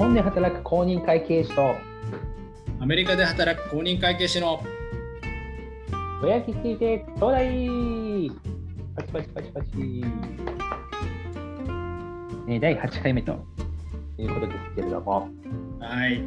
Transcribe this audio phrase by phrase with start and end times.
[0.00, 1.74] 本で働く公認会計士と
[2.80, 4.62] アメリカで働く公認会計士の
[6.22, 8.30] ぼやき聞いてちょうだい。
[8.96, 9.68] パチパチパチパチ、
[12.48, 13.44] えー第8回目と。
[14.16, 15.28] いうことですけれども、
[15.80, 16.22] はい。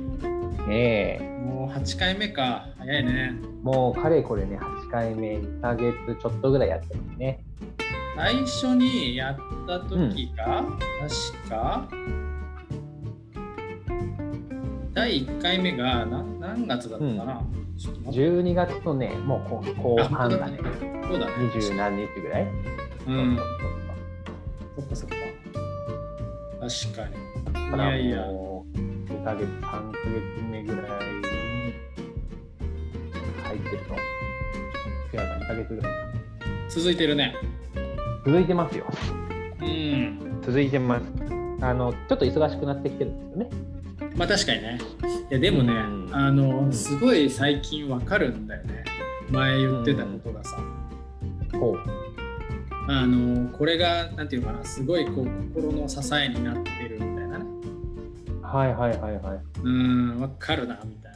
[0.69, 1.19] え。
[1.43, 2.67] もう8回目か。
[2.77, 3.33] 早いね。
[3.41, 7.43] ーもうかれこれね、8回目、2ヶ月ちょっとぐらいやってますね。
[8.15, 9.37] 最初にやっ
[9.67, 10.63] た時が、
[11.43, 11.87] 確か？
[14.93, 17.41] 第1回目が何何月だったかな、
[17.77, 18.19] ちょっと待って。
[18.19, 20.59] 12月のね、もう後後半だね。
[21.07, 21.31] そうだね。
[21.55, 22.47] 二十何日ぐらい、
[23.07, 23.37] うん。
[24.75, 25.15] そっかそっか。
[26.61, 27.75] 確かに。
[27.75, 28.17] いやいや。
[28.17, 30.87] らもう2ヶ月、3ヶ月目ぐらいに
[33.43, 33.93] 入ってると、
[35.13, 35.91] 違うか、2ヶ月ぐらい？
[35.91, 35.97] か。
[36.69, 37.35] 続いてるね。
[38.25, 38.85] 続いてますよ。
[39.59, 40.39] うん。
[40.43, 41.03] 続いてます。
[41.61, 43.49] あの、ちょっと忙しくなってきてるんですよね。
[44.15, 44.79] まあ確かにね。
[45.31, 46.09] いやでもね、うん。
[46.11, 48.83] あの、うんすごい最近わかるんだよね。
[49.29, 50.57] 前言ってたことがさ、
[51.53, 51.79] ほう。
[52.87, 54.65] あのこれがなんていうのかな。
[54.65, 57.45] すごいこう心の支えになってるみたいなね。
[58.41, 59.39] はいはいはいはい。
[59.63, 61.11] うんわかるなみたい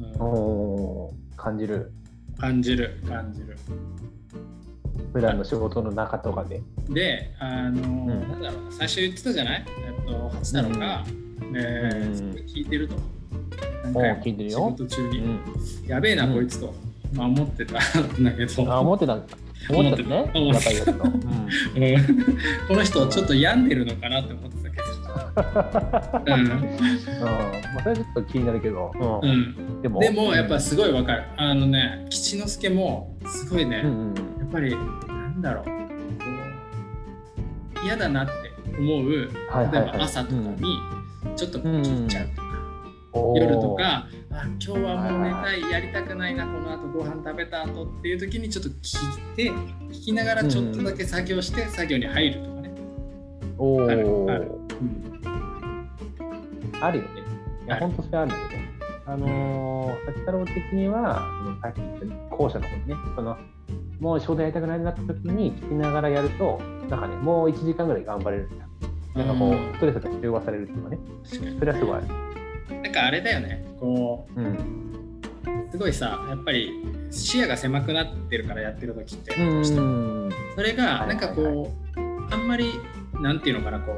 [0.00, 0.22] な、うん。
[0.22, 1.92] おー感じる。
[2.38, 3.56] 感じる感じる。
[5.12, 6.62] 普段の仕事の中とかで。
[6.88, 8.06] であの、ん。
[8.06, 8.72] なんだろうな。
[8.72, 9.64] 最初言ってたじゃない？
[9.66, 11.25] えっと八太郎が、えーうん
[12.14, 12.96] すごい聞いてると。
[13.84, 14.58] 何お回も聞いてるよ。
[14.58, 15.40] 仕事中に、うん。
[15.86, 16.34] やべえな、うん。
[16.34, 16.74] こいつと、
[17.14, 18.72] まあ、思ってたんだけど。
[18.72, 19.14] あ、思ってた。
[19.16, 19.42] んですか。
[19.70, 20.10] 思ってた。
[20.10, 20.18] ね。
[20.30, 22.68] 思ってた。
[22.68, 24.84] この人ちょっと病んでるのかなって思ってたけど、
[26.26, 26.40] うん。
[26.40, 26.48] うん。
[26.50, 26.56] ま
[27.78, 28.92] あ、それはちょっと気になるけど。
[28.94, 29.32] ううん。
[29.78, 30.00] ん、でも。
[30.00, 31.24] でもやっぱすごいわかる。
[31.36, 33.78] あのね吉之助もすごいね。
[33.78, 33.84] や
[34.44, 34.78] っぱりな
[35.28, 35.66] んだろう。
[37.84, 38.32] 嫌だなって
[38.78, 39.10] 思う。
[39.12, 40.78] 例えば朝とかに
[41.34, 42.48] ちょっと切っちゃうとか、
[43.12, 43.74] おー夜と。
[43.74, 49.50] かあ今日はもう寝たいやりたくないなこの後ご飯食べた後っていう時にちょっと聞いて
[49.94, 52.70] 聞きながらちょっとだけ作業して作業に入るとかね、
[53.58, 54.26] おあるあるお。
[54.26, 55.06] うん
[56.80, 57.22] あるよね。
[57.66, 58.70] いや、本当それあるよね。
[59.06, 61.26] あのー、八太郎的には、
[61.62, 63.36] さっき言った後者の方にね、その、
[64.00, 68.62] もう仕事やりたくないなった時に聞きながらやると、なんかね、もう1時間ぐらい頑張れるんだよ。
[69.16, 72.82] なんかこうんう、ストレスが中和されるっていうかね、確かにそれはすごい。
[72.82, 74.46] なんかあれだよねこうん。
[74.46, 74.56] う
[75.70, 76.70] すごいさやっぱり
[77.10, 80.30] 視野が狭くなってるからやってる時ってうん。
[80.54, 81.70] それがなんかこう、はいはい
[82.28, 82.72] あんまり
[83.20, 83.92] なんていうのかなこ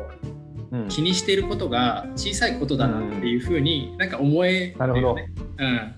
[0.70, 5.30] ううん気にしていることが小さいことだなっていうふうになんか思えるよね。
[5.58, 5.94] うん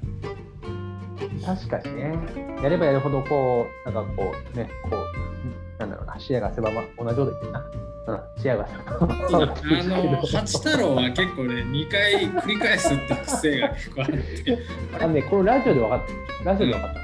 [1.45, 2.15] 確かにね。
[2.63, 7.65] やればやるほど、こう、なんかこう、ね、こう、なんだろうな、視野が狭ま、同じこと言ってるな。
[8.13, 14.59] うん、視野があの八太郎は結構ね2回繰り返すって癖が結構あって
[15.01, 16.01] あのね、このラジオで分かっ
[16.45, 16.51] た。
[16.51, 16.95] ラジオで分かっ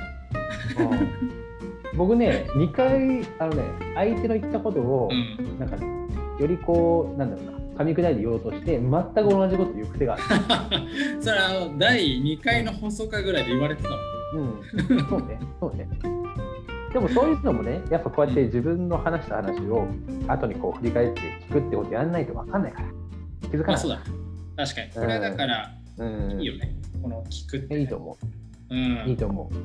[0.77, 0.83] た。
[0.83, 1.37] うん
[1.97, 3.63] 僕ね、2回、あのね、
[3.95, 5.77] 相手の言ったことを、うんなんか、
[6.39, 7.53] よりこう、なんだろうな、
[7.83, 10.23] 噛み砕いて言おうとして、全く同じこと言う癖がある。
[11.21, 14.01] それあの第2回の放送回ぐらいで言われてたもん
[14.35, 15.89] うん、そうね、そうね。
[16.93, 19.87] でもそういうのもね、やっぱこうやって自分の話した話を
[20.29, 22.89] 後にこう振り返って聞くってことやんないと分かんないから。
[23.43, 23.67] 気づかない。
[23.67, 24.01] まあそうだ
[24.57, 28.19] 確かにこれはだからうん、いいよねこの聞くって、ね、いいと思
[28.71, 29.09] うんう。
[29.09, 29.57] いいと思う。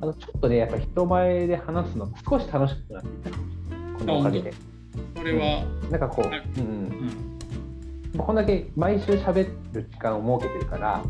[0.00, 3.38] あのちょっとね、やっぱ人前で話すの少し楽しくなってきた。
[3.98, 4.52] このおかげで。
[5.14, 7.38] これは、なんかこう、はいうん、
[8.16, 11.02] こんだけ毎週喋る時間を設けてるから、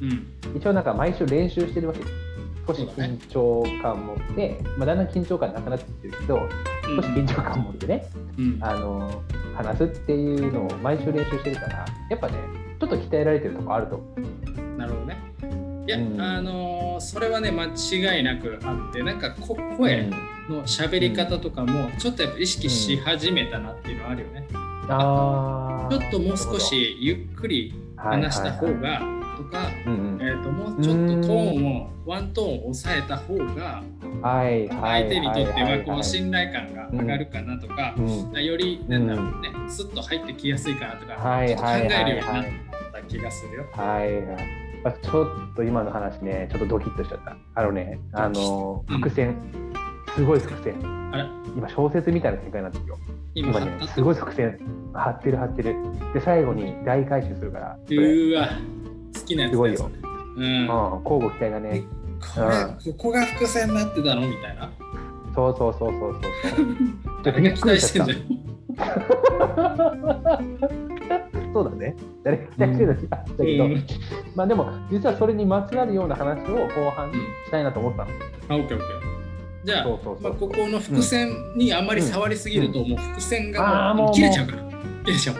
[0.00, 0.26] うん
[0.56, 2.12] 一応なんか毎週練習してるわけです。
[2.72, 6.48] 少し緊張感持って、まあ、だんだん緊張感なくなってきてるけど、
[6.96, 8.06] 少し緊張感持ってね、
[8.38, 8.58] うん。
[8.60, 9.22] あの
[9.54, 12.34] 話すっていうのを毎週練習してるから、やっぱね、
[12.78, 13.96] ちょっと鍛えられてるとこあると。
[13.96, 14.78] 思う。
[14.78, 15.18] なるほどね。
[15.86, 16.20] いや、うん。
[16.20, 20.10] あのーそれはね間違いなくあってなんかこ声
[20.48, 24.46] の喋り方とかもちょっとやっぱ意識し始めたなっていうのはあるよね。
[24.88, 29.00] あちょっともう少しゆっくり話した方はいはいが
[29.42, 33.82] とか、うんうんえー、ともうちょっとトーンをワントーンを抑えた方が
[34.22, 42.52] 相手にとってはこうはい信頼感が上がるかなとか、うんよりなんだろうね、スッと入ってきやすいかなとか、考はいえるようになっはい
[42.92, 43.66] た気がするよ。
[43.72, 44.70] はいはい。
[44.82, 47.36] まあちょっと今の話ね、ちょっとドキッとしちゃった。
[47.54, 49.36] あのね、あのうん伏線、
[50.14, 50.74] すごい伏線。
[51.56, 52.98] 今小説みたいな展開になってるよ。
[53.34, 54.58] 今今ね、すごい伏線
[54.92, 55.76] 張ってる張ってる。
[56.14, 57.78] で最後に大回収するから。
[57.78, 58.48] うーわ
[59.14, 59.90] 好きなやつだすごいよ
[60.36, 60.66] うんうん、
[61.04, 61.82] 交互期待だね。
[62.20, 64.70] これ、ここが伏線になってたのみたいな？
[65.34, 66.66] そうそうそうそうそう
[67.24, 68.18] 誰が期待してんじゃん。
[68.76, 68.84] た。
[71.52, 71.96] そうだね。
[72.22, 73.08] 誰が期待してるの？
[73.08, 73.86] かだけど、うん
[74.34, 78.10] まあでも、実はそれにまつわるような話を後半にしたいなと思ったの。
[78.48, 79.00] あ、オッケーオッケー。
[79.64, 79.88] じゃあ、
[80.20, 84.62] まあ、ここの伏線にあんまり触りすぎると、もう伏線が切れちゃうから。
[85.04, 85.36] 切れちゃう。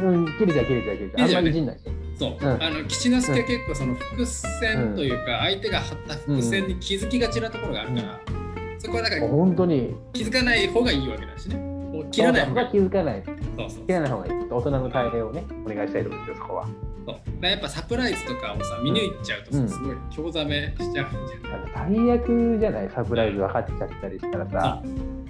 [0.00, 1.28] うん、切れちゃう切れちゃう切れちゃう。
[1.28, 1.82] あんまりいじんないし。
[2.18, 8.20] そう、うんあの吉之助結構その伏線というか、相手が張った伏線に気づきがちなところがあるから、
[8.78, 11.60] そこはだから本当に、気づかない方がいいわけだしね。
[12.10, 12.66] 切らない方が。
[12.66, 13.22] 気づかない。
[13.56, 14.32] そうそう切らない方がいい。
[14.50, 16.68] 大人の対応をね、お願いしたいと思うんですよ、そこは。
[17.06, 22.90] そうやっぱサプライズとかをさ見抜いちゃうとさ、うんすごい興ざめしちゃうんじゃない最悪じゃない？
[22.90, 24.82] サプライズ分かっちゃったりしたらさ。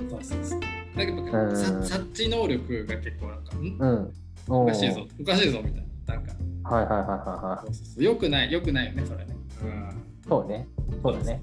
[0.08, 0.60] そうそうそう。
[0.96, 3.60] だけど、うんさ察知能力が結構なんか、ん？
[3.60, 4.12] うん。
[4.46, 5.82] おおかしいぞ、おかしいぞみたいな。
[6.06, 6.32] なんか、
[6.64, 7.66] はいはいはいはいはい。
[7.66, 9.36] そうそうそうよくない、よくないよね、それね。
[9.62, 10.02] うん。
[10.28, 10.66] そうね。
[11.02, 11.40] そうだね。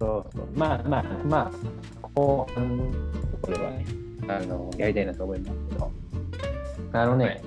[0.00, 0.48] そうそう。
[0.54, 1.38] まあまあま
[2.02, 2.90] あ、後半のと
[3.42, 3.86] ころはね、
[4.28, 5.90] あの、やりたいなと思いますけど。
[6.94, 7.42] あのね、はい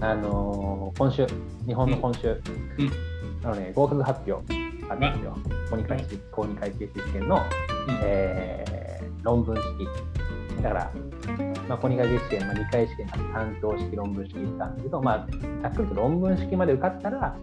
[0.00, 1.26] あの今週、
[1.66, 2.40] 日本の今週、うん
[3.44, 4.54] あのね、合格発表
[4.88, 5.36] あったんですよ。
[5.70, 7.42] 公認会計公認会計士試験の、うん
[8.02, 8.78] えー
[9.24, 9.62] 論文式。
[10.62, 10.92] だから、
[11.68, 15.28] まあ、公認会計士試験、まあ、2回試験、担当式、論文式行ったんですけど、まあ、
[15.62, 17.36] ざっくりと論文式まで受かったら、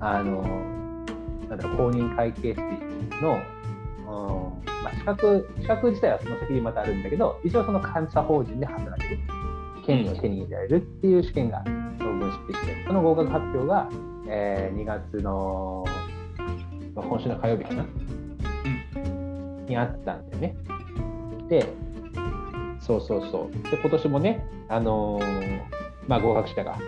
[0.00, 0.42] あの、
[1.48, 2.60] なんだろう、公認会計士
[3.22, 9.20] の、うんまあ、資格、資格自体はその先にまたあるんだけど、一応その監査法人で働ける、
[9.84, 11.64] 権利を手に入れられるっていう試験が
[11.98, 12.84] 論文式試験。
[12.86, 13.88] その合格発表が、
[14.28, 15.84] えー2月の、
[16.94, 17.86] まあ、今週の火曜日かな、
[19.66, 20.56] にあったんだよね。
[21.48, 21.66] で、
[22.82, 23.70] そうそうそう。
[23.70, 25.60] で、今年もね、あのー
[26.08, 26.78] まあ、合格者が、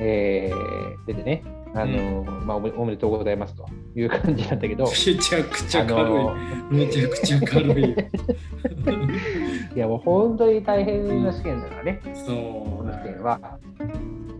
[0.00, 1.42] えー出てね、
[1.74, 6.00] あのーまあおめ、おめでとうございますという感じなんだけど、めちゃくちゃ軽い。
[6.00, 6.34] あの
[6.70, 7.84] めちゃくちゃ軽い。
[7.84, 8.06] ー
[9.76, 13.04] いや、もう本当に大変な試験だからね、そこのうだよ。
[13.06, 13.40] 試験は。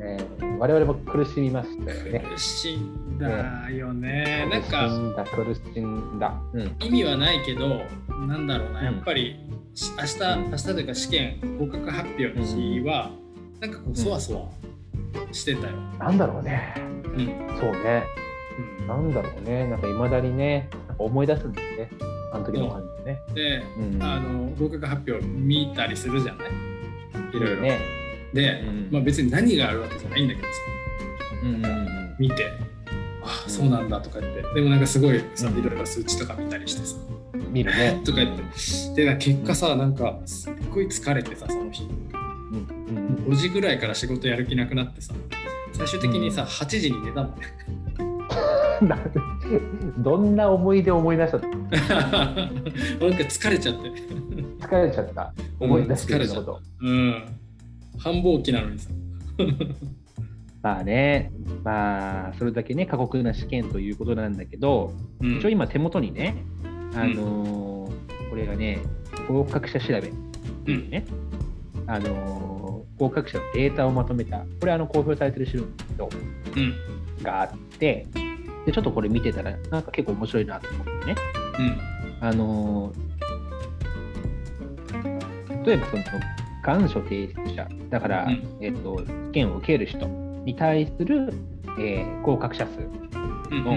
[0.00, 2.24] えー我々も苦しみましたよね。
[2.32, 4.48] 苦しんだよね。
[4.50, 6.32] なん苦しかんだ、苦しんだ。
[6.54, 6.76] うん。
[6.80, 7.82] 意味はないけど、
[8.26, 9.45] なんだろうな、うんやっぱりし
[9.78, 13.11] 明日、明日というか試験合格発表の日は、
[13.61, 14.49] なんかこう、そわそわ
[15.32, 15.76] してたよ。
[15.99, 16.75] なんだろうね。
[17.05, 17.26] うん。
[17.58, 18.05] そうね。
[18.81, 19.67] うんなんだろうね。
[19.69, 21.90] なんかいまだにね、思い出すんですね。
[22.32, 23.19] あの時の感じね。
[23.34, 24.02] で、うん。
[24.02, 27.37] あの合格発表見たりするじゃない？
[27.37, 27.62] いろいろ。
[27.62, 27.79] ね。
[28.32, 30.55] で、うんまあ、別に何があるわけじゃないんだけどさ
[31.43, 32.17] うんうんうん。
[32.19, 32.50] 見て
[33.22, 36.96] あうんそうなんだとか言ってでもなんかすごいさうんいろいろ数値とか見たりしてさ
[37.50, 38.00] 見るね。
[38.04, 38.36] とか言っ
[38.94, 39.04] て。
[39.04, 41.84] で結果さなんかすっごい疲れてさその日。
[41.84, 43.32] うんうん。
[43.32, 45.14] 5時ぐらいから仕事やる気なくなってさ。
[45.72, 47.34] 最終的にさ8時に寝たもん。
[48.86, 48.94] ね
[49.94, 50.02] うん。
[50.02, 51.38] どんな思い出を思い出した？
[51.38, 52.52] の なんか
[53.00, 53.90] 疲れちゃって。
[54.60, 55.32] 疲れちゃった。
[55.60, 56.60] 思い出してること。
[56.80, 57.24] うん。
[57.98, 58.90] 繁忙期なのにさ。
[60.62, 61.30] まあね、
[61.62, 65.38] まあ、それだけね、過酷な試験ということなんだけど、うん。
[65.38, 66.34] 一応今手元にね、
[66.94, 68.80] あのーこれがね、
[69.28, 69.98] 合格者調べ。
[70.00, 70.02] っ
[70.64, 71.04] ていうね、
[71.86, 75.64] あのー合格者のデータをまとめた、これあの公表されてる資料
[77.22, 78.06] があって、
[78.64, 81.14] で、ちょっとこれ見てたら、なんか結構面白いなと思ってね、
[82.20, 83.06] あのー
[85.66, 86.02] 例えばその、
[86.62, 88.43] 願書提出者、だから、うん。
[88.60, 90.06] えっと、試験を受ける人
[90.44, 91.32] に対する、
[91.78, 92.78] えー合格者数、
[93.50, 93.74] の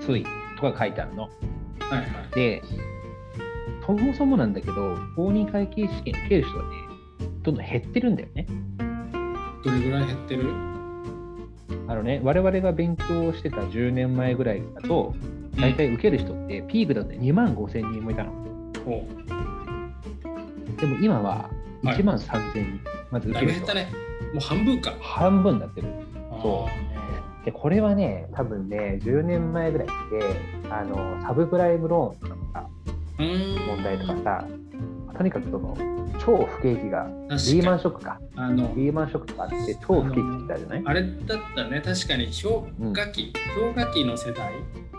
[0.00, 0.26] 推移
[0.58, 1.28] とか書いてあるの。
[1.90, 2.34] はいはい。
[2.34, 2.62] で、
[3.86, 6.70] そもそもなんだけど、公認会計試験受ける人はね、
[7.42, 8.46] どんどん減ってるんだよね。
[9.64, 10.52] どれぐらい減ってる？
[11.86, 15.14] あのね、我々が勉強してた10年前ぐらいだと、
[15.58, 18.32] 大体受ける人ってピークだと2万5千人もいたの。
[18.86, 19.06] お。
[20.78, 21.48] でも今は
[21.82, 21.96] はい。
[21.96, 22.80] 1万3千人、
[23.10, 23.62] まず受だける人。
[23.62, 24.08] いぶ減ったね。
[24.34, 24.92] もう半分か。
[25.00, 25.88] 半分になってる。
[26.42, 26.97] そあ
[27.48, 32.68] で、これはね、多分ね、10年前ぐらいって、あのサブプライムローンとか
[33.18, 34.44] 問題とかさ、
[35.16, 35.74] とにかくその
[36.20, 40.82] 超不景気が、リーマンショックか、あのリーマンショックとかあって、超不景気ってたじゃない？
[40.84, 41.80] あれだったね。
[41.82, 44.52] 確かに氷河期、氷河期の世代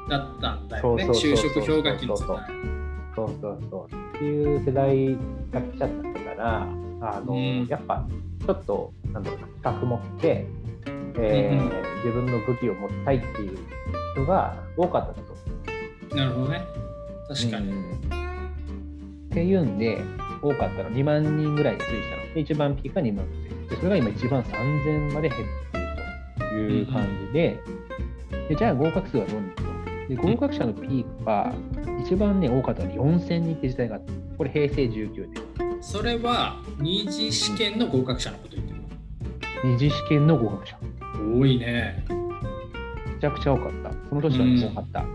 [0.10, 1.06] だったんだよね。
[1.06, 2.40] 就職氷河期の世代。
[3.16, 4.16] そうそうそう。
[4.16, 5.16] っていう世代
[5.52, 6.62] が来ちゃったから、
[7.02, 7.68] あの、うん。
[7.68, 8.08] やっぱ
[8.44, 10.48] ちょっと、なんだろうな、資格持って、
[11.18, 13.58] えーうんうん自分の武器を持ちたいっていう
[14.14, 16.16] 人が多かったと。
[16.16, 16.64] なるほどね
[17.28, 17.94] 確かに、うん
[19.30, 20.02] っていうんで、
[20.42, 22.34] 多かったの、2万人ぐらいで推移したの。
[22.34, 27.60] で、一番ピークが2万5000で、それが今1万3000まで減っているという感じで、
[28.48, 29.54] でじゃあ合格数はどうなの？
[29.54, 29.64] と。
[30.10, 31.54] で合格者のピークは、
[32.02, 34.14] 一番ね、多かったのは4000人って時代があった。
[34.38, 35.28] これ平成19
[35.60, 35.82] 年。
[35.82, 38.68] それは二次試験の合格者のこと言っ
[39.64, 40.78] 二次試験の合格者。
[41.38, 42.06] 多いね。
[42.08, 43.92] めちゃくちゃ多かった。
[44.10, 45.06] その年はうん多かった。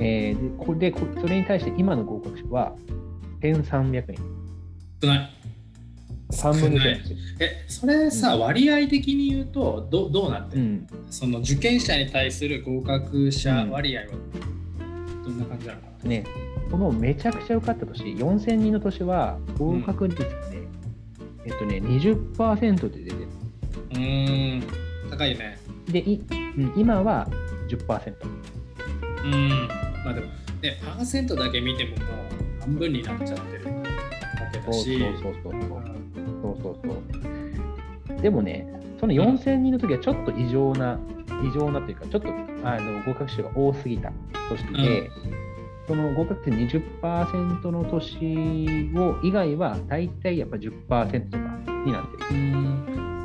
[0.00, 2.72] えーでこれでこそれに対して今の合格者は
[3.40, 4.22] 1300人。
[5.02, 5.30] 少ない。
[6.30, 7.18] 3分の1なんですよ。
[7.40, 10.86] え、それさ、割合的に言うとどどうなってる、うん。
[11.10, 14.06] その受験者に対する合格者うん割合は
[15.24, 16.24] どんな感じなのかな、ね、
[16.70, 20.34] このめちゃくちゃ受かった年、4000人の年は合格率がね、
[21.46, 23.23] えっとね、20%で出てる。
[23.94, 24.62] うーん、
[25.10, 25.58] 高いね。
[25.86, 26.20] で、い
[26.56, 27.28] うん今は
[27.68, 28.14] 10%。
[29.24, 29.68] うん。
[30.04, 30.26] まあでも、
[30.62, 33.82] ね、パーセントだけ見てももう半分になっちゃってるわ
[34.52, 34.98] けだそうそうし。
[34.98, 35.52] そうそうそう。
[35.52, 35.94] うん
[36.42, 38.20] そうそうそう。
[38.20, 38.66] でもね、
[39.00, 40.98] その4000人の時はちょっと異常な、
[41.42, 42.28] 異常なというか、ちょっと
[42.64, 44.12] あの合格者が多すぎた
[44.48, 45.10] 年で、
[45.86, 51.44] その合格率20%の年を以外は、大体やっぱ10%とか
[51.84, 52.73] になってる。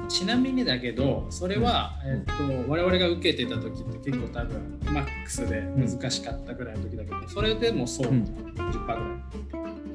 [0.10, 2.34] うんちなみにだけど、それは、えっと、
[2.68, 9.00] 我々が受けてた時って結構多分、マックスで難しかったぐらいの時だけど、それでもそう、うん10%ぐらい。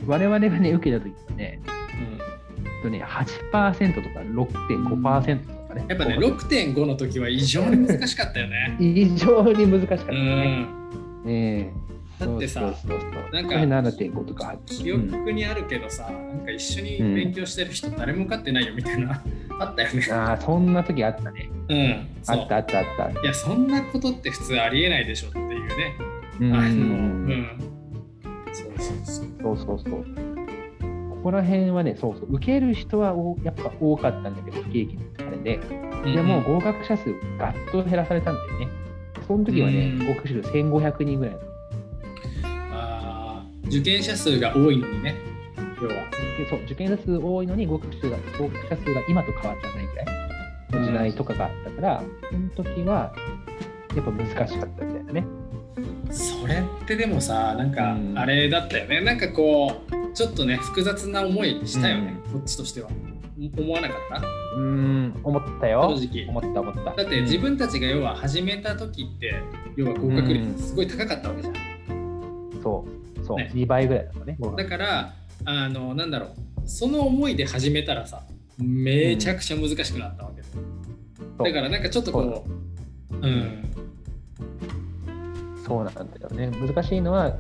[0.07, 5.85] 我々がね、受けた時はね、えっとね8%とか6.5%とかね。
[5.89, 8.77] やっぱね、6.5の時は異常に難しかったよね。
[8.81, 10.61] 異常に難しかったうね。
[10.63, 10.67] ん。
[11.27, 11.84] ええ
[12.19, 14.55] だってさなんかこれ7.5とか。
[14.67, 19.23] 記憶にあるけどさ、なんか一緒に勉強してる人誰も受かってないよみたいな、
[19.61, 20.07] あったよね。
[20.13, 21.49] ああ、そんな時あったね。
[21.69, 22.07] うん。
[22.27, 23.21] あったあったあった。
[23.21, 25.95] いや、そんなことって普通ありえないでしょっていうね。
[26.41, 27.47] うんあの、ううんん。
[28.53, 29.27] そうそうそう。
[29.43, 30.05] そうそうそう。
[31.11, 35.61] ここら辺はね、そうそう、受ける人はおやっぱ多かったんだけど、不景気のあれで、
[36.15, 38.69] でもう合格者数ガッと減らされたんだよね。
[39.27, 41.35] その時はねうん、合格者数1500人ぐらい。
[43.67, 45.15] 受験者数が多いのにね、
[45.81, 45.95] 要は。
[46.39, 50.07] でそう受験者数多いのに合格者数が合格者数が今と変わらないぐらい
[50.73, 53.15] の時代とかがあったから、その時は
[53.95, 55.25] やっぱ難しかったみたいなね。
[56.11, 59.01] それってでもさ、なんかうんあれだったよね。
[59.01, 62.91] なんかこう、ちょっとね、複雑な思いしたよね、こっちとしては。
[63.59, 64.27] 思わなかった？
[64.57, 65.83] うーん、思ったよ。
[65.97, 66.95] 正直思った思った。
[66.95, 69.35] だって自分たちが要は始めた時って、
[69.77, 71.55] 要は合格うん率すごい高かったわけじゃん。
[71.55, 71.59] う
[72.59, 73.51] んそう、そう、ね。
[73.55, 74.39] 2倍ぐらいだったね。
[74.57, 75.15] だから、
[75.45, 76.35] あの、なんだろう、
[76.67, 78.23] その思いで始めたらさ、
[78.59, 80.43] めちゃくちゃ難しくなったわけ。
[80.43, 80.49] で。
[80.53, 80.61] そ
[81.41, 81.45] う。
[81.45, 82.45] だからなんかちょっとこ
[83.11, 83.65] う、うん、
[85.67, 86.51] そうなんだよね。
[86.51, 87.33] 難しいのは、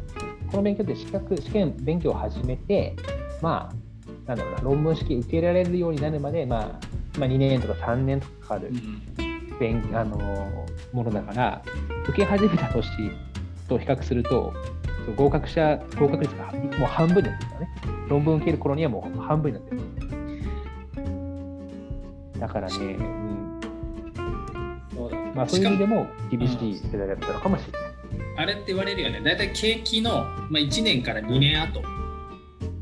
[0.50, 2.96] この勉強って資格、試験勉強を始めて、
[3.42, 8.72] まあ、なんだろうな、論文式受けられるようになるまで、まあ、まあ、2年とか3年とかかかる
[9.60, 10.16] 勉、あの
[10.92, 11.62] ものだから、
[12.08, 12.88] 受け始めた年
[13.68, 14.52] と比較すると、
[15.12, 17.68] 合格者、合格率がもう半分になってるからね。
[18.08, 19.80] 論文受ける頃にはもう半分になってる。
[22.38, 23.60] だからね、うん、
[24.94, 27.94] そうだまあそういう意味でもも厳しい世代だったのかもしれない。
[28.36, 31.82] あれって言われるよね大体景気の、まあ、1年から2年後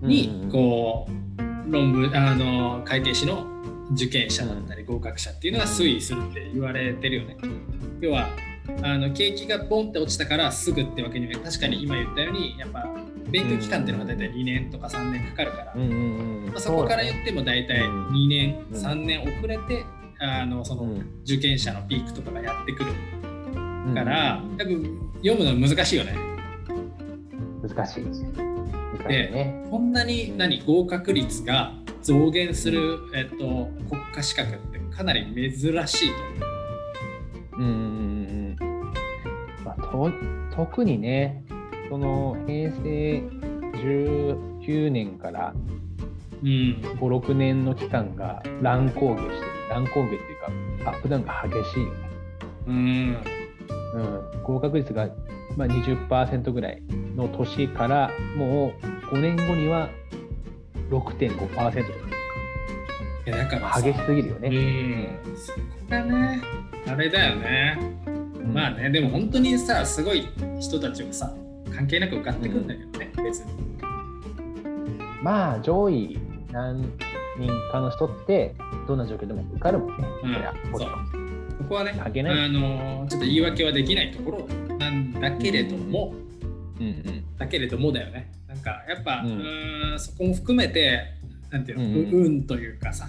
[0.01, 3.47] にこう論文あの改定士の
[3.93, 7.37] 受験者だったり合格者っていうのが推移するって言われてるよね。
[8.01, 8.29] 要は
[8.83, 12.85] あの景気がボンって落ちたからすぐってわけには確かに今言ったようにやっぱ
[13.31, 18.77] 勉強期間っていうのが大体2年とか3年かかるから、うんうんうんまあ、そこから言っても大体うん2年、うん。
[18.77, 19.85] 3年遅れて
[20.19, 21.07] あのそのうん。
[21.25, 22.93] 受験者のピークとかがやってくる。
[23.87, 23.95] うん。
[23.95, 26.15] から、多分読むの難しいよね。
[27.63, 28.05] 難しい。
[28.05, 28.25] 難しい
[29.09, 29.65] ね。
[29.71, 36.53] こんなに何合格率が増減する、えっと、国家資格ってかなり珍しいと思う。
[37.59, 38.02] うん
[40.55, 41.45] 特にね、
[41.89, 43.23] その平成
[43.75, 45.55] 19年から
[46.43, 49.41] うん、5、6年の期間が乱高下してる。
[49.71, 51.95] 乱高下っていうか、アップダウンが激しいよね。
[52.67, 53.17] うん、
[53.95, 55.09] うん、合格率が、
[55.57, 56.83] まあ、20%ぐらい
[57.17, 59.89] の年からもう5年後には
[60.91, 61.71] 6.5%とか
[63.25, 64.49] いやだか激しすぎるようね。
[64.49, 65.59] ん、そこ
[65.89, 66.43] がね、
[66.89, 67.79] あれだよね。
[68.45, 68.55] うん。
[68.55, 70.29] まあね、でも本当にさ、すごい
[70.61, 71.33] 人たちはさ、
[71.75, 73.53] 関係なく受かってくんだけどね、別に。
[75.23, 76.19] まあ上位
[76.51, 76.83] 何
[77.39, 78.55] 人かの人って
[78.87, 80.05] どんな状況でも受かるもんね。
[80.25, 80.33] うん。
[80.33, 81.23] そりゃもちろん
[81.59, 86.15] ここはね、あのちょっと言い訳はできないところなんだけれども、
[86.81, 87.25] うんうん。
[87.39, 88.33] だけれどもだよね。
[88.49, 91.15] なんかやっぱ、ううんそこも含めて、
[91.51, 92.43] なんていうの、うんうん。
[92.47, 93.07] というかさ、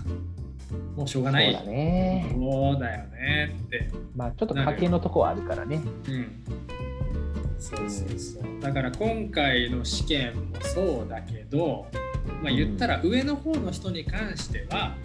[0.96, 1.54] もうしょうがない。
[1.54, 2.26] そうだね。
[2.32, 3.90] そうだよねって。
[4.16, 5.82] まあちょっと家計のとこはあるからね。
[6.08, 6.44] うん。
[7.58, 8.44] そうそうそう。
[8.62, 11.88] だから今回の試験もそうだけど、
[12.42, 14.96] まあ言ったら上の方の人に関しては、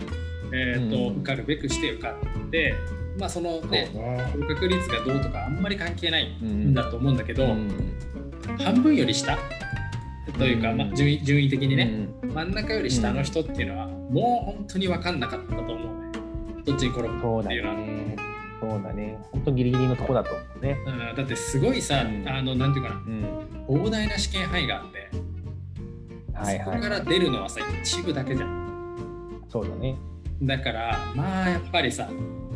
[0.52, 2.74] えーとうん受かるべくして受かって、
[3.18, 4.32] まあそのねね。
[4.38, 7.94] 合格率がどうとかあんまり関係ないうんんだと思うんだけど、うん
[8.64, 9.36] 半分より下
[10.32, 16.12] というか、うんまあ、順位順位的にね、うん真ん中より下の人っていうのは、もう本当に分かんなかったと思うね。
[16.64, 17.74] どっちに転ぶそうだっていうのは。
[17.76, 18.16] ね。
[18.60, 19.18] そうだね。
[19.32, 20.78] 本当ギリギリのとこだと思うね。
[20.86, 23.46] うんだってすごいさ、うんあのなんていうかなうん。
[23.68, 25.10] 膨大な試験範囲があって、
[26.34, 26.64] はいはい。
[26.64, 29.96] そこから出るのはさ一部だけじゃんそうだね。
[30.42, 32.08] だからまあやっぱりさ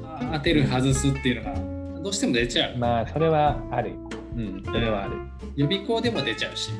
[0.04, 1.52] あ当てる外すっていうの
[1.94, 3.96] がどうしても出ちゃう、まあ、それはあるよ。
[4.36, 5.16] うん、それはある。
[5.56, 6.70] 予備校でも出ちゃうし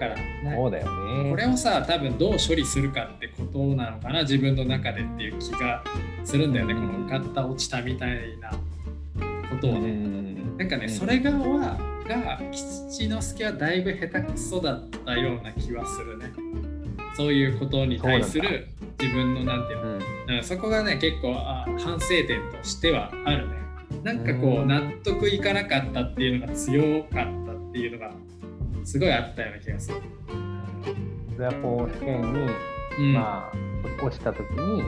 [0.00, 0.20] から、うん。
[0.44, 1.30] ねそうだよね。
[1.30, 5.84] これをさ多分どう処理するかってことなのかな自分の中でっていう気が
[6.24, 6.88] するんだよね、うん。
[6.88, 10.56] この受かった落ちたみたいなことをね、ん。
[10.56, 10.90] なんかね、うん。
[10.90, 11.78] それ側は
[12.08, 16.32] が吉之助はだいぶ下手くそだったような気はするね。
[17.16, 19.94] そういうことに対する自分のなんていうの、うん。
[19.94, 20.00] うん
[20.42, 23.56] そこがね結構あ反省点としてはあるね。
[24.04, 24.68] なんかこううん。
[24.68, 27.12] 納得いかなかったっていうのが強かっ
[27.46, 28.12] たっていうのが
[28.84, 29.96] すごいあったような気がする、
[31.34, 32.50] それはこう試験に、
[32.98, 33.12] うん。
[33.14, 34.82] まあ、落ちた時に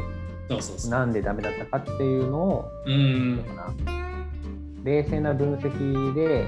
[0.49, 0.91] そうそうそう。
[0.91, 3.45] なんでダメだったかっていうのを、うん。
[4.85, 6.45] 冷静な分析で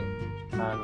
[0.52, 0.82] あの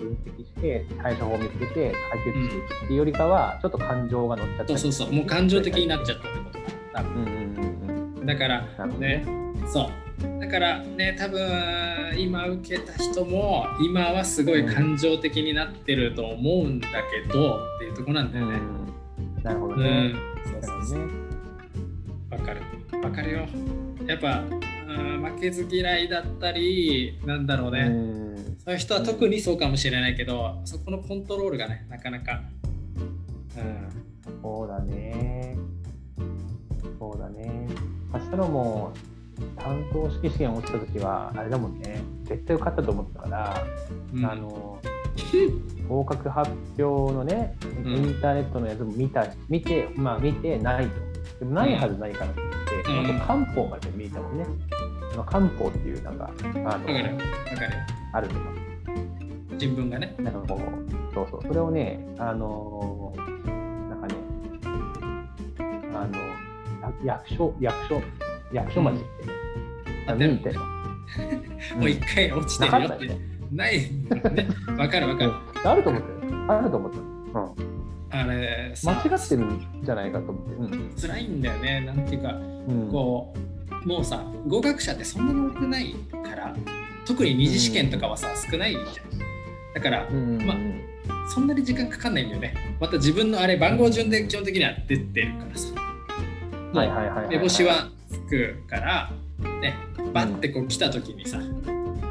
[0.00, 4.78] 分析して対処法を見つけて解決していくっていうよりかは、ちょっと感情が乗っちゃったり。
[4.78, 5.16] そうそうそう。
[5.16, 6.58] もう感情的になっちゃったってこと
[6.94, 8.26] だうんうんうんうん。
[8.26, 8.62] だから
[8.98, 9.24] ね。
[9.66, 10.05] そう
[10.40, 18.58] だからね多分今受けた人も今はすごい感情的になってると思うんだけど、っていうとこなんだよね。
[18.58, 20.14] うんなるほどうん、ね。
[20.44, 21.12] そうそうそうね。
[22.30, 22.62] わかる
[23.02, 23.46] わかるよ。
[24.06, 24.42] やっぱ、
[24.88, 28.26] うん、負けず嫌いだったりなんだろうね、うん
[28.66, 32.42] そういう人は特にそうかもしれないけどそこのコントロールがねなかなか、
[33.56, 35.56] うん、そうだね。
[36.98, 37.68] そうだね。
[38.12, 38.92] 明日のも
[39.56, 42.02] 担当式試験落ちた時は、あれだもんね。
[42.24, 43.66] 絶対受かったと思ったから、
[44.14, 44.24] うん。
[44.24, 44.78] あの、
[45.88, 47.92] 合格発表のね、うん。
[47.92, 50.94] インターネットのやつも見た、見て、まあ見てないと。
[51.40, 53.16] でもないはずないからって言って、うん。
[53.16, 54.46] あと漢方まで見たもんね。
[55.10, 57.16] その漢方っていうなんか、あの、わかる。
[58.12, 58.40] あるのか。
[59.58, 60.14] 新聞がね。
[60.18, 63.36] なんかこう、そうそう、それをね、あのー
[63.88, 64.14] なんかね、
[65.94, 66.18] あの、
[67.06, 68.02] や役所、役所、
[68.52, 69.32] 役所町ってね、
[70.06, 70.10] うん。
[70.10, 70.60] あ見に行ったよ。
[71.76, 71.86] も。
[71.86, 72.88] う一回落ちてるよ。
[72.88, 73.18] って
[73.52, 73.78] ない。
[73.78, 74.48] ね。
[74.76, 75.32] わかるわかる。
[75.64, 76.44] あると思ったよ。
[76.48, 76.98] あると思った。
[77.40, 77.76] うん。
[78.08, 80.76] あれさ間違ってるんじゃないかと思って。
[80.76, 80.94] うん。
[80.96, 81.80] 辛いんだよね。
[81.80, 82.32] なんていうか
[82.68, 83.32] うん、こ
[83.84, 86.54] うもうさ合格者ってそんなに多くないから
[87.06, 88.84] 特に二次試験とかはさ、少ないじゃん。
[89.74, 90.54] だからうん、ま
[91.28, 92.54] そんなに時間かかんないんだよね。
[92.80, 95.68] また自分のあれ番号順で基本的には出てるからさ。
[96.74, 97.28] はいはいはいはい。
[97.28, 97.95] 目星はつ
[98.28, 99.10] くから
[99.60, 99.74] ね
[100.12, 101.38] バッてこう来た時にさ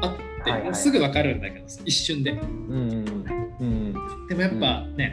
[0.00, 0.62] あってはいはい。
[0.64, 2.30] もうすぐ分かるんだけどさ一瞬で。
[2.30, 3.26] うんうん
[3.58, 3.94] うん。
[4.28, 5.12] でもやっぱね、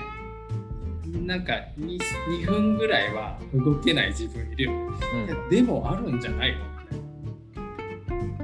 [1.06, 2.00] なんか 2,
[2.42, 4.78] 2分ぐらいは動けない自分いるよね。
[5.26, 6.60] いやでもあるんじゃないの？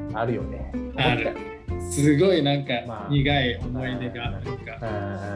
[0.10, 0.72] うん、あるよね。
[0.96, 1.36] ある。
[1.92, 3.10] すごいなんかまあ。
[3.12, 4.52] 苦い思い出がなんか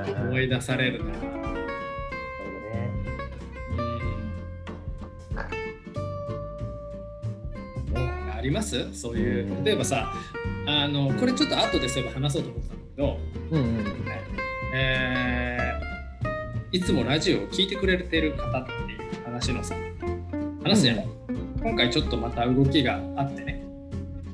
[0.08, 0.28] うん。
[0.30, 1.12] 思い出されるな。
[1.12, 1.43] なる
[8.44, 8.94] ります？
[8.94, 9.64] そういううん。
[9.64, 10.14] 例えばさ
[10.68, 13.18] あのこれちょっと後でそういえば話そうと思ってたんだけど、
[13.52, 13.86] うんうん。
[14.76, 15.64] えー
[16.74, 19.76] いつもラジオを聞いてくれてる方っていう話のさ
[20.64, 21.08] 話すじゃない、
[21.62, 23.64] 今回ちょっとまた動きがあってね。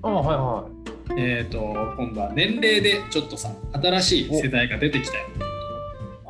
[0.01, 0.69] あはいは
[1.17, 1.57] えー、と
[1.97, 5.25] 今度は年齢でちょっとさ新しい世代が出てきたよ。
[5.27, 5.43] ってい。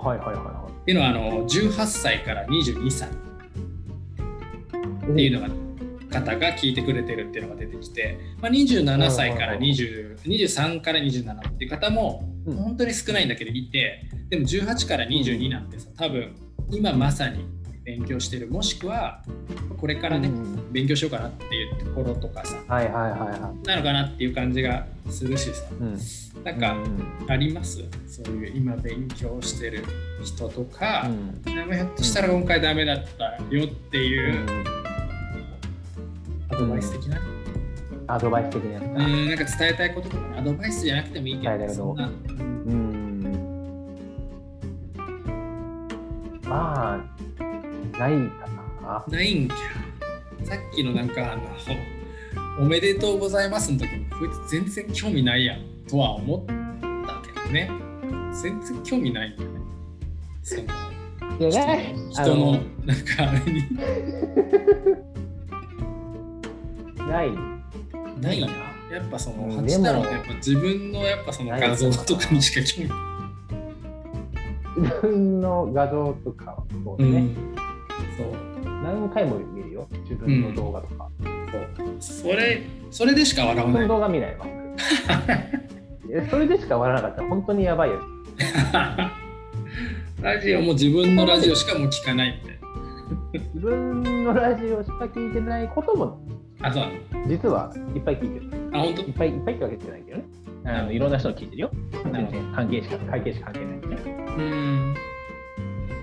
[0.04, 0.36] はいはいはい。
[0.36, 3.12] はっていうのはあの18歳から22歳い。
[5.12, 5.48] っていうのが
[6.10, 12.56] 方が聞いてくれてるっていうのが出てきて、まあ、27歳から20 23から27っていう方もうん。
[12.58, 16.36] 本当に少ないんだけどいてでも18から22なんてさ多分
[16.72, 17.46] 今まさに
[17.84, 19.24] 勉強してるもしくは
[19.78, 23.68] これからね、うん勉強しようかなっていうところとかさはいはいはいはい。
[23.68, 25.98] なのかなっていう感じがするしさうん。
[26.44, 27.84] なんかうんあります？
[28.08, 29.84] そういう今勉強してる
[30.24, 31.42] 人とか、うん。
[31.42, 34.46] でもひょっとしたら今回ダメだったよっていう
[36.52, 37.22] アドバイス的な、
[38.08, 38.92] アドバイス的なやつうか。
[39.08, 43.20] ん、なんか伝えたいこととかねアドバイスじゃなくてもいいけど、伝えたいことそんな、うん。
[46.44, 46.98] まあ、
[48.00, 48.48] ないか
[48.82, 49.06] な。
[49.08, 49.56] ないんきゃ。
[50.46, 51.44] さっきのなんかあの、
[52.60, 56.54] おめでとうございますの時に、こいつ全然興味ないやんとは思った
[57.22, 57.70] けどね。
[58.42, 59.60] 全然興味ないんだよね。
[60.44, 60.64] その
[61.40, 62.52] いやね人の
[62.86, 63.62] なんかあれに
[67.10, 67.32] ない。
[68.22, 68.48] ないな。
[68.96, 72.98] やっぱそのうん八太郎やっぱ自分のやっぱその画像とかにしか興味ない。
[74.82, 77.36] 自分の画像とかそううね、ん。
[78.18, 78.70] そう。
[78.84, 79.88] 何回も見るよ。
[80.04, 81.10] 自分の動画とか、
[81.52, 81.96] そう。
[82.00, 83.88] それそれでしか笑わない。
[83.88, 84.46] 動画見ないわ。
[86.30, 87.22] それでしか笑わなかった。
[87.24, 88.00] ら本当にやばいよ
[90.22, 92.60] ラジオも自分のラジオしかもう聞かないみたい
[93.54, 96.14] 自分のラジオしか聞いてないこともな
[96.62, 97.28] あそうなの？
[97.28, 98.50] 実はいっぱい聞いてる。
[98.74, 99.02] あ本当？
[99.02, 100.24] いっぱいいっぱいってわけじゃないけどね。
[100.66, 101.72] あのいろんな人の聞いてるよ。
[102.12, 102.38] なるほど。
[102.38, 103.82] 全然関係しか関係しか関係ないね。
[104.38, 104.94] うん。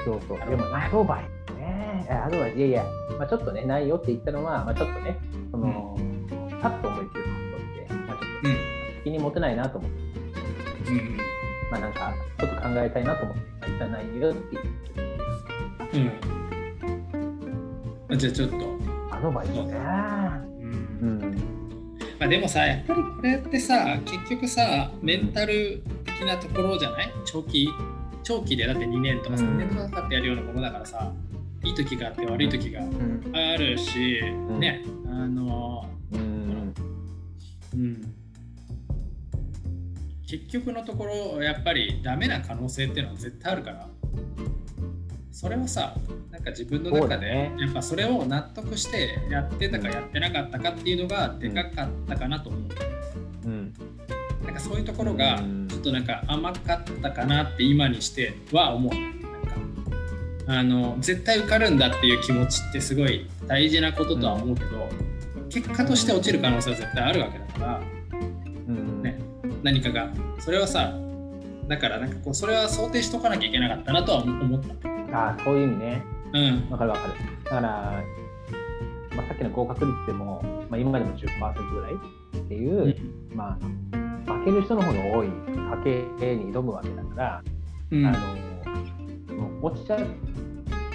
[0.05, 0.39] そうそう。
[0.51, 2.07] でもアドバイスね。
[2.11, 2.59] アドバイス。
[2.59, 2.85] いやいや、
[3.19, 5.19] まあ、ちょっとねないよって言ったのは、まあ、ちょっとね
[5.51, 5.99] その、
[6.63, 7.27] パッと思いつくことっ
[7.89, 8.57] て、まあ、ちょっとうん。
[9.05, 9.97] 責任持てないなと思って。
[10.91, 11.17] うん。
[11.71, 14.57] まあなんかちょっと考えたいなと思ってまあ言った内容って。
[14.57, 14.63] いう
[15.95, 16.11] うん。
[18.15, 18.57] あじゃあちょっと
[19.17, 19.57] アドバイスね。
[19.63, 20.99] うん。
[21.01, 21.37] うん
[22.19, 27.11] まあ、でもさやっぱりこれってさ結局さメンタル的なところじゃない？
[27.27, 27.69] 長期
[28.23, 31.13] 長期でだって2年とか3年とかかかってやるようなものだからさ、
[31.63, 33.23] いい時があって悪い時がうん。
[33.35, 34.59] あるし、ん。
[34.61, 36.75] ねあのうん。
[37.75, 38.15] うん。
[40.27, 43.89] 結局のところやっぱりダメな可能性っていうのは絶対あるから
[45.37, 45.95] それをさ
[46.31, 52.63] なんか自分の中で、やっぱそれを納得してやってたかやってなかったかっていうのがでかかったかなと思う、
[53.45, 53.75] うん。
[54.47, 55.69] なんかそういうところがうん。
[55.69, 58.95] ちょっとなんか甘かったかなって今にしては思う。
[58.95, 59.13] なん
[60.47, 64.89] かあの絶対受かるんだっていう気持ちってすごい大事なこととは思うけど、
[65.51, 67.81] 結果として落ちる可能性は絶対あるわけだから
[68.69, 69.03] うん。
[69.03, 69.21] ね。
[69.63, 70.09] 何かが。
[70.39, 70.95] それはさ
[71.69, 76.05] だからなんかこうそれは想定しとかなきゃいけなかったなとは思ったああそういう意味ね。
[76.33, 76.71] うん。
[76.71, 77.15] わかるわかる。
[77.45, 78.03] だから、
[79.17, 81.95] まあ、さっきの合格率でも、まあ、今までも10%ぐらい
[82.39, 82.89] っていう、う
[83.35, 83.37] ん。
[83.37, 87.43] まあ負ける人の方が多い家計に挑むわけだから、
[87.91, 88.07] うん。
[88.07, 88.17] あの
[89.63, 90.01] 落ちちゃっ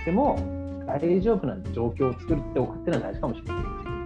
[0.03, 0.39] ても
[0.85, 3.63] 大丈夫な状況を作っておくっていうのは大事かもしれない。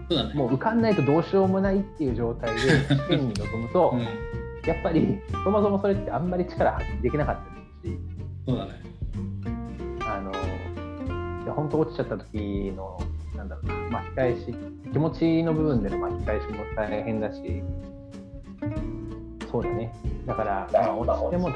[0.10, 0.34] そうだね。
[0.36, 2.62] もう受かんないとどうしようもないっていう状態で
[2.96, 4.02] 試験に臨むと、うん。
[4.02, 4.08] や
[4.74, 8.00] っぱりそもそもそれってあんまり力発揮できなかったりするし。
[8.46, 8.95] そうだね
[11.56, 13.00] 本当落ちちゃった時の
[13.36, 14.56] なんだろうな巻き返し
[14.92, 17.64] 気持ちの部分での巻き返しも大変だし
[19.56, 19.94] そうだね。
[20.26, 21.50] だから、まあ、落ちても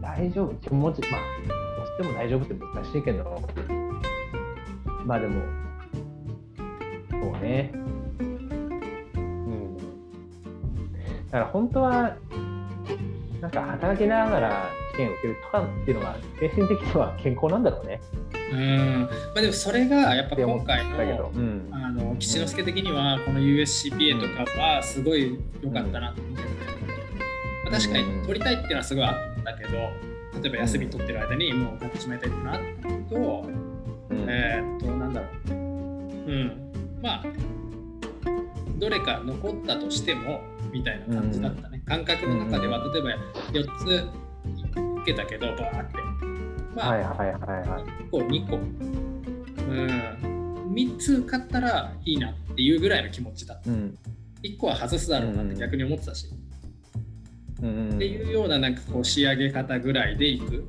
[0.00, 0.54] 大丈夫。
[0.54, 1.20] 気持ちまあ
[1.82, 3.42] 落ちても大丈夫って難しいけど。
[5.04, 5.42] まあでも
[7.10, 7.72] そうね。
[7.74, 9.76] うん。
[9.76, 9.82] だ
[11.32, 12.16] から本当は
[13.40, 18.00] なんか働きながら試験を受けるとかっていうのが精神的には健康なんだろうね。
[18.52, 19.08] うん。
[19.34, 21.32] まあでもそれがやっぱ今回の。
[21.34, 21.68] うん。
[21.72, 26.48] あの吉之助的にはこの USCPA とかはすごい良かったなと思ってて、
[27.64, 29.70] まあ、確かに取りたいっていうのはすごいあったけど
[30.42, 33.46] 例えば休み取ってる間にもう買ってしまいたいっていうのはあったけど、
[34.10, 34.26] うん。
[34.28, 35.52] えーっとなんだろう。
[35.52, 36.72] うん。
[37.02, 37.24] まあ
[38.78, 40.40] どれか残ったとしても
[40.72, 43.10] みたいな感じだったね、感覚の中では例えば
[43.52, 44.08] 4つ
[45.02, 45.98] 受けたけどバーって
[46.74, 47.28] まあ、はいはいはい
[47.68, 47.84] はい。
[48.06, 53.70] 1個2個うん3つ受かったらいいなっていうぐらいの気持ちだった。
[53.70, 53.98] うん。
[54.42, 56.26] 1個は外すだろうなって逆に思ってたし、
[57.62, 60.66] うんっていうようななんかこう仕上げ方ぐらいでいく。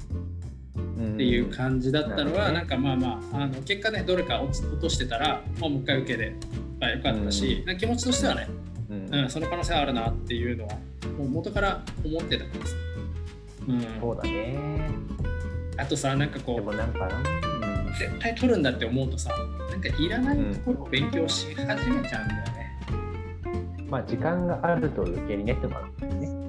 [1.01, 6.35] っていう感じだったのは、うんなんかまあまああの結果ねどれか落ち落としてたら、まあ、もう一回受けで、
[6.79, 8.47] まあ、よかったし、なんか気持ちとしてはね、
[8.89, 9.15] うん。
[9.15, 10.75] うん、その可能性はあるなっていうのは
[11.17, 12.75] もう元から思ってたからさ、
[13.67, 14.89] うん、そうだね。
[15.77, 17.21] あとさなんかこうでもなんかな、
[17.97, 19.31] 絶対取るんだって思うとさ
[19.69, 22.77] なんかいらないところを勉強し始めちゃうんだよね。
[23.79, 26.41] うんまあ時間があると余計にねってもあるんですね。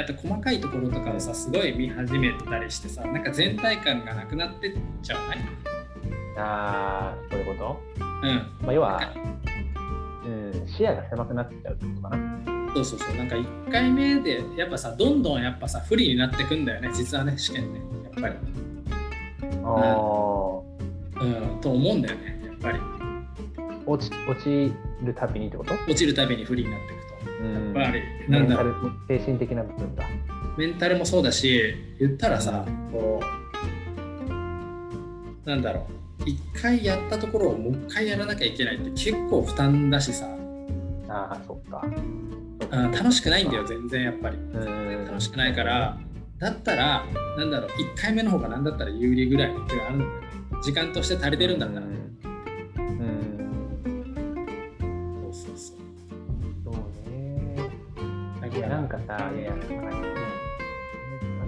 [0.00, 5.48] あと細かいところとかをさすごい見始めたりしてさなんか全体感がなくなってっちゃうね。
[6.36, 7.54] ああ、そういうこ
[7.98, 8.04] と？
[8.22, 9.00] うんまあ要は、
[10.24, 12.38] うん、視野が狭くなっちゃうってことかな。
[12.74, 17.80] そうそうそうなんか1回目でやっぱさどんどんやっぱさ不利になってくんだよね実はね試験ね
[18.16, 18.34] やっぱり。
[19.64, 21.60] ああ、うん。
[21.60, 22.78] と思うんだよねやっぱり。
[23.86, 25.74] 落ち落ちるたびにってこと？
[25.74, 27.30] 落ちるたびに不利になっていくと。
[27.42, 27.74] うん。
[27.74, 28.92] やっぱりなんだろう。
[29.08, 30.04] 精神的な部分が。
[30.56, 33.20] メンタルもそうだし言ったらさ、こ
[35.46, 36.28] うなんだろう。
[36.28, 40.26] 一回やったところをもう一回やらなきゃいけないって結構負担だしさ、
[41.08, 41.82] ああ、そっか。
[41.84, 44.36] うん楽しくないんだよ全然やっぱり。
[44.36, 45.06] うん。
[45.06, 45.96] 楽しくないから
[46.38, 47.04] だったら
[47.36, 50.28] なんだろう1回目の方が何だったら有利ぐらいの勢いあるんだよね。
[50.62, 51.86] 時間として足りてるんだったら。
[51.86, 51.96] ね、
[52.76, 53.38] うん。
[55.32, 55.76] そうそうそう。
[56.64, 56.74] そう
[57.10, 57.70] ね
[58.56, 60.08] いやなんかさいやなんかね。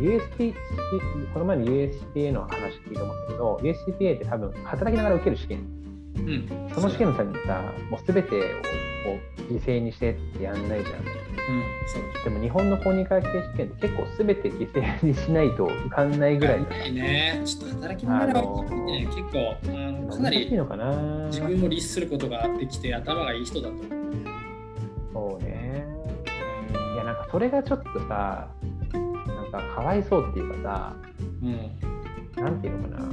[0.00, 0.54] USP
[1.34, 5.58] この前の USPA の話聞いて思ったけど USPA って多分働きながら受ける試験。
[6.16, 6.48] うん。
[6.74, 8.40] その試験のためにさもう全てを
[9.04, 10.94] こう犠牲にしてってやんないじゃん。
[10.94, 11.10] うん
[11.86, 12.24] そう。
[12.24, 17.42] でも日本の公認会計試験って結構全て犠牲にしないと受かんないぐらいないね。
[17.44, 21.26] ちょっと働きながらはね、結構あのかなり難しいのかな。
[21.26, 23.86] 自分も律することができて頭がいい人だと思う。
[25.12, 25.84] そうね。
[26.94, 28.48] いやなんかそれがちょっとさ
[28.92, 30.96] なんかかわいそうっていうかさ
[31.42, 31.70] うん。
[32.36, 33.08] なんていうのかな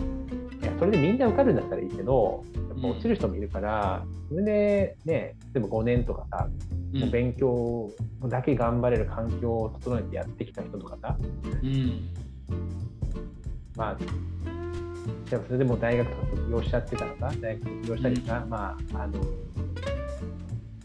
[0.77, 6.47] それでみんな受かるんだったらいいけどやっぱ落ちる人もいるから、それでね例えば5年とかさ、
[6.93, 7.11] うん。
[7.11, 7.91] 勉強
[8.25, 11.17] だけ頑張れる環境を整えてやってきた人とかさ。
[11.63, 12.09] うん。
[13.75, 13.95] まあ
[15.29, 19.19] でもそれでもう大学とか卒業しちゃってたらさ大学卒業したりさ、まああの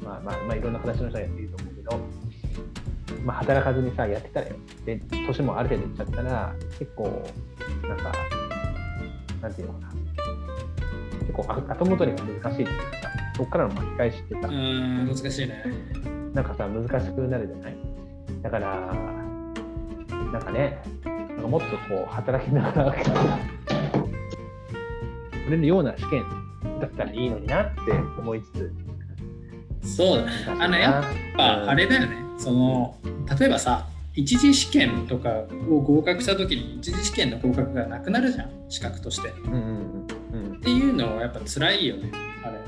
[0.03, 2.01] まあまあまあいろんな形の人がやっていると思うけど、
[3.25, 7.23] まあ、働かずにさやってたらよで年もある程度いっちゃったら結構
[7.89, 8.13] なんか
[9.43, 9.93] なんていうのかな
[11.21, 15.65] 結構あ後戻りが難しいっていうかさそこからの巻き返しってさ、うん難しいね。
[16.35, 17.77] なんかさ難しくなるじゃない？
[18.43, 18.77] だから
[20.33, 23.05] なんかねなんかもっとこう働きながら取
[25.51, 26.25] れるような試験
[26.81, 27.81] だったらいいのになって
[28.19, 28.73] 思いつ
[29.83, 30.33] つそうだね。
[30.61, 31.05] あのやっ
[31.37, 32.17] ぱあれだよね。
[32.39, 32.97] その
[33.39, 35.31] 例えばさ一次試験とか
[35.71, 39.29] を合格した時に一次試験の合格がなくなるじゃん資格として。
[39.29, 39.61] っうんうん
[40.33, 40.61] うんうん。
[40.61, 42.11] ていうのはやっぱ辛いよね。
[42.45, 42.59] あれ。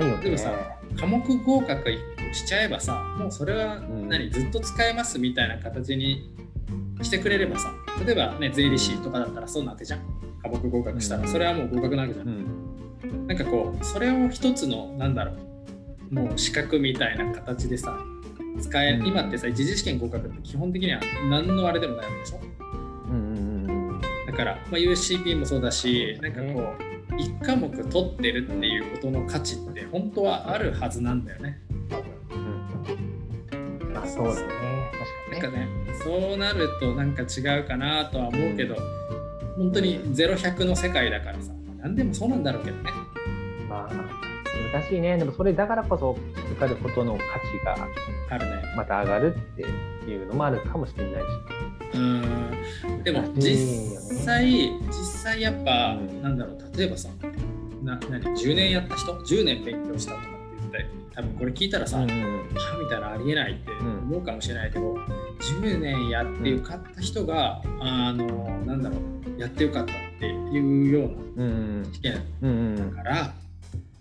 [0.00, 0.24] だよね。
[0.24, 0.52] でもさ
[0.98, 1.90] 科目合格
[2.32, 4.08] しちゃえばさもうそれはん。
[4.08, 6.30] 何、ずっと使えますみたいな形に
[7.02, 7.72] してくれればさ
[8.04, 10.00] 例えばね税理士とかだったらそうなわけじゃん。
[10.42, 11.22] 科目合格したら。
[11.22, 11.28] うん。
[11.28, 13.26] それはもう合格なわけじゃん、うん。
[13.26, 15.32] なんかこうそれを一つのなんだろ
[16.10, 17.98] うもう資格みたいな形でさ
[18.60, 19.06] 使え、うん。
[19.06, 22.40] 今ってさ一次試験合格って基本的には何のあれでもないわけでしょ？
[23.10, 31.60] うんうんうんだから、まあ、UCP もそうだしなんかこう一科目取ってるっていうことの価値って本当はあるはずなんだよね。
[31.88, 32.04] 多分。
[32.30, 33.88] うん。
[33.88, 34.40] うんまあそうだね。
[35.30, 35.58] 確かにね。
[35.60, 38.76] なんかねそうなるとなんか違うかなとは思うけど
[39.56, 42.90] 本当に0100の世界だからさ何でもそうなんだろうけどね。
[43.68, 44.23] まあ
[44.72, 45.16] 難しいね。
[45.18, 46.16] でもそれだからこそ
[46.52, 47.88] 受かることの価値が
[48.30, 48.62] あるね。
[48.76, 49.62] また上がるって
[50.10, 51.26] いうのもあるかもしれないし。
[51.94, 53.02] うん。
[53.02, 53.56] でも実
[54.24, 56.22] 際実際やっぱ、うん。
[56.22, 56.76] なんだろう。
[56.76, 57.08] 例えばさ
[57.82, 62.16] な何？10年やった人？10年勉強したとかって言って多分これ聞いたらさ、うんうん
[62.54, 64.94] はみたいなありえないって思うかもしれないけど、
[65.60, 68.26] 10年やって受かった人が、あの
[68.66, 69.00] なんだろう。
[69.36, 73.34] やってよかったっていうようなうんうん試験うんうんだから、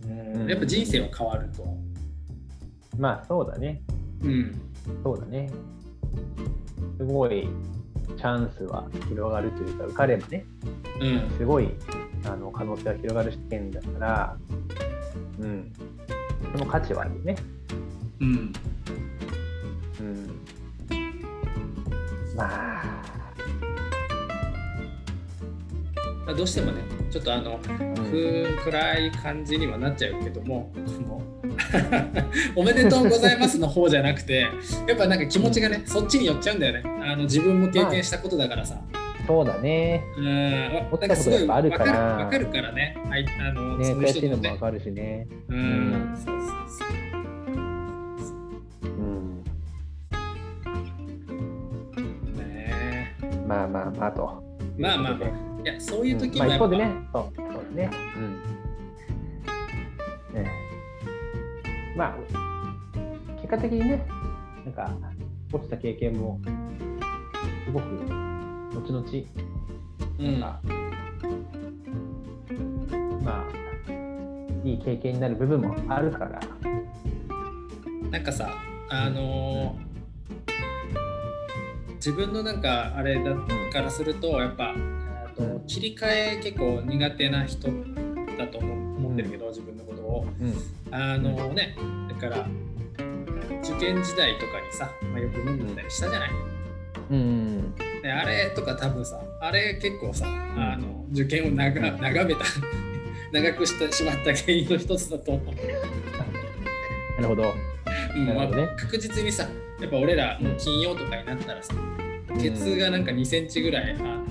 [0.06, 0.10] う
[0.46, 0.48] ん。
[0.48, 1.66] やっぱ人生は変わると。
[2.98, 3.82] まあそうだね。
[4.22, 4.62] うん。
[5.04, 5.50] そうだね。
[6.98, 7.48] すごい
[8.18, 10.46] チャンスは広がるというか受かればね
[11.00, 11.38] うん。
[11.38, 11.70] すごい
[12.26, 14.38] あの可能性が広がる試験だから
[15.40, 15.74] うん。
[16.54, 17.36] その価値はあるよね。
[18.20, 18.54] うん。
[20.00, 20.28] うん。
[22.36, 23.23] まあ
[26.26, 26.82] まあ、どうしてもね
[27.12, 30.72] ちょっとあのうんく暗い感じにはなっちゃうけども
[32.56, 34.48] おめでとうございますの方じゃなくて
[34.88, 36.84] やっぱなんか気持ちがねそっちに寄っちゃうんだよね。
[37.04, 38.82] あの自分も経験したことだからさ、
[39.28, 40.04] そうだね。
[40.18, 40.28] うん。
[40.30, 42.98] なんかすごいあるからわかるわかるからね。
[43.10, 45.28] はいあの、ねそういう人もねのもわかるしね。
[45.50, 46.16] うん、うん。
[46.16, 47.14] そうそうそう。
[53.48, 54.44] まあまあまあと。
[54.78, 57.90] まあまあいうことでいやそういう時まあ、もやっぱ、一方でね、そうそうですね。
[58.18, 58.42] うん。
[60.44, 60.52] ね
[61.96, 62.16] まあ、
[63.38, 64.06] 結果的にね、
[64.66, 64.92] なんか、
[65.52, 66.40] 落ちた経験も、
[67.66, 69.06] すごく、後々、
[70.20, 70.40] うん。
[70.40, 70.60] なんか、
[73.24, 73.50] まあ、
[74.64, 76.40] いい経験になる部分もあるから、
[78.10, 78.50] なんかさ
[78.90, 79.84] あのー
[81.96, 83.34] 自分のなんかあれだ
[83.72, 84.76] からするとやっぱ、
[85.74, 87.68] 切り替え結構苦手な人
[88.38, 90.54] だと思ってるけど、自分のことをうん。
[90.94, 91.76] あのね
[92.10, 92.48] だから
[93.64, 96.30] 受験時代とかにさ、まあ、よく飲んでたりしたじゃない、
[97.10, 97.76] うん。
[98.04, 102.46] であれとか多分さあれ結構さあの受験を長長めた
[103.34, 105.56] 長くしてしまった原因の一つだと思う。
[107.20, 107.52] なるほど。
[108.16, 109.50] うんなるほどねまあ確実にさ
[109.82, 111.74] やっぱ俺らもう金曜とかになったらさ
[112.40, 114.23] ケツがなんか2センチぐらい、あの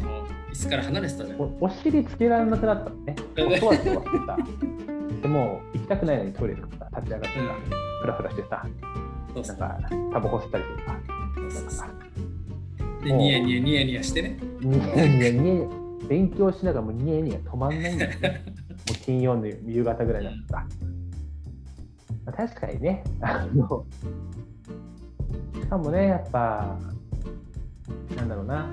[0.53, 1.41] 椅子から離れてたじゃん。
[1.41, 3.17] おお尻つけられなくなったのね。
[3.37, 4.37] そわそわしてさ。
[5.23, 7.35] でもう行きたくないのにトイレとかさ、立ち上がってさ、
[8.03, 8.67] ふらふらしてさ、
[9.35, 10.65] そうそうなんかタバコ吸ったり
[11.51, 14.39] してさ、そうで、ニヤニヤニヤニヤしてね。
[14.61, 15.69] ニヤニヤニヤ
[16.09, 18.45] 勉強しながらもうニヤニヤ止まんないんだよね。
[18.47, 18.53] も
[18.91, 20.67] う金曜の夕方ぐらいになってさ。
[22.25, 23.87] まあ確かにね、あの、
[25.55, 26.79] しかもね、やっぱ、
[28.17, 28.69] なんだろうな、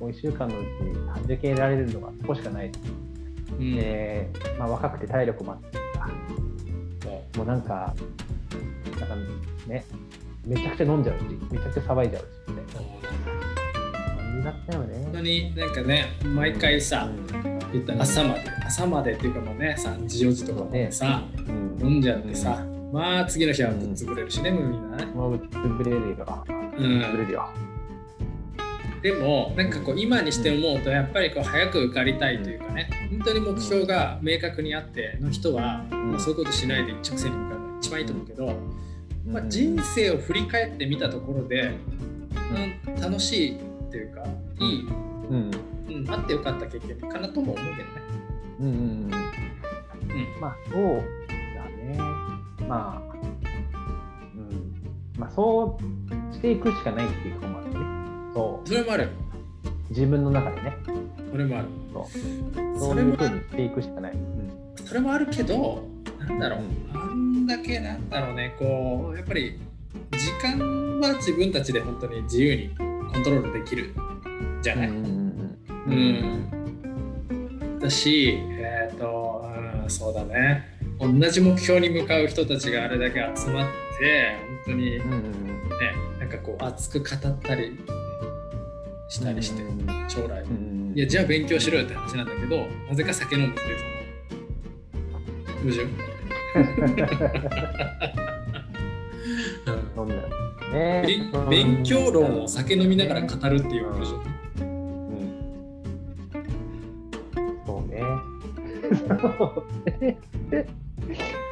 [0.00, 2.66] もう1週間のうち弾けられるのがそこしかない。
[2.66, 5.78] うんで、まあ、若くて体力もあって
[7.36, 7.94] もうなんか、
[8.98, 9.16] なんか
[9.66, 9.84] ね、
[10.46, 12.64] めちゃくちゃ飲んじゃうし、めちゃくちゃ騒いじゃうし、みたい
[14.78, 15.02] なね。
[15.04, 17.08] 本当になんかね、毎回さ、
[17.72, 25.04] 言ったら朝まで、朝までっていうかもうね、3時、4時とかまでさ、うん、飲んじゃってさ、まあ次の日はぶっ潰れるしね、無理なね。
[25.14, 26.44] もう潰れるよ。
[26.48, 27.48] うん潰れるよ。
[29.02, 38.46] でもなんかこう今にして思うとやっぱりこう早く受かりたいというかね本当に目標が明確にあっての人は、んまあそういうことしないで一直線に向かうのが一番いいと思うけど、
[39.26, 41.72] まあ、うん人生を振り返ってみたところで、
[42.86, 44.24] うん、楽しいっていうか
[44.60, 44.86] いい、
[45.30, 45.50] うん。
[45.88, 47.84] うん、あってよかった経験かなとも思うけどね。
[48.60, 48.80] うんうんうん。
[49.04, 51.02] うんまあ、そう
[51.56, 51.98] だね。
[52.68, 53.16] まあ、
[54.34, 54.74] うん。
[55.18, 57.59] まあ、そうしていくしかないっていうこともあ
[58.30, 58.64] るね。
[58.64, 59.08] そそれもあるう。
[59.90, 60.76] 自分の中でね。
[61.30, 62.78] それもあるそう。
[62.78, 64.12] そそういうふうにしていくしかない。
[64.12, 64.50] うん。
[64.86, 65.84] それもあるけど
[66.18, 66.62] なんだろう、う
[66.94, 69.58] あんだけなんだろうねこうやっぱり
[70.12, 70.58] 時間
[71.00, 72.84] は自分たちで本当に自由にコ
[73.18, 73.94] ントロールできる
[74.62, 77.76] じゃない、うんうんううん。
[77.76, 79.44] んだしえっ、と、
[79.82, 80.64] うん、そうだね
[80.98, 87.78] 同じ目標に向かう人たちがあれだけ集まって本当にねうんうんなんかこう熱く語ったり
[89.10, 89.86] したりして、うん。
[90.08, 90.42] 将来。
[90.42, 93.78] うんうんいやじゃあ勉強しろよって話なんだけどなぜか酒飲むっていう。
[93.78, 93.84] そ
[99.70, 100.20] の矛盾？
[100.72, 104.16] ね勉勉強論を酒飲みながら語るっていう矛盾
[104.64, 104.68] うん。
[107.66, 108.02] そうね。
[109.20, 109.22] そう
[110.04, 110.18] ね。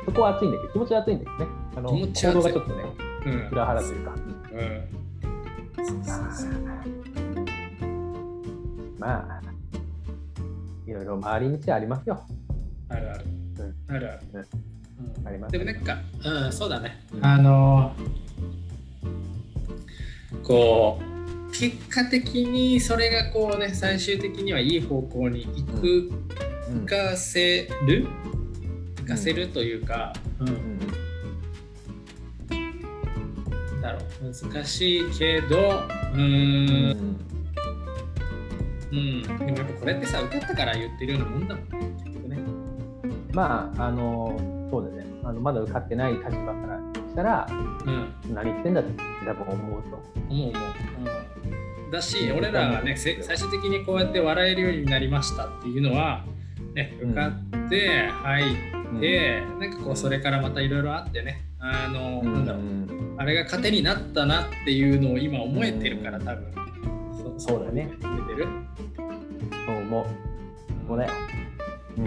[0.05, 1.51] そこは熱いんだけど、気持ちは熱いんだけどね。
[1.77, 2.53] あの気持ちは熱い。
[2.53, 2.83] 行動がちょっとね、
[3.27, 3.49] うん。
[3.53, 4.15] 裏腹というか。
[4.15, 4.19] うん。
[5.77, 5.97] そうそう
[6.33, 6.51] そう
[8.99, 9.41] まあ、
[10.87, 12.23] いろいろ回り道ありますよ。
[12.89, 13.25] あるある。
[13.89, 13.95] うん。
[13.95, 14.21] あるある。
[14.33, 14.41] うん。
[14.41, 14.43] う
[15.23, 15.27] ん。
[15.29, 15.53] あります。
[15.53, 17.05] でもなんか、うん、そうだね。
[17.15, 17.25] うん。
[17.25, 17.93] あの
[20.43, 21.01] こ
[21.49, 26.11] う結果的にそれがこうね最終的にはいい方向に行く
[26.71, 26.87] うん。
[26.87, 28.07] かせる？
[28.99, 30.79] 行かせるというか、うん。
[33.81, 34.33] だろう。
[34.53, 35.83] 難しいけど
[36.15, 37.17] うん
[38.93, 39.23] うん。
[39.23, 42.39] でもやっぱこれってさ受かったから言ってるようなもんだもんね結局ね。
[43.33, 44.39] まあ、あの、
[44.71, 45.07] そうだね。
[45.25, 48.35] あのまだ受かってない立場からしたら、うん。
[48.35, 50.53] 何言ってんだって多分思うと思思う思う、
[51.85, 51.89] う。
[51.89, 56.25] ん、だし俺らがねせ最終的にこうやって笑えるようになりましたっていうのは、
[56.75, 58.55] ね、受かって入う。
[58.97, 62.33] って、なんかこうそれからまたいろいろあってねあの、うん。
[62.33, 62.63] なんだろう。
[63.19, 66.55] あれが糧になったなっていうのを今思えてるから多分
[67.39, 68.47] そそうだね見てる？
[69.67, 70.07] そう思う。
[70.89, 71.13] そうだよ。
[71.97, 72.05] うん。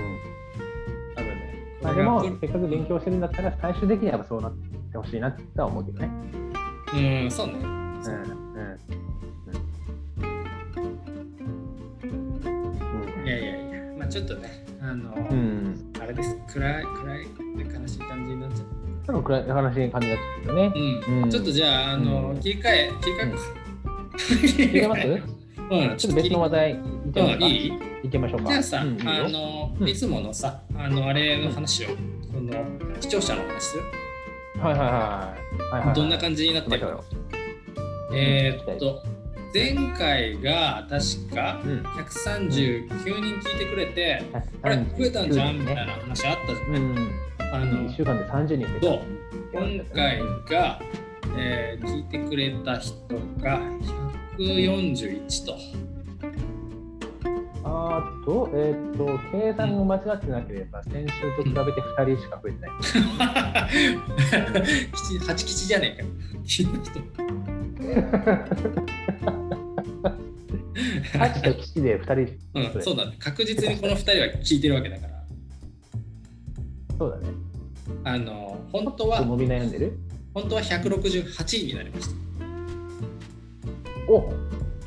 [1.16, 4.54] 多分ねまあ、でもせっかく勉強してるんだったら、最終的にはそうなっ
[4.92, 6.10] てほしいなっては思うけどね。
[6.94, 8.00] うんそうねうん。
[8.04, 8.22] そううん。
[13.26, 15.38] いやいやいやまあちょっとねあの、うん。
[15.38, 15.94] うん。
[16.02, 17.28] あれです暗い暗い
[17.82, 18.68] 悲しい感じになっちゃっ
[19.06, 20.74] た多分暗い話に感じになっちゃうけどね。
[21.08, 23.38] うんうんちょっとじゃあ、あの、うん切り替え、切り替えか。
[23.38, 23.71] 聞
[24.16, 25.02] いてます？
[25.72, 26.78] うん、ちょっと別の話題いっ
[27.14, 27.74] ちゃいまいい？
[28.04, 28.50] いけましょうか。
[28.50, 29.26] じゃあさ、うんいいよ。
[29.26, 29.88] あの、うん。
[29.88, 31.90] いつものさ、あの、あれの話を、
[32.32, 32.52] その、
[33.00, 33.84] 視聴者の話する、
[34.62, 34.90] はいはいはい
[35.74, 35.96] はいはい。
[35.96, 36.88] どんな感じになってる？
[36.88, 37.04] か。
[38.14, 39.02] えーっと、
[39.54, 41.84] 前回が確かうん。
[41.84, 43.06] 139人
[43.50, 44.24] 聞いてくれて、
[44.62, 45.60] あれ、増えたんじゃん？
[45.60, 46.76] みたいな話あったじゃん。
[46.76, 47.12] うん。
[47.40, 48.86] あの1週間で30人増えた。
[48.88, 49.02] そう。
[49.54, 50.82] 今回が、
[51.38, 52.96] えー聞いてくれた人
[53.42, 53.60] が
[54.38, 55.58] 141と。
[57.64, 62.72] あーと、えーっと、計算が間違ってなければ、先週と比べて2人しか増えてない。
[64.94, 66.08] 吉 八吉じゃねえか。
[66.44, 67.00] 聞いた人。
[71.20, 73.16] 8と吉で2人、うん、そうだね。
[73.20, 75.24] 確実にこの2人は聞いてるわけだから。
[76.98, 77.34] そうだね。
[78.04, 79.98] あの、本当は、伸び悩んでる
[80.34, 82.31] 本当は168位になりました。
[84.08, 84.32] お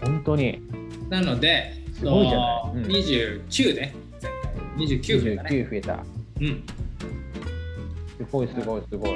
[0.05, 0.61] 本当に。
[1.09, 5.49] なので、すごいじゃないうん29で、前回29増えたね。
[5.51, 6.05] 29増えた。
[6.41, 6.63] うん。
[8.17, 9.11] すごいすごいすごい。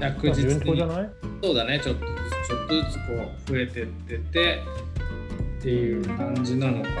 [0.00, 0.78] 確実に。
[0.78, 1.10] ない
[1.42, 2.12] そうだね、ちょっとず
[2.44, 3.00] つ、ちょっとずつこ
[3.48, 4.58] う増えてってて、
[5.58, 6.94] っていう感じなのかな。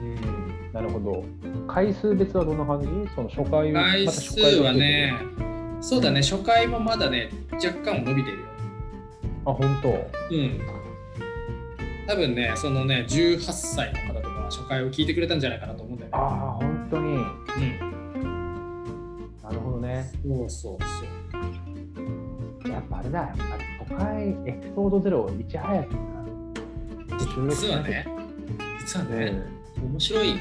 [0.00, 0.72] うん。
[0.72, 1.24] なるほど。
[1.66, 2.88] 回数別はどんな感じ？
[3.14, 5.14] その初回回また初数回はね、
[5.80, 8.44] そうだね、初回もまだね、若干は伸びてるよ。
[9.46, 9.88] あ、本当。
[9.90, 9.92] う
[10.38, 10.60] ん。
[12.08, 16.16] 多分ね、そのね、18歳の方とかは初回を聞いてくれたんじゃないかなと思うんだよね。
[16.18, 17.16] ああ、本当に。
[17.16, 17.22] うん。
[19.42, 20.10] なるほどね。
[20.24, 20.78] そうそう
[22.62, 22.70] そう。
[22.70, 23.18] やっぱあれだ。
[23.20, 23.44] やっぱ
[23.84, 25.98] 初回エピソードゼロをいち早くな。
[27.50, 28.06] 実はね、
[28.80, 29.42] 実はね、
[29.76, 30.34] 面白い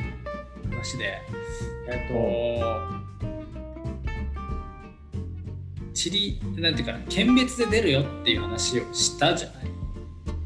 [0.71, 1.21] 話で、
[1.89, 2.07] えっ
[5.83, 9.67] と、地理、なんていうかな、県別で出るよっていう話をしたじゃない？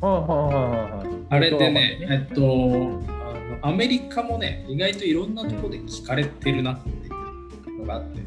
[0.02, 8.22] あれでね、ええっと、あのアメリカもね、意外といろんなところで聞かれてるなっていうのがあって、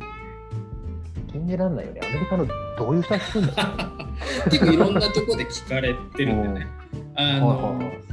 [1.32, 2.00] 信じらんないよね。
[2.04, 2.46] アメリカの
[2.78, 4.06] どういう人が聞くんだ
[4.50, 6.66] 結構いろんなところで聞かれてるんでね。
[7.16, 8.04] あのはい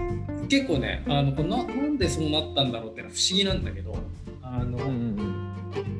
[0.47, 3.95] 結構ねあのな、なんでそうなったんだろうってのは不思議なんだけど、
[4.41, 5.51] あのうんうん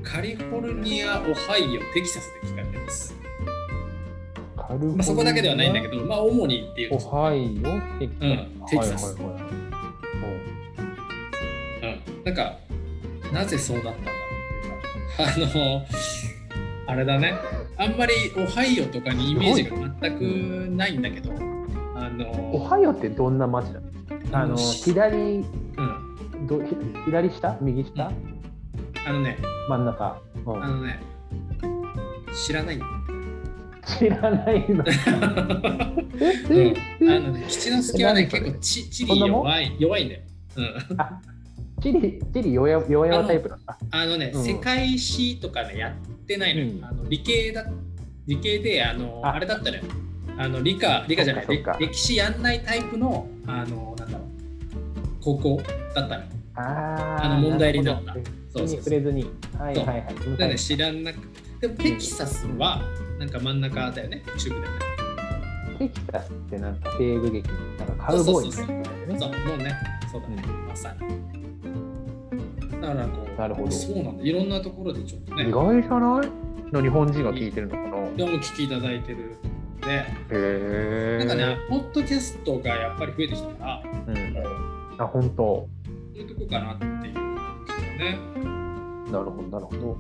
[0.04, 3.21] カリフォルニア、オハイオ、テキサスで聞かれてます。
[4.78, 8.08] まあ、そこだけではないんだけど、まあ、主にっていうオと、ハイオ、テ
[8.78, 9.18] キサス。
[9.18, 9.42] うん。
[12.24, 12.58] なんか、
[13.34, 14.18] なぜそうなったんだろ
[15.28, 15.86] うっていうか、あの、
[16.88, 17.34] あれだね、
[17.78, 20.22] あんまりオハイオとかにイメージが全く
[20.76, 21.32] ないんだけど、
[21.96, 23.92] あの、オハイオってどんな街なの
[24.34, 27.58] あの左うん、どひ左下？
[27.62, 28.12] 右下、
[29.06, 30.64] あのね、真ん中、うん。
[30.64, 31.02] あのね、
[32.46, 32.86] 知らないんだ。
[34.00, 34.84] 知らないの。
[37.00, 40.22] うん、あのね、吉之助はね、結構ち地そんなもん理弱い弱いんだよ。
[40.58, 43.78] うん、チリ、チリ弱々弱々タイプなんだ。
[43.92, 46.68] あのね、うん世界史とかね、やってないのよ。
[46.68, 47.66] うんあの理系だ
[48.28, 49.84] 理系で、あのああれだったのよ。
[50.38, 51.46] あの理科、理科じゃない
[51.80, 54.28] 歴史やんないタイプの、あの、なんだろう、
[55.22, 55.62] 高校
[55.94, 56.30] だったのよ。
[56.56, 58.24] あーあの問題になったそう
[58.54, 59.26] そうそう触れずに。
[59.58, 60.38] はいはいはい。
[60.38, 61.42] だね、知らなくて。
[61.62, 62.82] でも、テキサスは、
[63.22, 64.80] なんか真ん中だよね、中部だよね。
[65.78, 67.48] テキサスってなんか西部劇
[67.78, 68.68] なんかカウボーイみたい
[69.14, 69.20] な。
[69.20, 69.78] そう、もうね、
[70.12, 72.82] そうだね、まさに。
[72.82, 74.24] だからこう、なるほどそうなんだ。
[74.24, 76.30] いろんなところでちょっとね、意外じゃない？
[76.72, 77.90] の日本人が聞いてるのかな。
[77.92, 79.36] でも聞きいただいてる
[79.82, 81.18] ので、へえ。
[81.20, 84.18] なんかね、ポッドキャストがやっぱり増えてきたから、うん。
[84.98, 85.36] あ、本当。
[85.36, 85.70] そ
[86.16, 87.14] ういうとこかなっていうね。
[89.12, 89.96] なるほど、なるほど。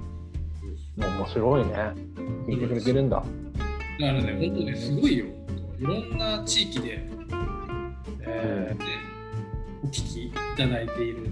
[1.07, 1.73] 面白いね。
[2.47, 3.17] 聞いてくれてるんだ。
[3.17, 5.25] だからね、本当ね、すごいよ。
[5.79, 7.07] いろんな地域で、
[8.21, 9.11] えーね
[9.83, 11.31] お聞きいただいている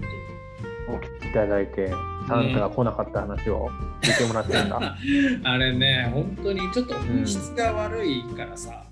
[0.88, 0.92] と。
[0.92, 1.88] お聞きいただいて、
[2.26, 4.96] サンタが来なかった話を聞いてもらってるんだ。
[5.44, 8.84] あれね、本当にちょっと音質が悪いからさ、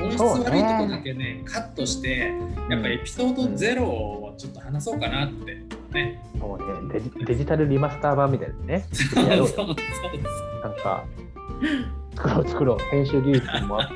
[0.00, 2.32] 音質悪いとこだけね、カットして、
[2.70, 5.62] やっぱエピソード0をちょっと話そうかなって
[5.92, 6.20] ね。
[6.38, 8.84] そうねデジ、デジタルリマスター版みたいなね。
[8.92, 11.04] そうやろそううよそうなんか、
[12.16, 12.78] 作ろう作ろう。
[12.90, 13.94] 編集技術もアップ。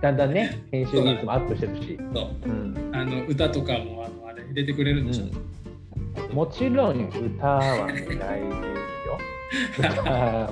[0.00, 1.98] だんだんね、編集技術もアップしてるし。
[2.14, 6.34] そううん、あの歌とかもあのあれ入れてくれるんでしょ？
[6.34, 8.18] もちろん歌はないですよ。
[9.78, 10.02] 歌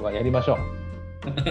[0.02, 0.56] はやりましょう。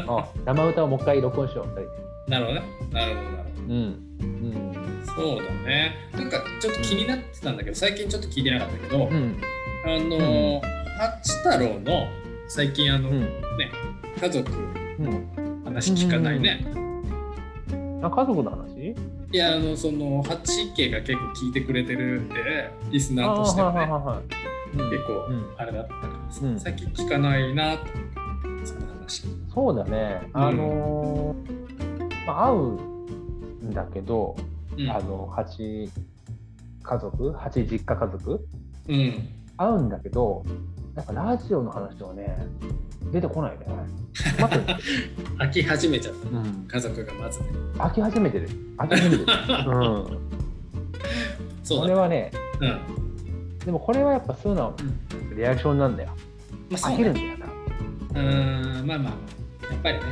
[0.07, 1.65] あ 生歌をもう一回録音しよう。
[1.67, 1.87] 二人で
[2.27, 2.65] なるほどね。
[2.91, 3.38] なるほど、
[3.69, 3.75] うん。
[4.19, 4.71] うん。
[5.05, 5.11] ど。
[5.13, 5.95] そうだね。
[6.13, 9.37] なんかちょっと気になってたんだけど、最近ちょっと聞いてなかったけど、うん。
[9.85, 10.61] あの、
[10.97, 12.07] 八太郎の
[12.47, 13.19] 最近あの、うん。
[13.21, 13.29] ね、
[14.19, 14.51] 家族
[14.99, 15.61] うん。
[15.63, 16.65] 話聞かないね。
[18.01, 18.95] あ、家族の話？
[19.31, 24.17] いや、あの、その、八家が結構聞いてくれてるんで、リスナーとしてはね、はいはいはい。
[24.17, 27.77] うん結構うんあれだったからさ、うん最近聞かないな
[28.63, 29.23] その話。
[29.53, 30.29] そうだね。
[30.31, 32.79] あのーまあ、会う
[33.63, 34.35] んだけど、
[34.77, 34.89] うん。
[34.89, 35.89] あの、八
[36.83, 38.47] 家族、八実家家族？
[38.87, 39.29] うん。
[39.57, 40.43] 会うんだけど、
[40.95, 42.37] なんかラジオの話はね、
[43.11, 43.65] 出てこないね。
[44.39, 44.75] 待って、
[45.37, 46.29] 飽き始めちゃった。
[46.29, 47.47] うん、家族がまずね。
[47.75, 48.49] 飽き始めてる。
[48.77, 49.37] 飽き始めてる。
[49.67, 49.79] う
[50.15, 50.17] ん。
[51.63, 51.81] そう。
[51.81, 52.31] これはね、
[52.61, 52.79] うん。
[53.65, 54.75] でもこれはやっぱ素直な
[55.35, 56.09] リアクションなんだよ。
[56.69, 57.21] まあ、そう飽きるんね。
[57.21, 57.45] だよな。
[58.21, 60.03] うーん、まあまあ、やっぱりね。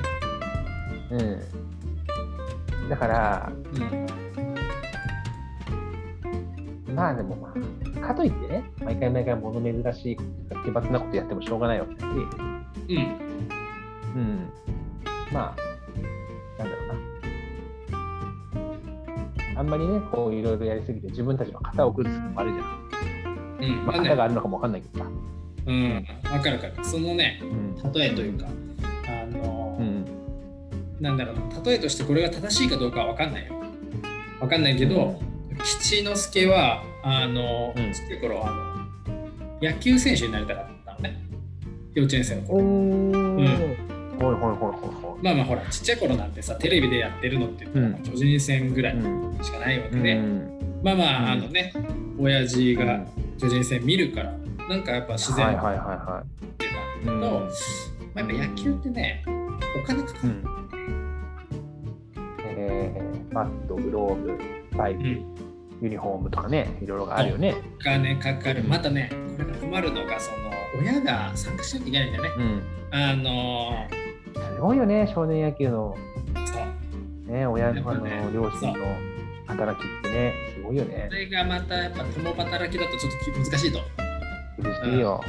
[1.12, 1.57] うん。
[2.89, 4.07] だから、うん。
[6.95, 10.23] まあでもまあ、かといってね、毎回毎回物珍しい奇
[10.71, 12.97] 抜なことやってもしょうがないわけだし、うん。
[14.15, 14.49] うん。
[15.31, 16.95] まあ、なんだろうな。
[19.59, 22.88] あんまりね、こういろいろやりすぎて自分たちの型を崩すのもあるじゃん。
[23.59, 25.09] うん、まあ、型があるのかもわかんないけどさ。
[25.65, 26.73] うん、わかるわかる。
[26.83, 27.91] そのね、うん。
[27.91, 28.66] 例えというか、うん。
[31.00, 33.54] なんだろうな、例えとしてこれが正しいかどうかはわかんないよ。
[34.39, 35.20] わかんないけど、
[35.64, 41.18] 吉之助は、あの、うんちっちゃい頃、あの、野球選手になりたかったのね。
[41.93, 42.64] 幼稚園生の頃。
[42.64, 43.88] おー。
[44.20, 48.95] ほいほいほいほいほまあまあほら、ちっちゃい頃なんてさ、テレビでやってるのって言ったら、うんまあ巨人戦ぐらい。
[49.43, 50.80] しかないわけうで、ん。
[50.84, 51.74] まあまあ、うんあのね、
[52.20, 53.06] 親父が
[53.39, 54.34] 巨人戦見るから、
[54.70, 56.70] なんかやっぱ自然はいはいにはいはってい。
[56.70, 60.34] たんだけど、うんまあ、やっぱ野球ってね、お金かかる。
[62.68, 62.74] うん。
[62.74, 65.38] えー、バット、グローブ、バイク、うん
[65.82, 67.55] ユニフォームとかね、いろいろあるよね。
[67.80, 68.63] お金かかる。
[68.63, 72.30] またね、これが困るのが、その親が参加しなきゃいけないんだよね。
[72.38, 72.99] うん。
[72.99, 73.88] あの
[74.55, 75.95] すごいよね、少年野球の、
[77.28, 78.86] ね、親の、あの両親の
[79.45, 81.15] 働きってね、すごいよねこ。
[81.15, 83.80] れがまたやっぱ共働きだとちょっとき難しいと。
[84.59, 85.22] 苦しいよ。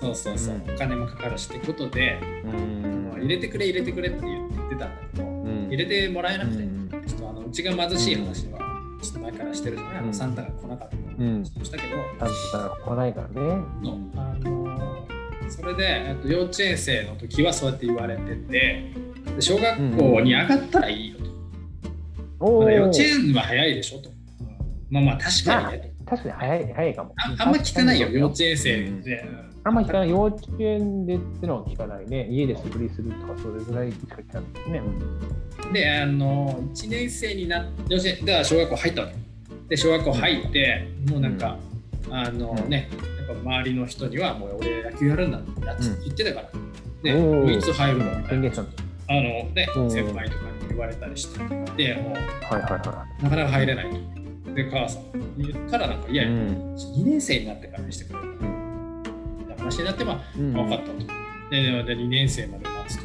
[0.00, 3.12] そうそうそう、うんお金もかかるしってことで、うん。
[3.16, 5.37] 入れてくれ入れてくれって言ってたんだけど、うん
[5.68, 8.58] 入れてもらえなくて、うんちょっとあのうちが貧しい話は、
[9.02, 11.42] ちょっと前からしてるじゃない、あうんのサンタが来なかったうん。
[11.42, 13.62] りしたけど、ちゃんとから来ないからね。
[14.16, 15.06] あの
[15.48, 21.16] それで、えっと、幼稚園生の時はそうやって言われててで小学校に上がったらいいよ
[22.38, 24.10] と、まだ幼稚園は早いでしょと、
[24.90, 27.14] まあまあ確かにねと、確かに早い早いかも。
[27.16, 29.24] ああんま聞かないよ幼稚園生で、
[29.64, 30.10] あんま聞かない。
[30.10, 32.28] 幼稚園でってのは聞かないね。
[32.30, 34.82] 家で素振りするとか、それぐらいしか聞かないですね。
[35.72, 39.14] であの1年生になってだから小学校入ったわけ。
[39.68, 41.58] で小学校入って、もうなんか、
[42.10, 42.88] あのね
[43.18, 45.50] やっぱ周りの人にはもう俺野球やるんだって
[46.04, 46.50] 言ってたから、
[47.02, 47.40] でおー。
[47.40, 48.50] もういつ入るのみたいな。
[49.10, 49.90] あのねうん。
[49.90, 52.12] 先輩とかに言われたりしてでもう
[52.54, 54.54] はいはいはなかなか入れないと。
[54.54, 55.02] で母さん
[55.36, 56.16] 言ったらなんかいい。
[56.16, 56.74] や、うん。
[56.74, 58.28] 2年生になってからにしてくれる。
[58.30, 60.52] うって話になってまあうん。
[60.54, 60.92] 分かったと。
[61.50, 63.04] で、でで2年生まで待つと。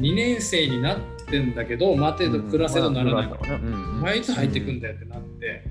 [0.00, 5.62] 2年生になってんだけど、待てど暮らせどならないから、うんお前いつ入ってくんだよってなって、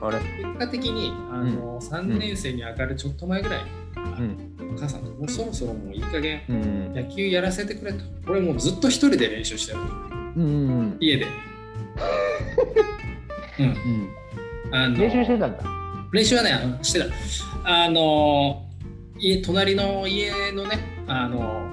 [0.00, 0.18] あれ？
[0.18, 3.70] 結果的にあの、3年生に上がるちょっと前ぐらいに、
[4.60, 4.74] うん。
[4.74, 6.92] お母さんともうそろそろもういい加減うん。
[6.94, 7.98] 野球やらせてくれと。
[8.28, 9.84] 俺もうずっと一人で練習してると。
[10.36, 10.96] うん。
[11.00, 11.26] 家で。
[13.58, 13.66] うん。
[13.66, 13.74] うん。
[14.70, 15.64] あの練習してたんだ。
[16.12, 17.06] 練習はね、してた。
[17.64, 18.66] あの
[19.18, 21.66] 家隣の家のね、あの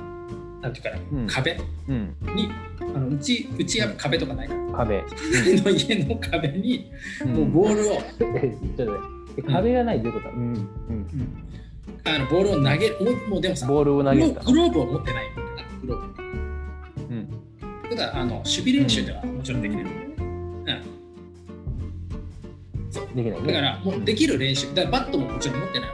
[0.66, 1.28] なんていうかな、うん。
[1.28, 1.60] 壁？
[1.88, 2.16] うん。
[2.36, 2.50] に
[2.80, 4.78] あのうちうちは壁とかないから。
[4.78, 5.04] 壁。
[5.44, 6.92] 隣 の家の壁に
[7.24, 8.02] もうボールを、
[8.42, 9.00] えちょ
[9.48, 10.28] 壁がないっていうこと？
[10.28, 10.42] は、うん。
[10.42, 10.68] うん、
[12.04, 12.98] あのボールを投げる
[13.30, 14.44] もうでもさボールを投げた。
[14.44, 15.26] グローブを持ってない。
[15.84, 16.24] グローブ。
[16.24, 17.30] うん。
[17.92, 20.66] ただあの守備練習ではもちろんできない、うん。
[23.16, 23.48] できないね。
[23.48, 24.74] だからもうできる練習。
[24.74, 25.90] だからバットももちろん持ってない。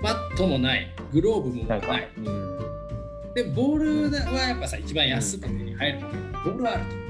[0.00, 0.88] バットもない。
[1.12, 2.08] グローブもない。
[2.18, 2.49] うん
[3.34, 6.00] でボールはやっぱさ一番安く手に入る
[6.44, 7.00] ボールはあると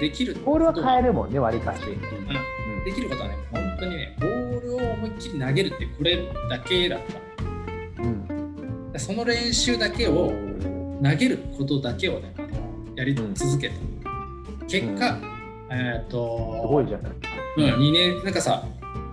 [0.00, 0.34] できる。
[0.44, 2.84] ボールは変えるもんね割りかし、うん。
[2.84, 7.00] できることはね本当にねボールを思いっきり投げるってこれだけだっ
[7.36, 7.56] たの。
[7.98, 8.92] うん。
[8.92, 10.32] でその練習だけを
[11.02, 12.34] 投げることだけをね
[12.96, 13.74] やり続けた、
[14.66, 15.18] 結果、
[15.70, 17.12] えっ、とすごいじゃない。
[17.58, 18.64] うん、2年なんかさ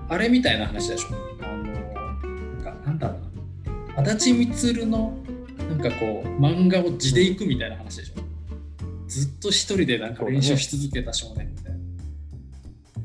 [0.10, 1.08] あれみたいな話でしょ。
[1.44, 4.12] あのなんかなんだろうな。
[4.12, 5.23] 足立満の
[5.70, 8.22] なんかこう漫画を地でいくみたいな話でしょ。
[9.08, 11.80] ずっと一人でなんか練習し続けた少年みたいな、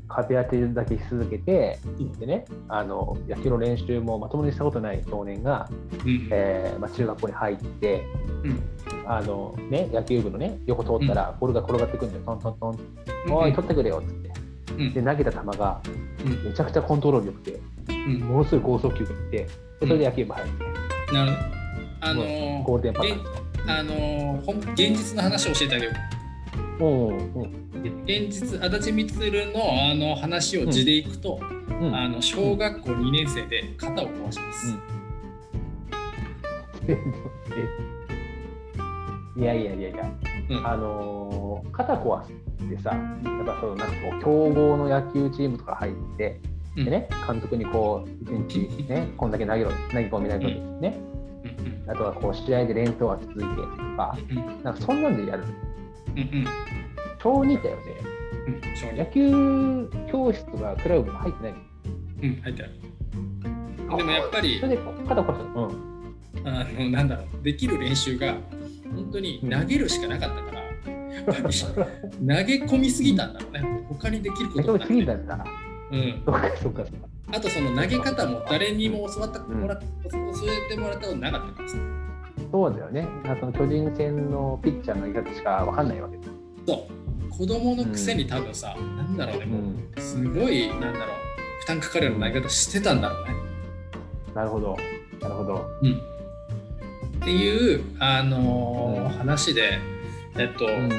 [0.09, 2.13] 壁当てだけし続けてうん。
[2.13, 5.69] でねあの野球の練習もまともにしたことない少年が、
[6.05, 8.03] うんえーまあ、中学校に入って
[8.45, 8.63] うん。
[9.07, 12.25] あの、ね、野球部のね横通ったらボールが転がってくるんだよ。
[12.25, 12.73] トントントン。
[13.27, 14.33] うんおい取ってくれよっつって。
[14.79, 14.95] うん。
[14.95, 15.83] で投げた球が
[16.25, 16.45] うん。
[16.45, 18.21] めちゃくちゃコントロール良くてうん。
[18.21, 19.49] ものすごい剛速球がいってで
[19.81, 21.13] それで野球部入って。
[21.13, 21.59] なるほど
[22.01, 22.93] あのーゴールデン。
[22.95, 23.03] パ
[23.67, 25.93] あのー現実の話を教えてあげよ
[26.81, 26.85] う。
[26.85, 28.05] うんうん。
[28.05, 31.95] 現実足立満のあの話を地でいくと、うん。
[31.95, 34.75] あの小学校2年生で肩を壊します、
[39.37, 40.11] いやいやいやいや、
[40.51, 40.67] うん。
[40.67, 42.97] あのー肩壊すってさ、や
[43.43, 46.41] っぱそのなんかこう強豪の野球チームとか入って、
[46.77, 46.85] うん。
[46.85, 48.09] でね、監督にこう、
[48.47, 51.18] 一日ね、こんだけ投げろ、投げ込み投げろってね、うん
[51.87, 53.47] あとはこう試合で連投が続いてと
[53.97, 54.17] か、
[54.63, 55.45] なんかそんなんでやる。
[57.23, 57.83] 小2だよね。
[58.93, 61.59] 野児球教室がクラブに入ってないの。
[62.23, 62.73] うん入ってある
[63.97, 65.69] でもやっぱりそれで肩壊したの。
[65.69, 66.49] うん。
[66.49, 68.37] あのなんだろうできる練習が
[68.95, 70.59] 本当に投げるしかなかったから
[71.35, 73.85] 投げ込みすぎたんだろうね。
[73.89, 74.95] 他にできることがなくて。
[75.91, 76.23] うん。
[76.25, 76.85] そうかそうか。
[77.31, 79.87] あとその投げ方も誰にも教わった、もらっ教
[80.47, 81.77] えてもらったことなかったからさ。
[82.51, 83.07] そうだよね。
[83.41, 86.23] その巨人戦のピッチャーの言い方しかわかんないわけだ。
[86.67, 86.99] そう。
[87.31, 89.59] 子供のくせに多分さ、なんだろうね、も
[89.97, 90.99] うすごい、なんだろう、
[91.61, 93.35] 負担かかるような投げ方してたんだろうね。
[94.35, 94.77] なるほど。
[95.21, 95.67] なるほど。
[95.83, 95.93] うん。
[95.93, 99.79] っていう、あのーうん話で、
[100.37, 100.91] えっと、うん。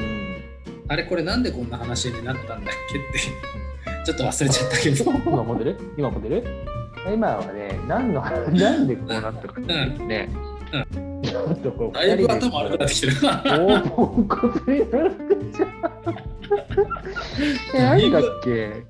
[0.88, 2.58] あれこれなんでこんな話になったんだっ
[2.90, 3.18] けって、
[4.04, 5.04] ちょっと忘れちゃったけど。
[5.04, 6.44] 今モデル今モデル
[7.12, 8.20] 今はね、何の
[8.52, 10.28] なんでこうなったかっていうね。
[11.22, 13.12] ちょっとこう、だいぶ頭悪くなってきてる。
[13.22, 15.68] 大ポンコツになるんじゃん。
[17.74, 18.82] え、何だっけ？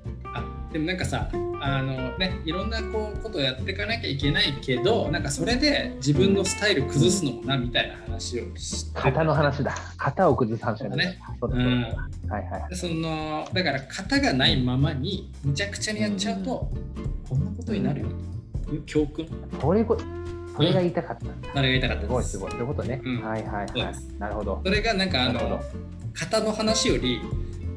[0.71, 9.75] でもなんかさあのねいろんなこうことをやっていかなきゃいけないけどなんかそれで自分のスタイル崩すのもなみたいな話をして型の話だ。
[9.97, 11.19] 型を崩す話だね。
[11.39, 11.51] そう。
[11.51, 11.57] は
[12.39, 12.69] いはい。
[12.69, 16.71] でそのだから型がないままにむちゃくちゃにやっちゃうと、
[17.29, 18.07] こんなことになるよ
[18.65, 19.27] という教訓
[19.59, 19.97] それこ
[20.55, 21.49] それが言いたかったんだ。
[21.53, 22.01] それが言いたかった？
[22.01, 22.51] ですすごいすごい。
[22.51, 23.01] そういうことね。
[23.03, 23.95] うんはいはいはい。
[24.19, 24.61] なるほど。
[24.65, 25.61] それがなんかあの
[26.13, 27.21] 型の話より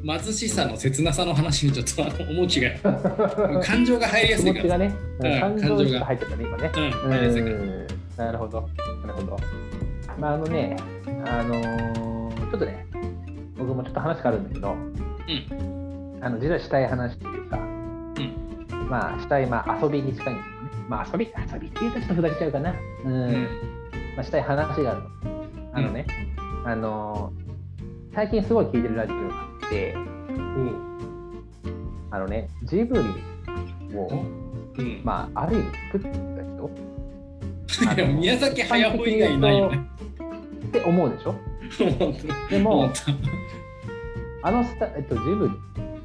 [0.07, 2.71] 貧しさの切なさの話にちょっとあの重きが
[3.65, 6.71] 感情が入りやすいからね、うん感情がが入ってたね、今ね。
[6.77, 7.87] うん入りやすいからうん
[8.17, 8.69] なるほど。
[9.03, 9.37] なるほど。
[10.19, 10.77] まあ、あのね、
[11.27, 12.87] あのーちょっとね、
[13.59, 14.77] 僕もちょっと話変わるんだけど、
[16.21, 17.59] あの実はしたい話っていうか、
[18.89, 20.69] まあ、したい、まあ、遊びに近いんですよね。
[20.89, 22.75] まあ、遊び、遊びって言うとちょっとふざけちゃうかな。
[23.05, 23.13] うん。
[23.13, 25.09] うんまあ、したい話があるの。
[25.73, 26.07] あのね、
[26.65, 27.45] あのー
[28.15, 29.35] 最近すごい聞いてるラジオが
[32.11, 33.01] あのね、ジブリ
[33.97, 34.09] を、
[34.79, 35.01] うん。
[35.05, 36.09] まあ、ある意味作った
[37.93, 38.05] 人。
[38.21, 39.81] 宮崎駿以外いないよね。
[40.67, 41.35] って思うでしょ？
[42.51, 42.91] でも、
[44.43, 45.49] あのスタ、えっと、ジブ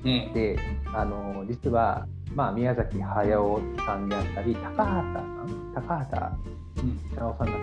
[0.04, 0.30] リうん。
[0.32, 0.58] って、
[0.94, 6.26] あの実は、まあ、宮崎駿さんであったり、高畑さん、高畑
[6.78, 7.00] うん。
[7.16, 7.48] 勲さん。
[7.48, 7.58] だっ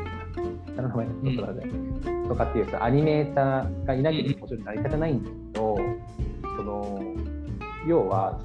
[0.66, 4.64] たかな、名前ちょっと待って、とかっていう、アニメーターがいなきゃもちろん。
[4.64, 5.22] 成り立たないん。
[5.22, 5.76] だけど、
[6.56, 7.02] その、
[7.86, 8.40] 要は、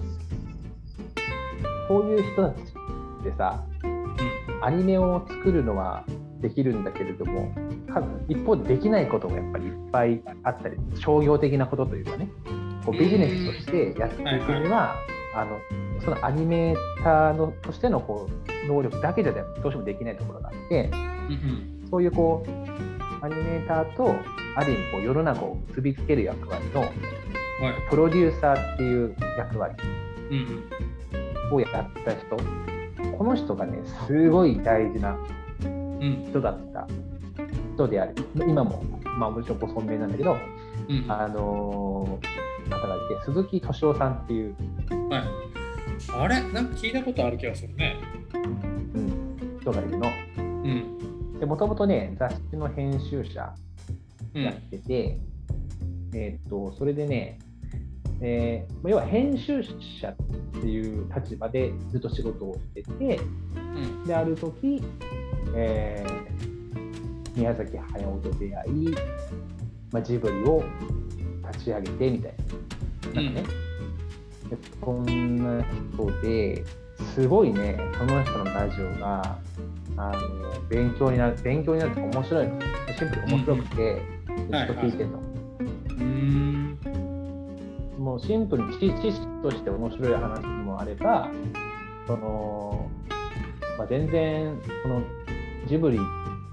[1.88, 3.64] こういう人たちってさ、
[4.62, 6.06] アニメを作るのは
[6.40, 6.84] できるん。
[6.84, 7.54] だけれども、
[8.28, 12.30] 一方でできないことがやっぱりいっぱいあったり、商業的なことというかね、
[12.86, 14.96] こうビジネスとしてやっていくには、
[15.36, 15.58] あの
[16.04, 18.28] そのアニメーターのとしてのこ
[18.66, 20.90] う能力だけじゃどうしてもできないところがあって、
[21.30, 24.16] うんそういうこうアニメーターと
[24.56, 26.90] ある意味こう世の中を結びつける役割のはい。
[27.90, 29.76] プロデューサーっていう役割
[30.32, 32.38] うんをやった人、
[33.18, 35.18] この人がね、すごい大事な
[35.66, 36.26] うん。
[36.30, 36.88] 人だった
[37.76, 38.14] 人であり、
[38.48, 38.84] 今も、
[39.18, 40.38] まあ、もちろんご存命なんだけど、
[40.90, 41.06] うん。
[41.12, 44.56] あのー方がいて、鈴木敏夫さんっていう、
[45.10, 45.51] はい
[46.10, 46.42] あれ？
[46.52, 47.96] なんか聞いたことある気がするね。
[48.34, 50.10] うん、人がいるの。
[50.38, 51.40] うん。
[51.40, 53.56] で、もともとね、雑誌の編集者やっ
[54.34, 55.20] うんてて、
[56.14, 57.40] えーっと、それでね、
[58.22, 60.16] えーまあ要は編集者っ
[60.62, 63.20] ていう立場でずっと仕事をしてて、
[63.56, 64.04] うん。
[64.06, 64.84] で、ある時、
[65.56, 66.42] えー
[67.34, 68.94] 宮崎駿と出会い、
[69.90, 70.62] まあ、ジブリを
[71.54, 72.36] 立ち上げてみたい
[73.14, 73.22] な。
[73.22, 73.48] なんかね、で
[74.80, 76.64] こんな人で
[77.16, 79.38] すごいね、その人のラジオが
[79.98, 82.60] あの勉強になる、勉強になると面白いの。
[82.98, 85.20] シンプルに面白くて、ずっと聞いてるの。
[86.00, 86.78] うん
[87.98, 91.30] もうシンプルに知知識として面白い話もあれば、
[92.08, 92.90] その
[93.78, 95.02] まあ、全然その
[95.68, 96.00] ジブリ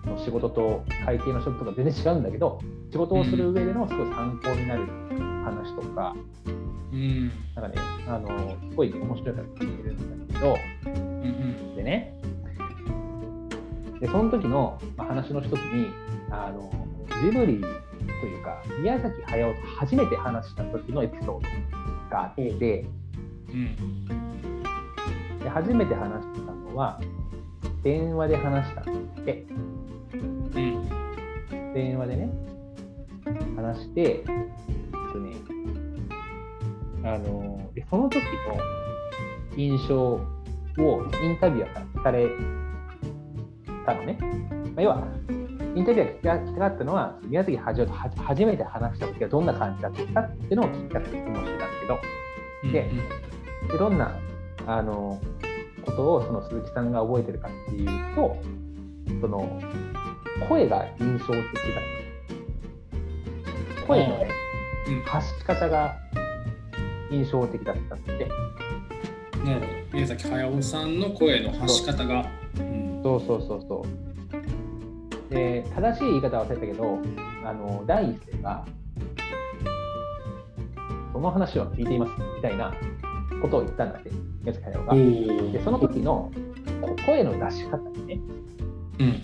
[0.04, 4.86] の仕事と会計の人とか全然違うんだけど、仕事をする上でのすごい参考になる
[5.44, 6.14] 話とか、
[6.92, 7.28] うん。
[7.54, 7.74] なんかね、
[8.06, 12.14] あのすごい面白いから聞いてるんだけど、うんでね、
[14.00, 15.88] でその時の、まあ、話の一つに
[16.30, 16.70] あの、
[17.22, 21.40] ジブリというか、宮崎駿と初めて話した時のエピソード
[22.10, 22.86] があって、
[23.48, 24.06] うん。
[25.40, 27.00] で初めて話したのは、
[27.82, 29.46] 電話で話したんで、
[30.12, 30.16] う
[30.60, 30.88] ん。
[31.74, 32.30] 電話でね、
[33.56, 34.24] 話して、えっ
[35.12, 35.36] とね、
[37.14, 38.22] あの、でその時の
[39.56, 40.20] 印象を
[41.22, 42.28] インタビュアーから聞かれ
[43.86, 44.18] たのね。
[44.74, 45.08] まあ、要は、
[45.74, 51.98] インタビュアーが聞きたかったのは、宮崎駿とは初めて話した時はどんな感じだったかっていうのを聞きたくて質問してたんだけど、
[52.64, 52.72] うん。
[52.72, 52.90] で
[53.72, 54.14] でどんな
[54.66, 55.20] あの
[55.84, 58.36] ことをその鈴木さんが覚えてるかっていうと
[59.20, 59.60] その
[60.48, 61.42] 声が印象的だ
[63.86, 64.28] 声のね
[64.88, 65.02] うん。
[65.02, 65.96] 発し方が
[67.10, 68.28] 印象的だったんで、
[69.44, 69.72] なるほど。
[69.92, 72.26] 宮崎駿さんの声の発し方が。
[72.58, 73.86] うんそうそうそうそ
[75.30, 75.34] う。
[75.34, 76.98] で、正しい言い方は忘れたけど、
[77.44, 78.66] あの第一声が、
[81.12, 82.72] その話は聞いていますみたいな
[83.40, 84.10] ことを言ったんだって、
[84.42, 84.94] 宮崎駿が。
[85.52, 86.30] で、その時の
[86.80, 88.20] こ声の出し方にね、
[88.98, 89.22] うん。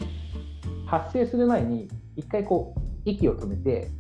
[0.87, 3.91] 発声する前に、一回こう、息を止めて、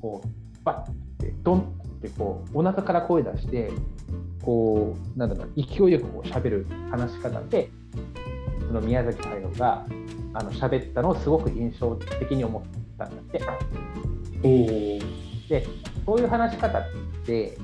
[0.00, 0.28] こう、
[0.64, 3.70] バッて、ドンってこう、お腹から声出して、
[4.42, 7.70] こう、なんだろうな、勢いよくこう喋る話し方で、
[8.66, 9.86] その宮崎駿が、
[10.34, 12.62] あの喋ったのをすごく印象的に思っ
[12.96, 13.40] たんだって。
[15.48, 15.66] で、
[16.06, 16.82] そういう話し方っ
[17.26, 17.58] て、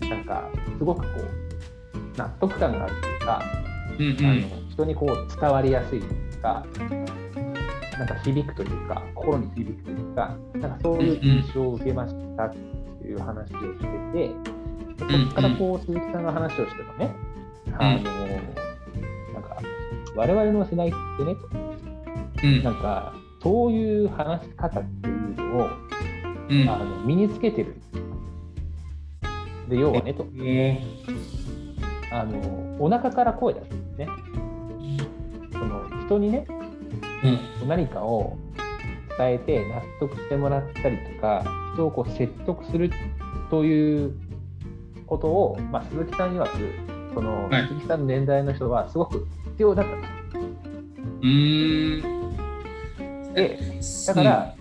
[0.00, 3.42] なんか、すごくこう、納得感があるというか、
[3.98, 6.64] うんあの人にこう伝わりやすいというか、
[7.98, 12.58] なんか響くというか、心に響くというか、なんかそういう印象を受けましたって
[13.10, 14.32] いう話をしてて、で
[14.98, 17.14] そこからこう鈴木さんが話をしてもね、
[17.78, 18.00] あの
[19.32, 19.60] なんか
[20.16, 21.36] 我々の世代ってね、
[22.42, 22.64] うん。
[22.64, 25.68] なんかそういう話し方っていうのを
[26.50, 26.68] うん。
[26.68, 27.76] あの身につけてる。
[29.68, 30.26] で、要はね、と
[32.10, 34.08] あのお腹から声出すんですね。
[35.52, 36.46] その人にね、
[37.62, 37.68] うん。
[37.68, 38.38] 何かを
[39.18, 41.44] 伝えて納得してもらったりとか
[41.74, 42.90] 人をこう説得する
[43.50, 44.14] という
[45.06, 47.66] ことを、まあ、鈴木さん曰くその、はい。
[47.68, 49.96] 鈴木さんの年代の人はすごく必要だった。
[49.96, 50.12] んです
[51.22, 51.98] うー
[53.30, 53.34] ん。
[53.34, 53.58] で
[54.06, 54.54] だから、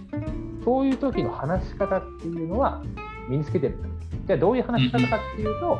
[0.63, 2.83] そういう時の話し方っていうのは
[3.29, 3.77] 身につけてる。
[4.25, 5.79] じゃあどういう話し方かっていうと、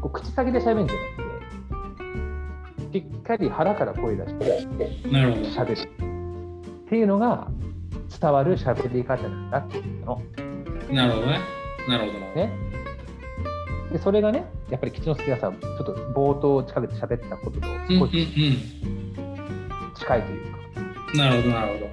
[0.00, 1.02] こう口先で喋るんじゃな
[2.84, 5.42] くてしっかり腹から声出してなるほど。
[5.48, 6.15] 喋る
[6.86, 7.48] っていうのが
[8.20, 10.22] 伝わる喋り方なんだっていうの
[10.90, 11.40] なるほどね。
[11.88, 12.34] なるほどな。
[12.34, 12.52] ね。
[13.92, 18.28] でそれがね、やっぱり吉之助がさ、ちょっと冒頭近くで喋ったこととうんうん少し
[19.96, 20.58] 近いというか、
[21.12, 21.18] うん。
[21.18, 21.86] なるほど、なるほど。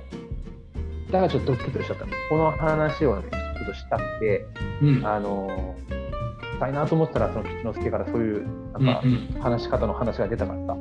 [1.12, 2.12] だからちょっとドッキリしちゃったの。
[2.30, 4.46] この話をね、ちょっとしたくて、
[4.82, 5.06] うん。
[5.06, 10.78] あのー、したいなと思ったら、その吉之助からそういううんなんかうん話し方の話が出たからさ、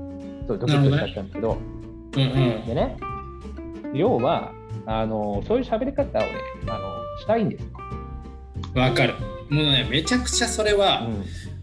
[0.48, 1.58] そうドキッとしちゃったんだけど、
[2.16, 2.66] うんうん。
[2.66, 2.96] でね、
[3.94, 4.52] 要は、
[4.86, 6.28] あのーそういう喋り方をね、
[6.66, 7.68] あのしたいんですよ。
[8.74, 9.14] わかる。
[9.50, 11.06] もうね、めちゃくちゃそれは、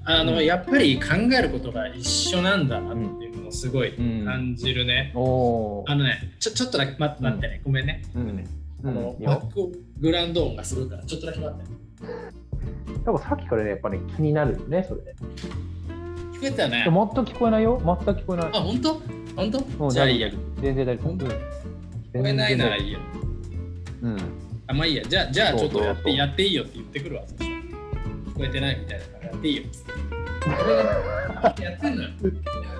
[0.05, 5.11] あの、やっぱり考えることが一緒なんだなっていうのをすごいうん感じるね。
[5.15, 8.01] おーあのね、ちょちょっとだけ待って待ってね、ごめんね。
[8.15, 8.43] うん
[8.81, 11.65] あのうんバックグラウンド音がするから、ちょっとだけ待って。
[13.05, 15.15] 多分さっきからね、やっぱね、気になるよね、それで。
[16.33, 18.49] 聞こえたよね全く聞こえないよ、全く聞こえない。
[18.53, 19.01] あ、本当？
[19.35, 19.85] 本当？
[19.85, 20.29] うんじゃあいいや。
[20.61, 21.25] 全然大丈夫。
[22.13, 22.99] 本当うんこえないならいいよ。
[24.01, 24.17] うん。
[24.67, 25.03] あ、まあいいや。
[25.03, 27.23] じゃあ、じゃあちょっとやってやっていいよって言ってくるわ。
[27.27, 29.63] そしたら聞こえてないみたいだからやっていいよ。
[31.61, 32.09] やってんのよ。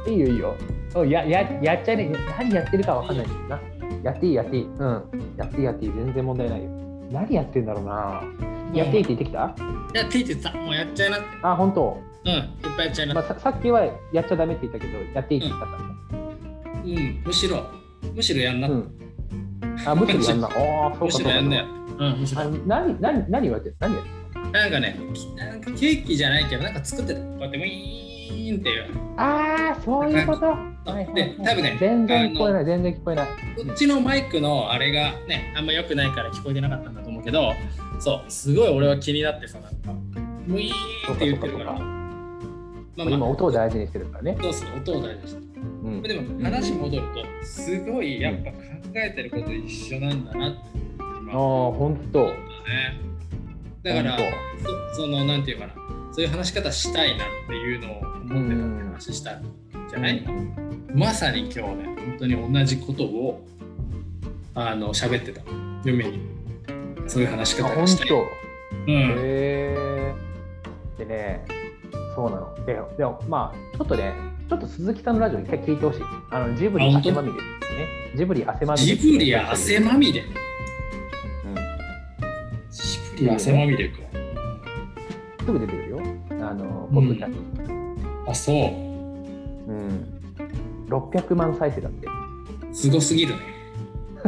[0.07, 0.55] いいよ、いいよ。
[0.95, 2.11] おやややっちゃいね。
[2.37, 3.59] 何やってるかわかんないな。
[4.03, 4.63] やっていい、やっていい。
[4.63, 5.03] うん。
[5.37, 5.91] やっていい、やっていい。
[5.91, 6.69] 全然問題ないよ。
[7.11, 8.23] 何やってんだろうな。
[8.73, 9.39] やっていいって言ってきた？
[9.93, 10.53] やっていいって言ってた。
[10.57, 11.25] もうやっちゃいなって。
[11.43, 12.01] あ、本当？
[12.25, 12.43] うん、いっ
[12.75, 13.23] ぱいやっちゃいなまあ。
[13.23, 15.85] ささっきはやっちゃダメって言ったけど、やっていいって言ったからね。
[16.85, 17.65] うん、むしろ、
[18.15, 18.69] むしろやんな。
[18.69, 18.91] うん。
[19.85, 20.47] あ、むしろやんな。
[20.47, 20.53] ああ、
[20.97, 21.65] そうむかそうやんなよ。
[21.99, 22.45] うん、むしろあ。
[22.65, 23.75] 何、何、何言われてる？
[23.79, 24.51] 何やってる？
[24.51, 27.19] なんかね、きなんかケーキじゃないけど、なんか作ってた。
[27.19, 28.85] こうやってウィーンっていう。
[29.17, 30.55] ああ、そういうこと？
[31.13, 33.27] で多分ね全然聞こえない、全然聞こえない。
[33.27, 33.33] こ
[33.71, 37.53] っちのマイクのあれがね、あんま良くないから聞こえてなかったんだと思うけど、
[37.99, 39.91] そう、すごい俺は気になってさ、なんか、
[40.47, 41.73] ウィーンって言ってるから。
[41.73, 44.37] まあまあ、今音を大事にしてるからね。
[44.41, 45.48] そうそう、音を大事にして。
[45.83, 48.57] うんでも話戻ると、すごいやっぱ考
[48.95, 50.59] えてること一緒なんだなって。
[51.21, 51.37] 今ああ、
[51.71, 52.27] 本当。
[52.27, 52.33] ね。
[53.83, 54.25] だから本
[54.93, 55.73] そ、その、なんていうかな、
[56.11, 59.43] そういう話し方したいなっていうのを思ってたって話したん
[59.89, 60.25] じゃない、
[60.93, 63.45] まさに今日ね、本当に同じことを
[64.55, 65.41] あの喋ってた、
[65.85, 66.19] 嫁に。
[67.07, 68.07] そういう話し方がしたい。
[68.07, 68.19] 当。
[68.19, 68.25] うん。
[68.87, 70.13] へえ。
[70.97, 71.45] でね、
[72.15, 72.65] そうなの。
[72.65, 74.13] で、でもまあ、ちょっとね、
[74.49, 76.01] ちょっと鈴木さんのラジオ一回聞いてほしい。
[76.31, 77.45] あの、ジブリ汗まみれです
[77.75, 77.87] ね。
[78.15, 78.85] ジブリ汗まみれ。
[78.95, 80.21] ジブリ汗まみれ。
[80.21, 81.55] うん。
[82.71, 82.81] ジ
[83.11, 83.97] ブリ汗まみれか。
[85.45, 86.01] すぐ出てくるよ。
[86.31, 87.37] あの、ポッドキャス
[88.25, 88.31] ト。
[88.31, 88.55] あ、そう。
[89.71, 90.07] うん。
[90.89, 92.07] 600万再生だって。
[92.73, 93.39] すごすぎるね。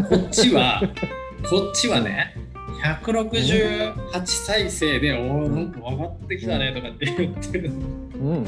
[0.07, 0.83] こっちは、
[1.49, 2.35] こっちはね、
[2.83, 7.71] 168再生で、おーなんか上がってきたねとかって言ってる。
[7.71, 8.45] うん。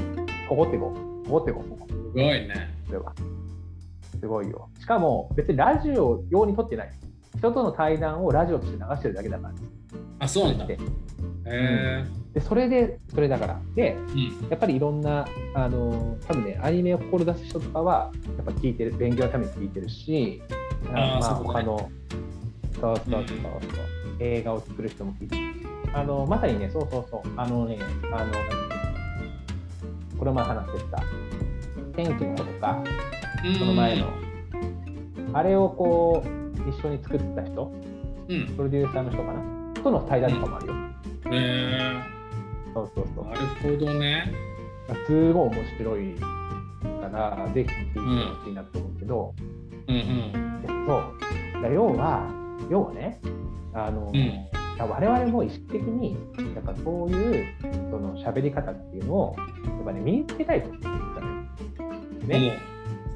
[0.47, 1.12] ここってこう。
[1.25, 1.91] ここってこう。
[1.91, 2.75] すごいね。
[2.87, 3.13] それは。
[4.19, 4.69] すごいよ。
[4.79, 6.91] しかも、別にラジオ用に撮ってない。
[7.37, 9.53] 人との対談をラジオとして流してるだけだから。
[10.19, 10.65] あ、そうなんだ。
[10.67, 10.77] で
[11.45, 20.41] へでそれでそれだからでーうんやっぱりいろんなあの多分ねアニメを志す人とかはやっぱ聞いてる勉強のために聞いてるし
[20.87, 21.89] あーまあ他の
[22.79, 23.27] そうそうそうそう、
[24.19, 25.43] 映画を作る人も聞いてる
[25.93, 27.77] あのまさにねそうそうそうあのね
[28.11, 28.31] あの
[30.17, 31.03] この前話してた
[31.95, 32.83] 天気の子とか
[33.57, 34.07] その前の、
[35.33, 37.71] あれをこう一緒に作った人
[38.29, 38.47] うん。
[38.55, 39.41] プロデューサーの人かな。
[39.81, 40.73] との対談とかもあるよ、
[41.31, 41.93] へ
[42.73, 43.25] そうそうそう。
[43.25, 43.39] ーなる
[43.77, 44.33] ほどね。
[45.05, 49.35] すごい面白いからぜひ聞いてほしいなと思うけど、
[49.87, 50.61] うんうん。
[50.61, 50.73] でそ
[51.59, 52.29] うだ要は
[52.69, 53.19] 要はね
[53.73, 56.17] あの、うん我々も意識的に
[56.55, 57.55] やっぱそういう
[57.89, 59.43] その喋り方っていうのをや
[59.81, 62.39] っぱね身につけたいと思うんだね。
[62.39, 62.59] ね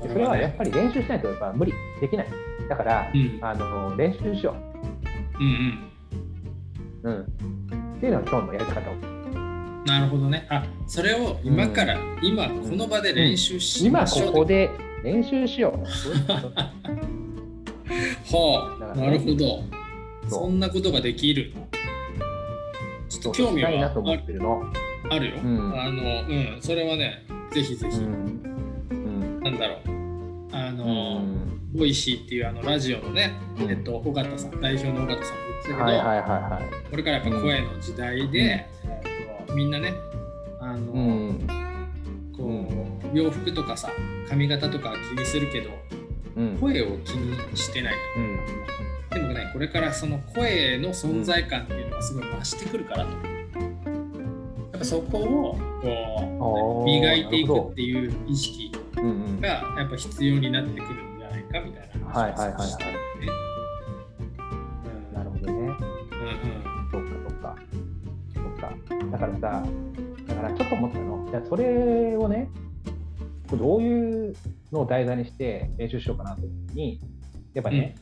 [0.01, 2.28] それはやっぱり練習しないとやっぱ無理できない。
[2.70, 4.55] だから、うんあの練習しよ
[5.39, 5.89] うん
[7.03, 7.10] う。
[7.10, 7.22] うん。
[7.97, 8.93] っていうのが今日のやり方を。
[8.93, 9.18] うん
[9.88, 14.70] なるほどねあそれを今から、今この場で練習し今ましょうここで
[15.03, 15.88] 練習しよう。
[18.30, 19.77] はあ、だからねなるほど
[20.30, 21.54] そんなことができる
[23.10, 23.70] ちょっと興味は。
[23.70, 28.42] ああるよ、うんあのうんそれはねぜひぜひ、うん。
[28.90, 29.40] うん。
[29.42, 29.80] なんだろう
[30.52, 36.90] あうの、ん Voicy っていうあのラジオのね、うんえっと、緒方さん代表の緒方さんも言ってたけど。
[36.92, 38.68] これからやっぱ声の時代で、え
[39.44, 39.94] っと、みんなね
[40.60, 41.48] あの、うん。
[42.36, 43.90] こう洋服とかさ
[44.30, 45.70] 髪型とか気にするけど
[46.36, 46.58] うん。
[46.58, 48.38] 声を気にしてないうん。
[48.38, 48.44] と
[49.18, 53.18] でもねこれからその声の存在感っていうのがすごい増してくるからとや
[54.76, 59.41] っぱそこをこう磨いていくっていう意識うんうん。
[59.41, 59.47] が
[59.78, 62.91] やっぱ必要になってくるんじゃないかみたいなはいはいはいはい話をしてね
[64.39, 65.51] うんなるほどね。
[65.51, 65.78] うん
[66.91, 67.55] そっかそっか。
[68.36, 69.11] そっか。
[69.11, 69.63] だからさ、
[70.28, 71.28] だからちょっと思ったの。
[71.32, 72.49] じゃあそれをね、
[73.51, 74.36] どういう
[74.72, 77.01] のを題材にして練習しようかなと思った時に、
[77.53, 77.95] やっぱね、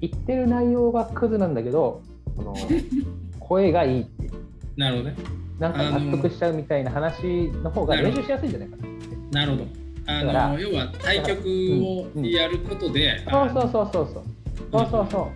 [0.00, 2.02] 言ってる内容がクズなんだけど、
[2.36, 2.54] その
[3.40, 4.30] 声がいいって
[4.76, 5.16] なるほどね
[5.58, 9.40] なんか納得しちゃうみたいな話の方が練習しやすいんじゃないかな。
[9.40, 9.64] なるほど
[10.06, 14.24] あだからの要は対局をやることで、そうそうそうそうそう。
[14.72, 15.30] そうそうそ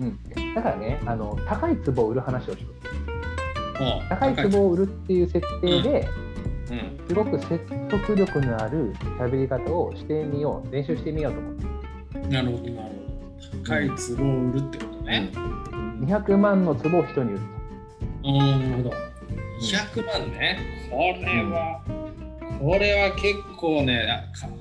[0.00, 0.04] う。
[0.04, 2.80] うん、だからねあの、高い壺を売る話をしよう。
[3.82, 11.59] う高い壺を売るっていう設定で、うんすごく説得力のある喋り方をしてみよう、練習してみようと思って。
[12.30, 12.94] なるほどなる
[13.52, 13.64] ほど。
[13.64, 15.30] 高い壺を売るってことね、
[16.00, 17.40] 200万の壺を人に売る
[18.24, 18.90] ああなるほど。
[19.60, 20.58] 200万ね。
[20.90, 21.82] これは、
[22.60, 24.06] これは結構ね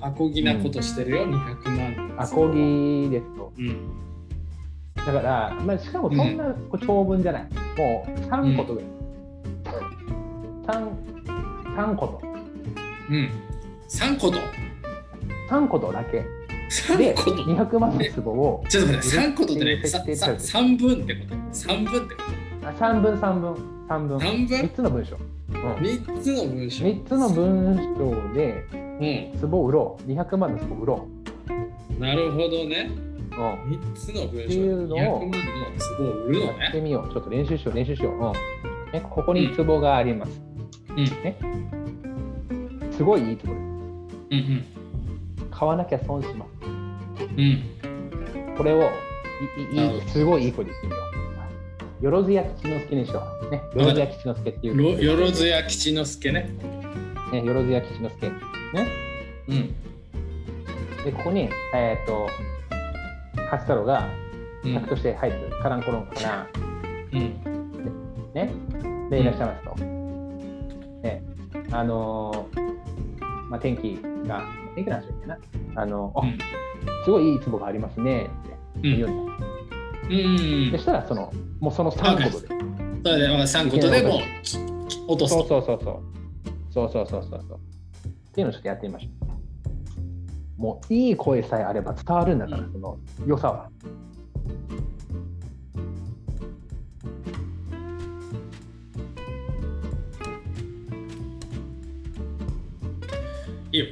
[0.01, 2.21] あアコギなことしてるよ、200万と。
[2.23, 3.53] アコギですと。
[3.55, 3.91] うん。
[4.95, 6.55] だから、まあ、しかもそんな
[6.85, 7.43] 長文じゃない。
[7.77, 8.89] もう3個とぐらい。
[10.65, 10.91] 3,
[11.75, 12.21] 3個と。
[13.09, 13.29] うん。
[13.87, 14.39] 3個と。
[15.49, 16.25] 3個とだけ。
[16.69, 18.63] 3で、個と200万の壺を。
[18.69, 22.21] ちょっと待って3個とってねさ設定さ3分ってこと？3分ってこ
[22.63, 23.53] あ3分、3分、
[23.87, 24.19] 3分。
[24.19, 25.17] と何分？3つの文章。
[25.49, 30.11] うん、?3 つの文章3つの文章でうん壺を売ろう。
[30.11, 31.07] 200万の壺を売ろ
[31.97, 33.35] なるほどねう。
[33.35, 35.37] うん3つの文章っていうのを200万の
[35.97, 37.13] 壺を売るのやってねみよう。
[37.13, 38.13] ちょっと練習しよう、練習しよう。
[38.13, 38.33] うん
[38.91, 40.41] ね、ここに壺があります。
[40.89, 41.37] うんね。
[42.91, 43.55] すごいいい壺です。
[44.31, 44.65] うん
[45.51, 46.58] 買わなきゃ損します。
[47.19, 48.89] うんうんこれを
[49.71, 50.99] いいすごいいい子にしてみよ
[52.01, 52.03] う。
[52.03, 53.49] よろずや吉之助にしよう。
[53.49, 54.77] ね、よろずや吉之助っていう。
[54.77, 56.49] ろよろずや吉之助ね
[57.31, 58.27] ね、よろずや吉之助。
[58.27, 58.35] ね。
[59.47, 59.75] うん
[61.03, 62.27] で、ここに、えっ、と、
[63.35, 64.09] 勝太郎が
[64.63, 66.47] うん客として入る、カランコロンから、
[67.13, 68.51] うんね、
[69.09, 69.85] でいらっしゃいますと。
[71.01, 71.23] ね、
[71.71, 72.69] あのー
[73.49, 74.43] まあ、天気が、
[74.79, 75.37] 天気なんでしょうな。
[75.75, 76.37] あの、あうん
[77.03, 78.29] すごいいい壺がありますね
[78.77, 79.33] って言うんだ。
[80.09, 82.47] うんそしたら、その、もうその3個で。
[83.03, 84.21] それでまあ3個とでもう
[85.07, 86.01] 落とすそうとそうそうそう。
[86.71, 87.59] そうそうそうそうそう。
[87.59, 89.09] っていうのをちょっとやってみましょ
[90.57, 90.61] う。
[90.61, 93.69] もういい声さえあれば伝わるんだから、その良さは。
[103.71, 103.85] いいよ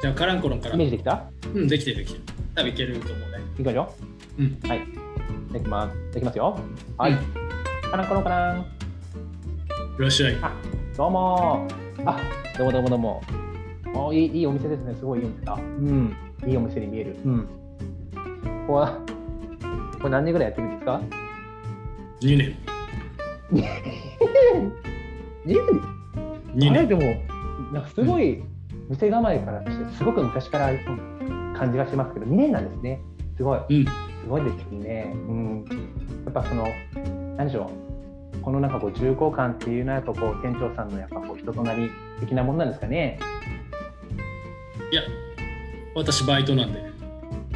[0.00, 1.24] じゃあカランコロンからイメージできた？
[1.54, 2.24] うんできてるできてる
[2.54, 3.94] 多分いけると思うねいきますよ。
[4.38, 4.80] うんはい。
[5.52, 6.14] できます。
[6.14, 6.58] できますよ。
[6.96, 7.12] はい。
[7.12, 7.18] うん
[7.90, 8.60] カランコロンカラン。
[8.60, 10.52] いらっしゃいあ、
[10.96, 12.08] どうもー。
[12.08, 12.20] あ、
[12.56, 13.22] どうもどうもどうも。
[13.94, 14.94] おいいいいお店ですね。
[14.94, 15.54] すごいいいお店だ。
[15.54, 16.16] うん。
[16.46, 17.16] いいお店に見える。
[17.24, 17.40] うん。
[17.42, 17.48] こ
[18.68, 18.98] こは、
[19.98, 21.00] これ何年ぐらいやってるんですか
[22.22, 22.56] ？2年
[23.52, 23.62] 2
[25.46, 25.52] 2
[26.54, 26.70] 年。
[26.70, 27.00] あれでも、
[27.72, 28.42] なんかすごい
[28.90, 33.00] 店構えからして、すごく昔からありそうな感じがしますけど、2年なんですね。
[33.36, 33.60] すごい。
[33.70, 33.84] うん。
[33.86, 33.92] す
[34.28, 35.12] ごいですね。
[35.14, 35.64] うん。
[36.24, 36.66] やっぱその、
[37.36, 37.70] 何でしょ
[38.36, 38.40] う。
[38.42, 43.18] このなんかこう重厚感っていうのはやっぱこう店長さんのやっぱこう人となり的なもんなんですかね。
[44.90, 45.02] いや、
[45.94, 46.80] 私バイトなんで。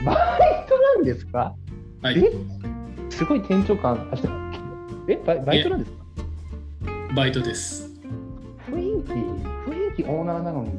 [0.04, 1.54] バイトなんですか？
[2.02, 2.18] はい。
[2.18, 2.30] え？
[3.10, 4.10] すごい店長感。
[5.08, 5.16] え？
[5.16, 5.98] バイバイトなんですか？
[7.16, 7.90] バイトです。
[8.70, 10.70] 雰囲気、雰囲気オーナーなのに、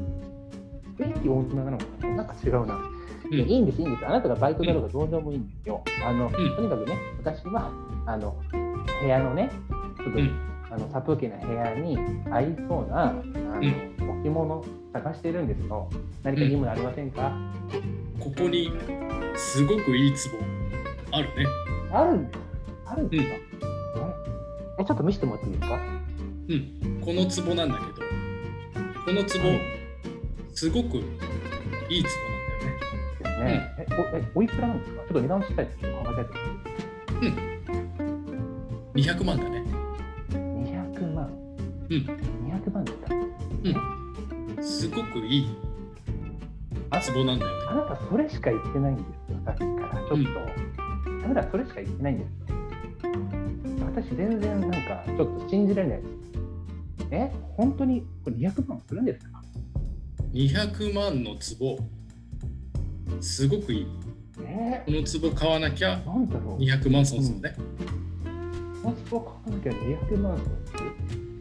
[0.98, 2.24] 雰囲気オーナーなのに、な？
[2.24, 2.76] んか違うな。
[2.76, 4.06] うんいいんです、いいんです。
[4.06, 5.82] あなたがバイトだろうがどうでもいいんですよ。
[6.06, 7.72] あの、んとにかくね、私は、
[8.06, 8.36] あの、
[9.02, 9.50] 部屋のね、
[9.98, 10.40] ちょっと、うん
[10.72, 11.98] あの殺風景な部屋に
[12.30, 13.22] 合いそうな、あの、
[14.20, 15.90] 置物探してるんですよ。
[16.24, 17.32] 何か義務ありませんか、
[18.20, 18.72] ここに
[19.38, 21.46] すごくいい壺あるね。
[21.94, 22.40] あるんです。
[22.88, 23.40] あるんですか、え
[24.82, 25.80] え、ちょっと見せてもらっていいですか？
[26.50, 27.02] うん。
[27.02, 28.08] この壺なんだけど、
[29.06, 29.75] この壺、はい
[30.56, 31.04] すごくいい壺なん
[31.90, 32.80] だよね。
[33.20, 33.76] ですね。
[33.78, 35.02] えおえ、おいくらなんですか？
[35.02, 37.38] ちょっと値段したいと考えたいと思いま
[39.04, 39.12] す。
[39.12, 39.64] 200万だね。
[40.32, 41.28] 200万。
[41.28, 41.98] うん。
[41.98, 43.16] 200万ですか？
[44.58, 44.64] うん。
[44.64, 45.48] すごくいい
[47.14, 47.66] 壺なんだよね。
[47.68, 49.96] あなたそれしか言ってないんですよ、さっきから。
[50.08, 50.30] ちょっと。
[51.26, 52.56] あなたそれしか言ってないんですよ。
[53.86, 56.10] 私全然なんかちょっと信じられないです。
[57.12, 57.32] え？
[57.58, 59.35] 本当にこれ200万するんですか？
[60.36, 61.80] 200万の壺、
[63.22, 63.88] すごくいい。
[64.42, 66.62] えこの壺買わなきゃー、なんだろう。
[66.62, 67.56] 200万損するね。
[68.84, 70.44] この壺買わなきゃ200万す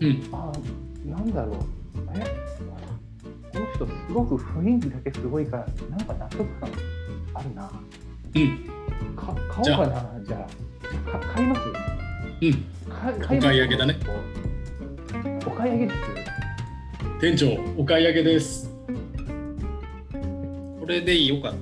[0.00, 0.08] る？
[0.08, 0.22] うん。
[0.30, 1.56] あーなんだろう。
[2.14, 2.24] え？
[3.52, 6.70] この人すごく雰囲気だけすごいからなんか納得感
[7.34, 7.72] あるな。
[8.36, 8.70] うん。
[9.16, 10.20] か買おうかな。
[10.24, 11.18] じゃあ。
[11.18, 11.60] か買います？
[12.42, 12.52] うん。
[12.88, 13.96] かお買い上げだね。
[15.44, 15.96] お買い上げです。
[17.20, 18.72] 店長、お買い上げです。
[20.84, 21.54] これでよかっ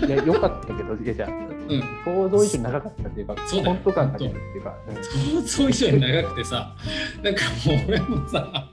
[0.00, 0.06] た？
[0.06, 1.82] いや、よかったけど、いやじゃあ、うん。
[2.04, 4.92] 想像以上に長かったっていうか、そう本当感が出るっていうか、う
[5.38, 6.76] ん想像以上に長くてさ、
[7.22, 8.68] なんかもう俺もさ、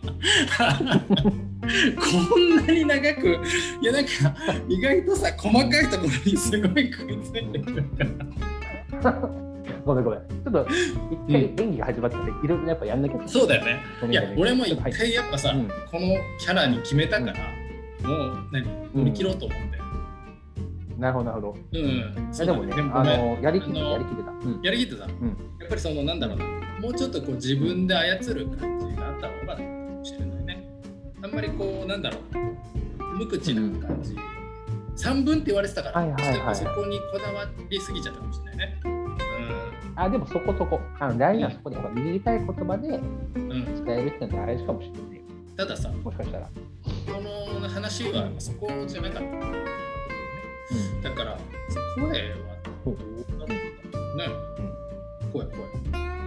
[2.29, 3.39] こんなに長く、
[3.81, 4.09] いやなんか
[4.67, 7.83] 意外とさ、細かいところにすごい食いついてくる
[9.01, 9.29] から。
[9.85, 10.19] ごめんごめん。
[10.19, 10.67] ちょっと、
[11.27, 13.27] 一回演技が始まったんで、いろいろやっぱやんなきゃ。
[13.27, 13.79] そうだよね。
[14.09, 17.35] いや、俺も一はい回やっぱさ、うんこのキャラに決めたから、
[18.03, 19.79] もう何、乗り切ろうと思って。
[20.97, 21.57] なるほど、なるほど。
[21.71, 21.79] うん。
[21.79, 24.31] いそでもね、あの、やりきってた、あのやりきってた。
[24.31, 25.07] うんやりきってた。
[25.07, 25.07] や
[25.65, 26.45] っぱりそのなんだろうな、
[26.81, 30.81] もうちょっとこう自分で操る感じがあった方がいいかもしれないね。
[31.21, 34.15] あんまりこうなんだろう、無口な感じ。
[34.97, 38.99] 3分って言われてたから、はいはいはいそこにこだわりすぎちゃったかもしれないね。
[39.99, 40.79] あ、でもそこそこ。
[40.97, 42.91] あの大事なそこで、やっぱ短い言葉でう
[43.39, 43.51] ん。
[43.51, 43.85] うん。
[43.85, 45.21] 伝えるっていうのは大事かもしれないね。
[45.57, 46.49] たださ、もしかしたら。
[47.09, 49.25] この話はそこじゃなかった。
[49.25, 51.37] うんだから、
[51.95, 52.13] 声は
[52.85, 52.95] どう
[53.39, 54.27] なんだろうね。
[55.33, 55.45] 声、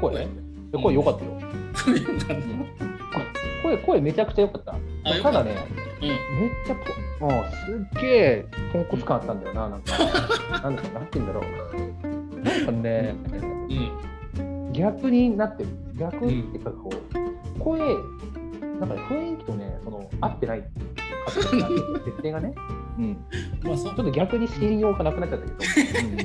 [0.01, 0.11] 声。
[0.11, 0.27] 声？
[0.75, 1.31] え声良かったよ。
[1.85, 2.35] 声よかった。
[3.63, 4.73] 声、声めちゃくちゃ良かった。
[4.73, 5.23] た。
[5.23, 5.57] ただね、
[6.01, 6.09] うん。
[6.09, 6.19] めっ
[6.67, 9.99] ちゃこ、もうすっげえ豚骨感あったんだよな、なんか。
[10.63, 12.41] なんだなんて言うんだろう。
[12.41, 13.15] なんかね、
[14.37, 14.73] うん。
[14.73, 15.69] 逆になってる。
[15.97, 17.79] 逆っていうか、こう、声、
[18.83, 20.71] なんかね雰囲気とね、その合ってない感
[21.53, 21.69] じが
[22.05, 22.53] 設定がね。
[22.99, 23.17] うん。
[23.63, 25.59] まあ、そちょっと逆に信用がなくなっちゃったけど。
[26.01, 26.17] うん、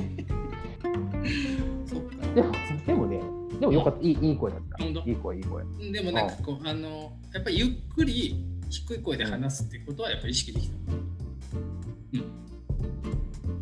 [2.34, 2.52] でも、
[2.84, 3.20] でもね、
[3.60, 4.00] でもよかった。
[4.00, 4.84] いいいい声だった。
[4.84, 5.64] いい声、いい声。
[5.92, 10.74] でもなんかこうあのやっぱりゆっくり低い声で話すっていうことはやっぱり意識できた。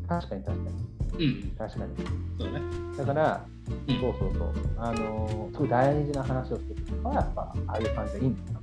[0.09, 0.71] 確かに確か
[1.19, 1.27] に。
[1.27, 1.95] うん、確かに。
[2.39, 2.61] そうね。
[2.97, 3.45] だから、
[3.89, 4.53] うんそうそうそう。
[4.79, 8.61] あのーすごい大事な話をしてるとかは、やっぱ、ああいう感じでいいんですよ。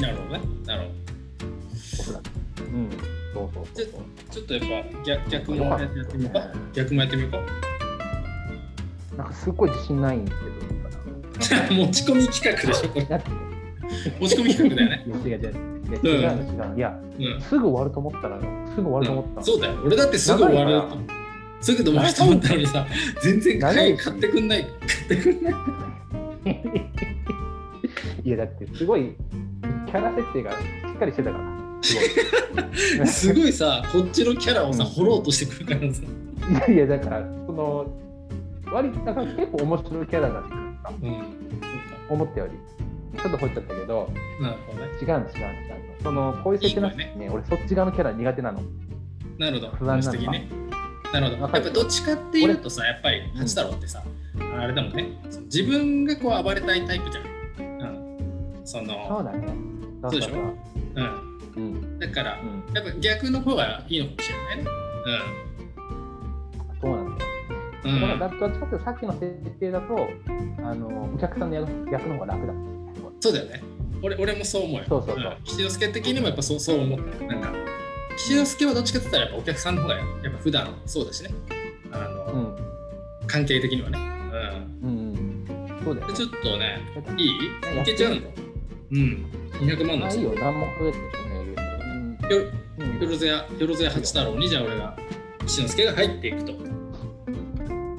[0.00, 0.40] なるほどね。
[0.66, 0.88] なるほ
[2.00, 2.22] おそらく。
[2.58, 2.90] うん。
[3.34, 3.92] そうそうそうそう。
[3.92, 3.98] ど。
[4.30, 6.52] ちょっとやっぱ逆逆もやってみようか。
[6.72, 7.38] 逆もやってみようか。
[9.16, 11.74] なんかすっごい自信ないんですけど。
[11.74, 13.06] 持ち込み企画でしょ、これ。
[14.20, 15.04] 持ち込み企画だよね。
[15.06, 15.72] いや違う違う。
[16.04, 16.76] いや違うの違う。
[16.76, 17.40] いや、うん。
[17.40, 18.40] すぐ終わると思ったら、
[18.74, 19.74] すぐ終わると思ったうん、そうだよ。
[19.84, 21.22] 俺だってすぐ終わると。
[21.62, 22.86] すぐ飲まれた思ったのにさ、
[23.22, 24.62] 全然買い買ってくんない。
[24.62, 25.54] 買ってくんない。
[28.24, 29.14] いや、だってすごい、
[29.92, 30.56] キャラ設定がし
[30.94, 31.82] っかりしてたから。
[31.82, 31.94] す
[32.96, 33.06] ごい。
[33.06, 36.02] すごいさ、こっちのキャラをさ、うん掘ろうとしてくるからさ。
[36.68, 37.86] いやいや、だから、その、
[38.72, 40.48] 割りなんか結構面白いキャラだった
[40.88, 41.22] うん。
[42.08, 42.52] 思ったより。
[43.20, 44.42] ちょっと掘っちゃったけど、か。
[44.42, 44.92] なるほどね。
[45.00, 46.02] 違うの違うの違うの。
[46.02, 47.28] その、こういう設定なんですね。
[47.30, 48.62] 俺、そっち側のキャラ苦手なの。
[49.36, 49.72] なるほど。
[49.72, 50.48] 不安なのね。
[51.12, 51.38] なるほど。
[51.38, 54.02] やっぱどっちかっていうとさ、やっぱり八太郎ってさ、
[54.58, 55.10] あれだもんね
[55.44, 57.24] 自分がこう暴れたいタイプじゃん、
[57.58, 59.71] うん、そそうのだね。
[60.10, 60.32] そうでしょ？
[60.34, 60.56] そう
[60.96, 61.98] うん、うん。
[61.98, 62.74] だからうん。
[62.74, 64.64] やっぱ逆の方がいいのかもしれないね。
[66.80, 67.30] そうなんだよ。
[67.84, 69.24] うん、うん、だから、どっちかとさっきの設
[69.58, 70.08] 定だと、
[70.64, 72.52] あの、お客さんの役役の方が楽だ。
[73.20, 73.62] そうだよね。
[74.02, 74.84] 俺俺もそう思うよ。
[74.88, 75.32] そうそうそう。
[75.32, 75.36] ん。
[75.44, 77.52] 岸之助的にもやっぱそうそう思ったなんか
[78.16, 81.30] 岸之助はどっちかって言ったらやっぱお客さんの方がやっぱ普段そうだしね。
[81.92, 82.56] あの、うん。
[83.28, 83.98] 関係的にはね、
[84.82, 85.84] うん、うんうん。
[85.84, 86.12] そうだよね。
[86.12, 86.80] でちょっとね
[87.16, 87.26] いい
[87.74, 87.76] い？
[87.76, 88.20] やけちゃうの
[88.92, 89.26] うん
[89.60, 90.34] 200万のあ、いいよ。
[90.34, 91.04] 何も増えてな
[91.42, 93.00] いようん。
[93.00, 94.96] よろずやよろずや八太郎にじゃあ俺が
[95.46, 96.52] 岸之助が入っていくと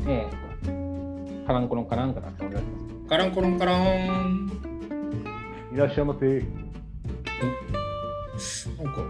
[0.08, 1.46] ええ。
[1.48, 2.68] カランコロンカランカランってお願いし
[3.04, 4.50] まカランコロンカラン
[5.72, 5.76] す。
[5.76, 6.26] いらっしゃいませ。
[6.39, 6.44] い
[8.84, 9.02] なんか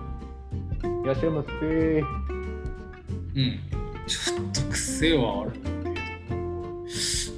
[1.05, 1.51] らっしゃいませ。
[1.51, 3.59] うん
[4.05, 5.51] ちょっと癖はある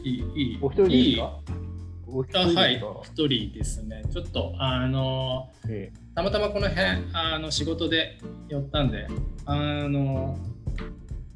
[0.03, 1.21] いいいいお一人でいい
[2.17, 2.75] はい。
[3.03, 4.03] 一人ですね。
[4.11, 9.07] ちょっとあのえたまたまこの辺あの仕事で寄ったんで
[9.45, 9.55] あ
[9.87, 10.37] の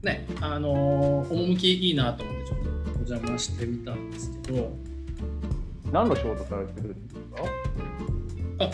[0.01, 4.57] ねあの趣いいなと思ってちょっとお邪魔してみたんですけど。
[4.57, 4.69] え
[5.91, 8.71] 何の仕事されてるんですか？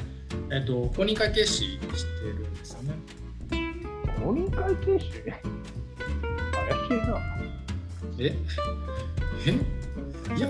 [0.51, 2.93] えっと公認会計士してるんですよね。
[4.21, 5.33] 公認会計士怪
[6.89, 7.21] しいな。
[8.19, 8.35] え？
[9.47, 9.51] え？
[10.37, 10.49] いや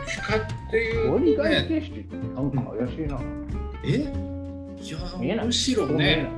[0.00, 0.38] ど
[0.68, 3.20] っていう公認会とね計士ってなんか怪しいな。
[3.84, 3.88] え？
[4.82, 5.46] いや見えない。
[5.46, 6.28] むしろね。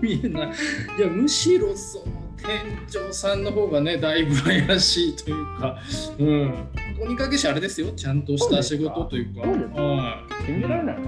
[0.00, 0.52] 見えない。
[0.98, 2.04] いやむしろその
[2.36, 2.50] 店
[2.90, 5.78] 長さんの方がねだいぶ怪しいというか。
[6.18, 6.68] うん。
[6.98, 7.90] 公認会計士あれですよ。
[7.92, 9.40] ちゃんとした仕事というか。
[9.42, 11.02] は信じられないな。
[11.02, 11.06] い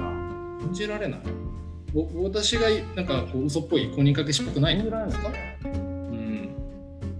[0.65, 1.21] 信じられない。
[1.95, 5.59] お私がなんかこう嘘っぽい公認会計士っぽくない信じられですかないね。
[5.65, 6.51] うん。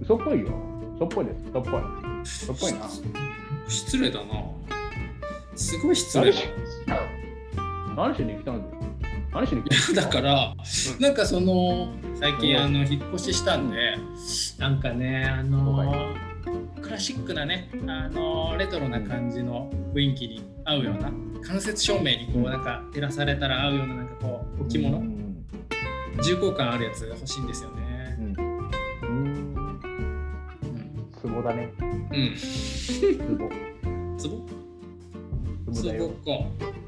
[0.01, 0.47] 嘘っぽいよ。
[0.95, 1.37] 嘘っぽいです。
[1.49, 1.81] 嘘っぽい。
[2.23, 2.79] 嘘っぽいな。
[3.67, 4.25] 失礼だな。
[5.55, 6.37] すごい失礼だ。
[7.95, 8.75] 何しに来たんです
[9.33, 10.53] 何しに来たんですだから、
[10.99, 13.95] なんかその最近あの引っ越ししたんで、
[14.59, 16.13] なんかねあの
[16.81, 21.11] クラシックなねあのレトロな感じの雰囲気に合うような
[21.47, 25.45] 間接照明にこうなんか照らされたら合うようななんかこう置物、うん。
[26.23, 27.86] 重厚感あるやつが欲しいんですよね。
[31.37, 31.71] ボだね。
[31.79, 32.35] うん。
[32.35, 33.49] ツボ。
[34.17, 34.41] ツボ
[35.71, 36.15] ツボか。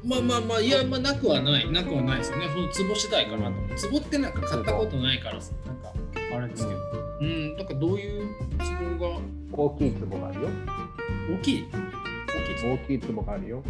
[0.04, 2.48] まあまあまあいやまあなくはないなくはないですよね。
[2.52, 3.54] そのツボ次第かなと。
[3.76, 5.92] ツボってなんか買ったことないからさなんか
[6.36, 6.80] あれですけど。
[7.20, 7.56] うん。
[7.56, 8.22] なんかどういう
[8.58, 9.20] ツボが？
[9.52, 10.48] 大きいツボがあるよ。
[11.38, 11.68] 大きい？
[11.70, 11.76] 大
[12.46, 13.62] きいツボ大きいツボがあるよ。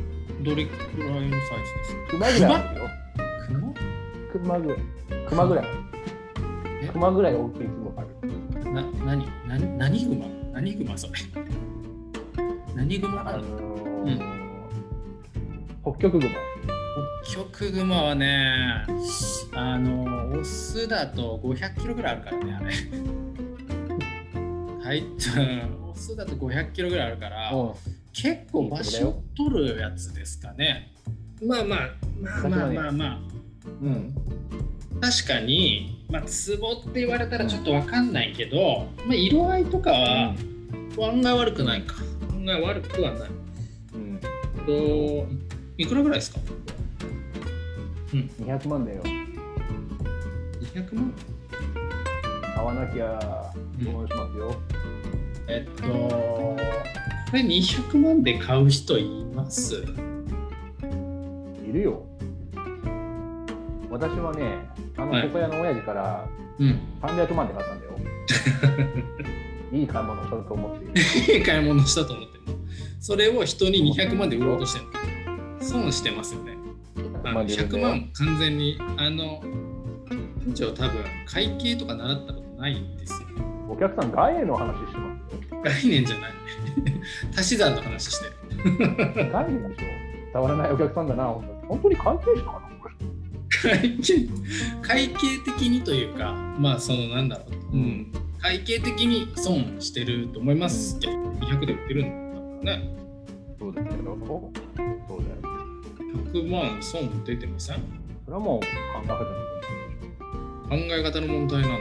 [0.43, 2.11] どれくらいのサイズですか？
[2.11, 2.89] 熊ぐらいあるよ。
[3.49, 3.75] 熊？
[4.33, 4.59] 熊？
[4.61, 4.79] ぐらい。
[5.29, 5.65] 熊ぐらい
[6.83, 6.89] え？
[6.89, 8.09] 熊ぐらい大きいツボがある。
[8.73, 10.40] な、なに、なに、何熊？
[10.61, 11.13] 何熊それ
[12.75, 13.43] 何熊あなの？
[14.05, 14.21] うん
[15.83, 16.31] 北極熊。
[17.25, 18.85] 北極熊はね、
[19.55, 22.75] あの、オスだと500キロぐらいあるからね、あれ。
[24.85, 25.05] はい、
[25.91, 27.71] オスだと500キロぐらいあるから、うん。
[28.13, 30.93] 結構場所を取るやつですかね。
[31.43, 31.79] まあまあ、
[32.21, 33.21] まあまあまあまあ。
[33.81, 34.15] うん。
[35.01, 40.35] 確かに、まあ、ツボって言われたらちょっとわかんないけど、まあ、色合いとかは
[41.11, 41.97] 案外悪くないか。
[42.33, 43.31] 案外悪くはない。
[43.95, 44.21] うん。
[44.67, 45.27] と
[45.79, 46.41] いくらぐらいですか
[48.13, 49.03] ？200万だよ。
[50.61, 51.15] 200万？
[52.55, 54.55] 買わなきゃ、どうしますよ。
[55.49, 56.57] えっと、こ
[57.33, 59.85] れ200万で買う人います？
[61.67, 62.05] いるよ。
[63.91, 66.27] 私はね、あのはい床屋の親父から
[66.61, 66.79] うん。
[67.01, 67.93] 300万で買ったんだよ。
[69.73, 71.39] いい買い物をしたと思っている。
[71.39, 72.39] いい買い物したと思って。
[73.01, 75.63] それを人に200万で売ろうとしてるの。
[75.63, 76.57] 損してますよね。
[77.25, 79.43] あの100万完全に、あの、
[80.45, 83.29] 店長多分会計とか習ったことないんですよ。
[83.69, 85.63] お客さん、外への話してますよ。
[85.63, 86.31] 概念じゃない。
[87.37, 89.33] 足し算の話してる。
[89.33, 90.31] 外へでしょ。
[90.33, 92.71] 伝わらないお客さんだな、本当に会計士かな。
[93.63, 94.29] 会 計
[94.83, 102.95] 会計的にというか、まあそのなんだろう、うん、会計的に損してると思いますけど、200で売ってるんだからね。
[103.59, 103.87] そうだよ。
[105.09, 105.61] そうだよ。
[106.33, 107.77] 100万損出てません？
[107.77, 107.83] 考
[108.25, 108.67] それはもう考
[109.05, 109.25] え方
[110.93, 111.77] え方の問題なんだ。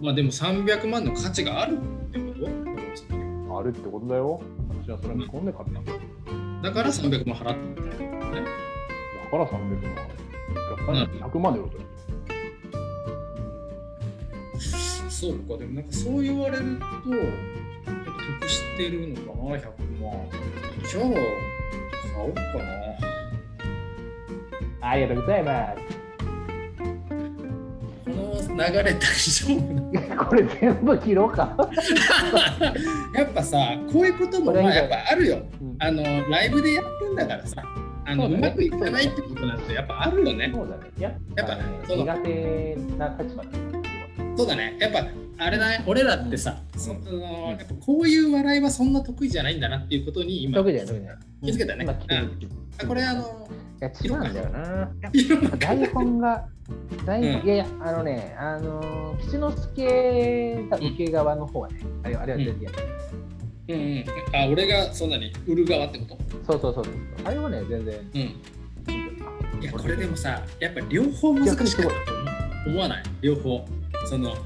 [0.00, 0.04] う。
[0.04, 2.46] まあでも300万の価値があるってこと？
[2.46, 3.58] うん。
[3.58, 4.40] あるってことだよ。
[4.84, 5.92] 私はそれ見込んで買ったんだ。
[6.72, 8.65] から300万払ったんだよね。
[9.26, 10.16] から300万。
[10.72, 11.86] お客さんに100万で売ろうと
[15.16, 19.64] そうか、でもなんかそう言われると、やっぱ得してるのかな、100
[20.02, 20.28] 万。
[20.86, 21.04] じゃあ、
[22.14, 22.86] 買おうかな。
[24.88, 25.96] ありがとうございます。
[28.04, 31.56] この流れ大丈夫これ全部切ろうか。
[33.14, 33.56] やっぱさ、
[33.90, 35.38] こういうこともまあやっぱあるよ。
[35.60, 37.62] うんあの、ライブでやってんだからさ、
[38.06, 40.50] あのうまくいかないってことなんてやっぱあるよね。
[40.54, 40.90] そうだね。
[40.98, 43.44] やっやっぱぱね苦手な立場。
[44.36, 44.76] そうだね。
[44.78, 45.06] やっぱ
[45.38, 51.18] あれだね、俺らってさ、そのやっぱこういう笑いはそんな得意じゃないんだなっていうことに今得意だよ、得意だよ。
[51.44, 51.86] 気づけたね。
[52.86, 53.48] これあの、
[53.80, 54.90] いや、違うんだよな。
[55.58, 56.48] 台本が、
[57.04, 57.46] 台本、うん。
[57.46, 62.70] いやいや、あのね、あのー、吉之助が受け側の方はね、あれあれは全然
[63.68, 66.16] うんうん、あ俺がそんなに売る側ってこ
[66.46, 66.58] と？
[66.60, 66.94] そうそうそう。
[67.24, 67.98] あれはね、全然。
[68.14, 68.20] うん。
[69.60, 71.86] いや、これでもさ、やっぱ両方難しかったと
[72.68, 73.02] 思わない？
[73.22, 73.66] 両方。
[74.08, 74.36] その、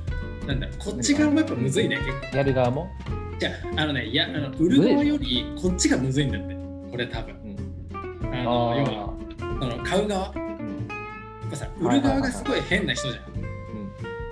[0.46, 2.36] なんだこっち側もやっぱむずいね、結構。
[2.38, 2.90] やる側も？
[3.38, 6.54] じゃあ、あのね、いや、あの売る側よりこっちがむずいんだって、
[6.90, 7.34] これ多分。
[8.22, 8.34] うん。
[8.34, 10.22] あの要はあその買う側？
[10.22, 10.38] やっう
[11.46, 11.50] ん。
[11.50, 13.24] ぱさ、売る側がすごい変な人じゃん。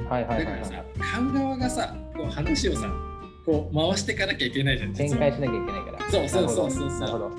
[0.01, 0.07] うん。
[0.09, 2.91] はいはいだからさはいはい。、買う側がさ、こう話をさ、
[3.49, 4.93] こう回していかなきゃいけないじゃん。
[4.93, 6.11] 展開しなきゃいけないから。
[6.11, 7.31] そうそうそうそうそうなるほど。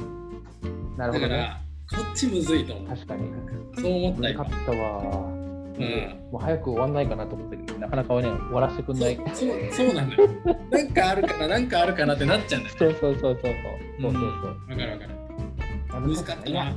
[0.97, 1.29] なるほどね。
[1.29, 1.61] だから、
[1.91, 2.87] こっちむずいと思う。
[2.87, 3.31] 確かに。
[3.75, 4.57] そう思った今難か。
[4.57, 5.39] ったわ。
[5.79, 9.15] うんもう早く終わんないかなと思ったけど、なかなかね、終わらせてくんない。
[9.15, 10.29] そうそうそうなんだよ。
[10.71, 12.79] なんかあるかな、なんかあるかなってなっちゃうんだよね。
[12.79, 13.53] そうそうそうそうそう。
[14.01, 14.29] そうそうそう。
[14.47, 15.09] わかるわかる。
[15.91, 16.75] あ難かったな。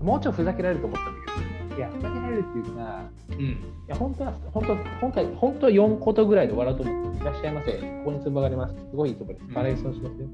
[0.00, 3.40] もうちょいふざけられると思ったんだけど、いや、ふざけられるっていうか、うん。
[3.40, 3.56] い
[3.88, 7.72] や、本当は、本当は、本当は、本当は4ことぐらいで笑うと思って、いらっしゃいませ。
[7.72, 8.74] ここに壺があります。
[8.74, 9.40] すごいいい壺です。
[9.54, 10.26] バレエ損しますよ。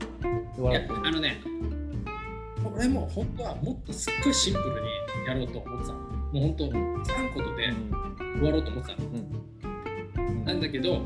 [0.58, 1.40] でいや笑うと、あのね、
[2.64, 4.88] 俺も本当はもっとすっごいシンプルに
[5.26, 5.98] やろうと思ってたの。
[5.98, 7.72] もう本当、3ことで
[8.34, 9.08] 終わろうと思ってたの。
[9.08, 10.44] うん。
[10.44, 11.02] なんだけど、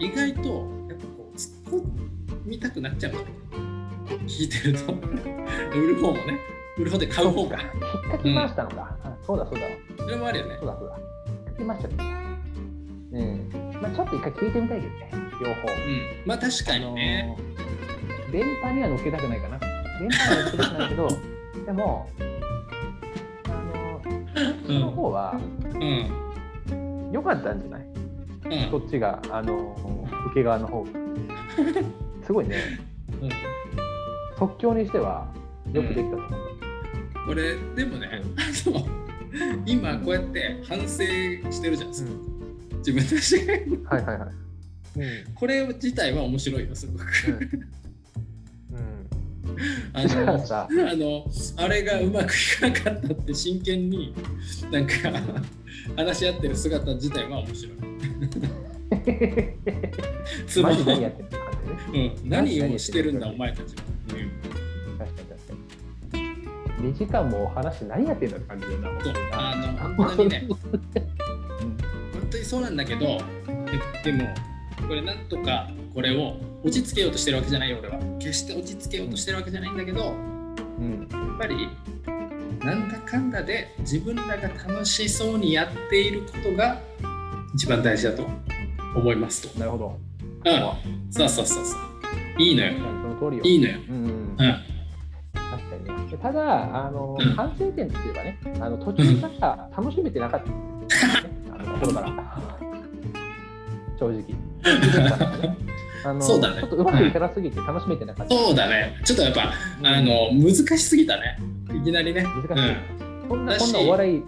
[0.00, 0.48] 意外と、
[0.88, 1.84] やっぱこう、突っ込
[2.44, 3.20] みたくなっちゃうの。
[4.26, 4.92] 聞いてると。
[5.74, 6.38] 売る方もね。
[6.78, 7.58] 売る方で買う方が。
[7.60, 7.70] 引っ
[8.12, 8.96] かき回したのか。
[9.04, 9.60] あそうだそうだ。
[9.98, 10.66] それもあるよねそう。
[10.68, 10.96] だそうだ。
[11.60, 12.04] 引っかき回しちゃった。
[12.04, 13.50] うん。
[13.80, 15.10] まあちょっと一回聞いてみたいけどね、
[15.40, 15.68] 両方。
[15.68, 16.22] うん。
[16.26, 17.36] まあ確かにね。
[17.36, 17.54] あのー
[18.32, 19.58] 電波には乗っけたくないかな。
[20.00, 21.08] 電波には乗っけたくないけど、
[21.66, 22.08] でも、
[23.48, 27.10] あのー、その方はうん。
[27.12, 27.86] 良かったんじゃない、
[28.64, 28.70] うん。
[28.72, 30.90] そっちが、あのー受け側の方が。
[32.26, 32.56] すごいね、
[33.22, 33.28] うん
[34.36, 35.28] 即興にしては
[35.72, 36.53] よくできたと思う。
[37.26, 38.86] これでもね、あの
[39.66, 42.10] 今こうやって反省してるじゃないですか、
[42.78, 43.52] 自分たちが
[43.96, 44.28] はいはいはい。
[44.96, 45.34] うん。
[45.34, 47.04] これ自体は面白いよすごく。
[48.72, 49.08] うん。
[49.92, 51.26] あのさ、あの
[51.56, 54.14] あれがうまくいかなかったって真剣に
[54.70, 54.94] なんか
[55.96, 57.76] 話し合ってる姿自体は面白い。
[60.46, 61.46] つまマジ何やってるって感
[61.92, 62.14] じね。
[62.22, 64.63] うん、何をしてるんだお前たちは、うん。
[66.84, 68.90] 2時間も話して何やってんだって感じだよな、
[69.32, 70.68] あの本当にねうん本
[72.30, 74.28] 当にそうなんだけどででも
[74.86, 81.68] これなんとかこれを落ち着けようとしてるわけじゃないよ俺は決して落ち着けようとしてるわけじゃないんだけどうんやっぱり
[82.64, 86.80] なんだかんだで自分らが楽しそうにやっていることが
[87.54, 88.26] 一番大事だと
[88.96, 89.58] 思いますと。
[89.58, 89.98] なるほど。
[90.44, 92.42] うん、そうそうそうそう。
[92.42, 92.72] いいのよ。
[93.42, 93.78] いいのよ。
[93.88, 94.36] うん、うん。
[94.38, 94.73] 確かにね。
[94.73, 94.73] で
[96.24, 102.40] ただ、あの、うん反省点としてはね、あの途中から楽しめてなかったんですよね、あの心から。
[104.00, 104.24] 正直。
[106.06, 108.34] あのそうだねちょっとうまくいかなすぎて楽しめてなかった。
[108.34, 108.98] そうだね。
[109.04, 109.52] ちょっとやっぱ、
[109.82, 111.38] あの、難しすぎたね。
[111.78, 112.22] いきなりね。
[112.22, 112.68] 難しい。
[113.22, 113.28] うん。
[113.28, 114.22] こんなこんなお笑い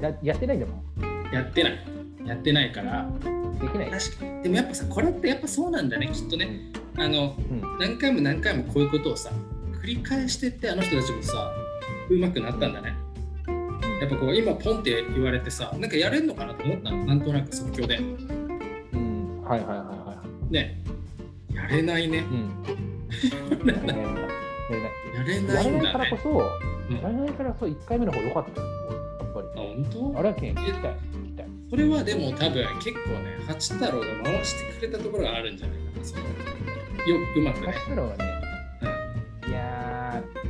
[0.00, 1.34] ややってないんだもん。
[1.34, 1.78] やってない。
[2.26, 3.08] やってないから。
[3.60, 3.90] できない。
[4.44, 6.60] でもやっぱさ、これってやっぱそうなんだね、きっとね。
[6.96, 9.30] あの、うん何回も何回もこういうことをさ、
[9.84, 11.52] 繰り返してって、あの人たちもさ、
[12.08, 12.94] うまくなったんだね。
[14.00, 17.98] やっぱこう、今ポンって言われてさ、なんかやれんのかなと思ったの、なんとなく即興で。
[17.98, 19.42] うん。
[19.42, 20.80] はいはいはいはね。
[21.52, 22.20] やれないね い。。
[22.22, 22.64] うん。
[23.66, 25.92] やれないやれなやれないだね。
[25.92, 29.46] からこそ、うんやれないからこそ1回目の方が良かったよやっぱり。
[29.54, 30.18] あ、本当？
[30.18, 30.94] あれは県聞きた。
[31.70, 36.04] それはでも多分結構ね、八太郎が回してくれたところがあるんじゃないかな。
[36.04, 36.28] そのよ
[37.36, 37.80] うまくねそ。
[37.80, 38.43] したらはね、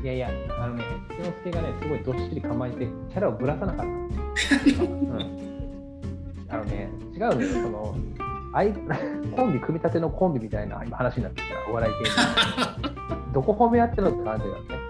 [0.03, 3.85] いやいや、あのね、一之輔がね、すごいどっしり構えて、キャラをぶらさなかった。
[3.85, 5.29] うん、
[6.49, 7.97] あのね、違うんだよ、その、
[8.53, 8.73] あい
[9.35, 12.17] コンビ組み立てのコンビみたいな今話になってきたら、お笑い系に。
[13.33, 14.85] どこ褒め合ってるのって感じだよね。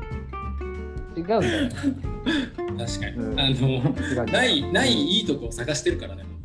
[1.16, 1.68] 違うんだよ。
[2.68, 3.16] うん、確かに。
[3.16, 3.48] うんあ
[4.24, 6.24] の、ない、ないいいとこを探してるからね。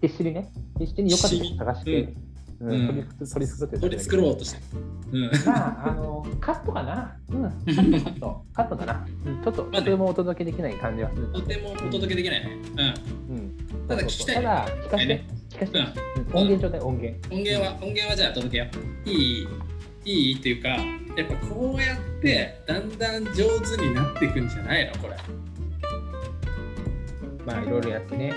[0.00, 0.48] 必死にね、
[0.78, 2.29] 必死に良かったとこ探して、うん
[2.60, 4.82] うん取り取り作って取り作ろうとしてる。
[5.12, 5.30] うん。
[5.46, 7.16] まあ、あの、カットかな。
[7.30, 9.06] うん、カット、カット、だな。
[9.26, 11.32] うんちょっと、まあねとてもお届けできない感じはする。
[11.32, 12.58] とてもお届けできないね。
[13.30, 13.36] うん。
[13.36, 13.88] うん。
[13.88, 15.26] ただ聞きたいただ、聞かせてね。
[15.48, 15.78] 聞かせて。
[16.34, 17.34] 音源ちょうだい、音源。
[17.34, 18.66] 音源は、音源はじゃあ届けよ
[19.06, 19.08] う。
[19.08, 19.48] いい
[20.04, 25.16] いいっていうか、やっぱこうやってだんだん上手になっていくんじゃないのこれ。
[27.44, 28.32] まあ、いろいろやってね。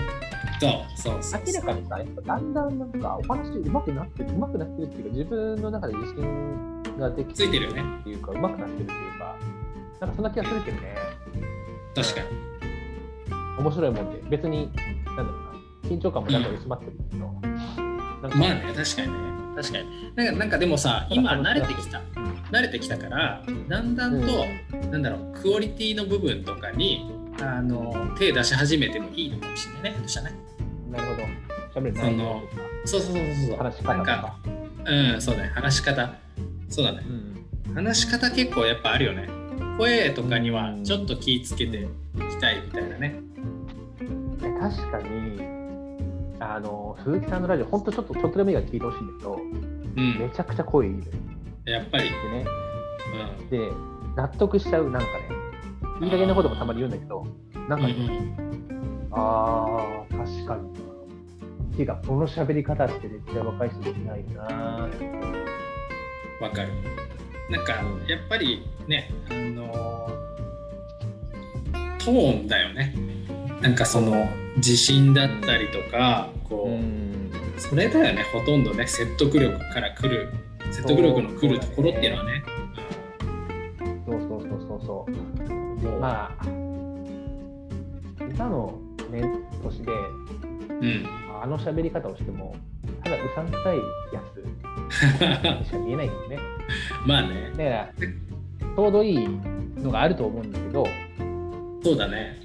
[0.96, 7.82] そうそうそう明らかにさ、やっぱだんだんなんか、お話上手くなってる、上手くなってるっていうか、自分の中で自信ができついてるよね。
[8.00, 9.36] っていうか、上手くなってるっていうか、
[10.00, 10.96] なんかそんな気がするけどね。
[11.94, 12.26] 確かに。
[13.58, 14.70] 面白いもんで、別に、
[15.06, 19.34] なんだろうな、緊張感もだんだん薄まってるけど、なんかまあね、確かにね。
[19.56, 20.12] 確かに。
[20.16, 22.02] なんかなんかでもさ、今慣れてきた。
[22.50, 24.26] 慣れてきたから、だんだんと、
[24.90, 27.10] なんだろう、クオリティの部分とかに
[27.40, 29.98] あの手出し始めてもいいのかもしれないね。
[29.98, 30.32] どうしたね。
[30.96, 31.14] なるほ
[31.74, 31.80] ど。
[31.80, 33.56] 喋る内容とか、そうそうそうそうそう。
[33.58, 34.36] 話し方となんか、か。
[34.86, 35.48] うん、そうだね。
[35.54, 36.14] 話し方。
[36.68, 37.02] そうだね。
[37.08, 37.34] うん
[37.74, 39.28] 話し方結構やっぱあるよね。
[39.78, 41.86] 声とかにはちょっと気ぃつけてい
[42.30, 43.16] きたいみたいなね。
[44.60, 45.40] 確かに、
[46.38, 49.34] あの、鈴木さんのラジオ、本当ちょっと、ちょっとでもいいから聞いてほしいんだけど、
[49.96, 50.28] うんめ。
[50.30, 51.04] ちゃくちゃ声いいのよ
[51.64, 52.04] やっぱり。
[52.04, 52.44] でね。
[53.48, 53.70] うで、
[54.14, 55.12] 納得しちゃう、なんかね、
[56.02, 57.26] いい加減なこともたまに言うんだけど、
[57.68, 57.82] なんん。
[57.82, 60.83] かね、うんあー、確かに。
[61.76, 65.04] ていうか、この喋り方ってめっちゃ若い人できないなって
[66.40, 66.68] わかる。
[67.50, 67.72] なんか
[68.08, 70.08] やっぱりね、あの
[71.98, 72.94] トーンだよね。
[73.60, 74.26] なんかその
[74.56, 77.30] 自信だったりとか、こう、ん。
[77.58, 80.32] それだよね、ほとんどね、説得力から来る、
[80.70, 82.42] 説得力の来るところっていうのはね。
[84.06, 86.00] そうそうそうそうそう。
[86.00, 86.46] まあ、
[88.20, 88.78] 今の
[89.10, 89.22] 年
[89.62, 89.92] 年で、
[90.70, 91.23] うん。
[91.44, 92.56] あの喋り方をしても、
[93.02, 93.76] ただうさんくさい
[94.14, 96.38] やつに しか見えないんですね。
[97.06, 99.28] まあね、だから、ちょうどいい
[99.76, 100.86] のがあると思うんだけど、
[101.82, 102.40] そうだね。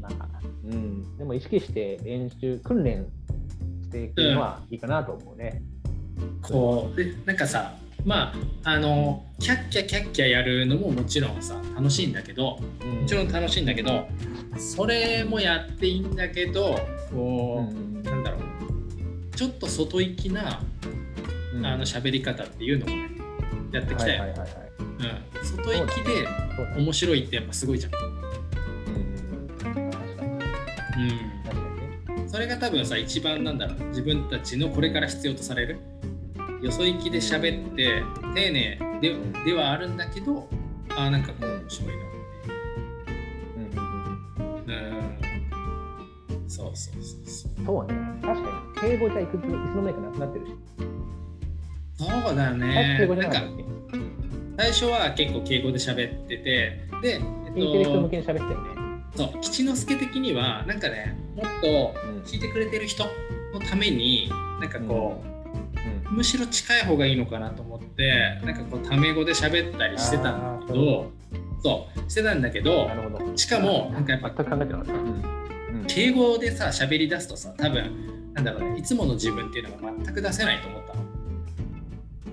[0.00, 0.28] まあ、
[0.64, 3.06] うん、でも意識して練習、訓練
[3.84, 5.62] していくのはいいかなと思うね。
[6.42, 8.32] こう、でなんかさ、ま
[8.64, 12.60] あ、あの、キャッキャキャッキャやるのももちろんさ、楽しいんだけど、も
[13.02, 14.08] もちろん楽しいんだけど、
[14.58, 16.76] それもやっていいんだけど、
[17.12, 18.11] こう、なん
[19.34, 20.60] ちょっと外行きな
[21.54, 21.66] うん。
[21.66, 23.10] あの喋り方っていうのもね、
[23.72, 24.22] やってきたよ。
[24.22, 24.72] はいはいはいはい。
[24.78, 26.26] うん、外行きで
[26.78, 27.92] 面白いってやっぱすごいじゃん。
[32.14, 32.28] うん。
[32.28, 33.88] それが多分さ一番なんだろう。
[33.88, 35.78] 自分たちのこれから必要とされる。
[36.62, 38.04] よそ行きで喋って
[38.34, 40.48] 丁寧でではあるんだけど
[40.90, 42.11] あーなんかこう面白いな
[46.52, 47.94] そうそうそうそうそうね。
[48.20, 48.90] 確かに。
[48.90, 50.52] 敬語じゃいくついつの間にかなくなってるし。
[51.96, 53.42] そうだ最初ね敬語じゃなんか
[54.58, 57.20] 最初は結構敬語で喋っててで、え
[57.54, 59.02] 聞いてる人向っけに喋ったよね。
[59.16, 61.94] と、そう吉之助的にはなんかねもっと
[62.30, 63.04] 聞いてくれてる人
[63.54, 64.30] のために
[64.60, 65.24] なんかこ
[66.10, 71.10] う、むしろ近い方がいいのかなと思ってなんかこうタメ語で喋ったりしてたんだけど
[71.62, 73.36] そうしてたんだけどなるほど。
[73.38, 74.92] しかもなんかやっぱ全く考えてなかった。
[74.92, 75.41] うん
[75.86, 81.02] 敬語でさ喋り出すとさ多分なんだろうねいつもの自分っていうのが全く出せないと思ったの。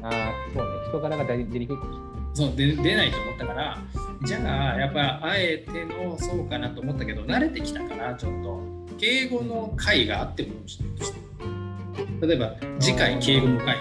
[0.02, 0.72] ああ、そうね。
[0.88, 3.78] 人柄が出出にくいかもしそうで出ないと思ったから
[4.24, 8.62] じゃあやっぱあえてのそうかなと思ったけど慣れてきたからちょっと
[8.98, 10.52] 敬語の回があっても
[12.22, 13.80] 例えば次回敬語の回みたいな。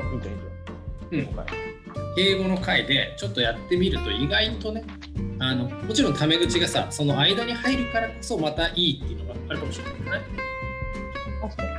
[0.00, 1.40] あ、いいんじゃん、いいんじゃん。
[1.40, 1.46] うん。
[2.16, 4.84] 敬語の回でちょっとやってみると意外とね
[5.40, 10.26] あのもちろんタメ口がさその間に入るからこそまたいいっていうのがあるかもしれないね。
[11.40, 11.78] 確かにね。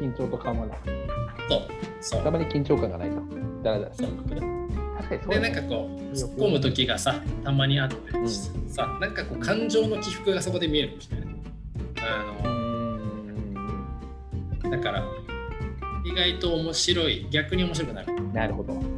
[0.00, 0.12] うん。
[0.12, 0.78] 緊張と緩和だ。
[1.48, 1.60] そう。
[2.00, 3.16] そうたまに緊張感がないと。
[3.62, 4.16] だらだらすそうる。
[4.16, 11.28] 確かにそうでなんかこう突っ込む時がさたまにあって、んさなんかこう感情の起伏がそこで見えるかもしれない。
[12.00, 12.24] あ。
[14.62, 15.04] のだから
[16.04, 18.32] 意外と面白い逆に面白くなる。
[18.32, 18.97] なるほど。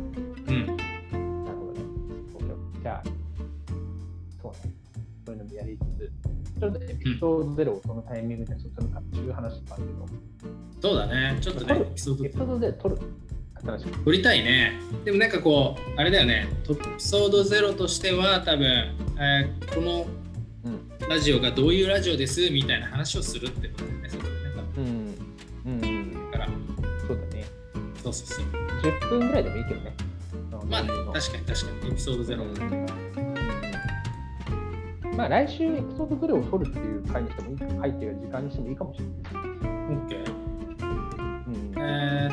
[7.21, 10.07] ソードゼロをそのタイミングで進むかっていう話もあるけど、
[10.81, 11.39] そうだね。
[11.41, 12.99] ちょっとねエピソードで撮る？
[14.05, 14.73] 撮りたいね。
[15.05, 18.67] でもなんかこう、あれだよね、トエピソードゼロとしては多分、
[19.19, 20.07] えーこの
[20.65, 21.09] うん。
[21.09, 24.35] ラジオがどういうラジオですみたいな話をするってことだよね、そこでね。
[24.77, 24.85] うん。
[25.67, 25.85] うん。
[25.85, 26.31] うん。
[26.31, 26.51] だから、
[27.07, 27.45] そうだね。
[28.03, 28.47] そうそうそう。
[28.83, 29.95] 10分ぐらいでもいいけどね。
[30.71, 32.45] まあね、か確かに確かに、エピソードゼロ。
[35.17, 39.17] まあ来週エピソードゼロを撮るっていう回にしてもいいか、回っていう時間にしてもいいかもしれない。
[39.97, 40.41] OK。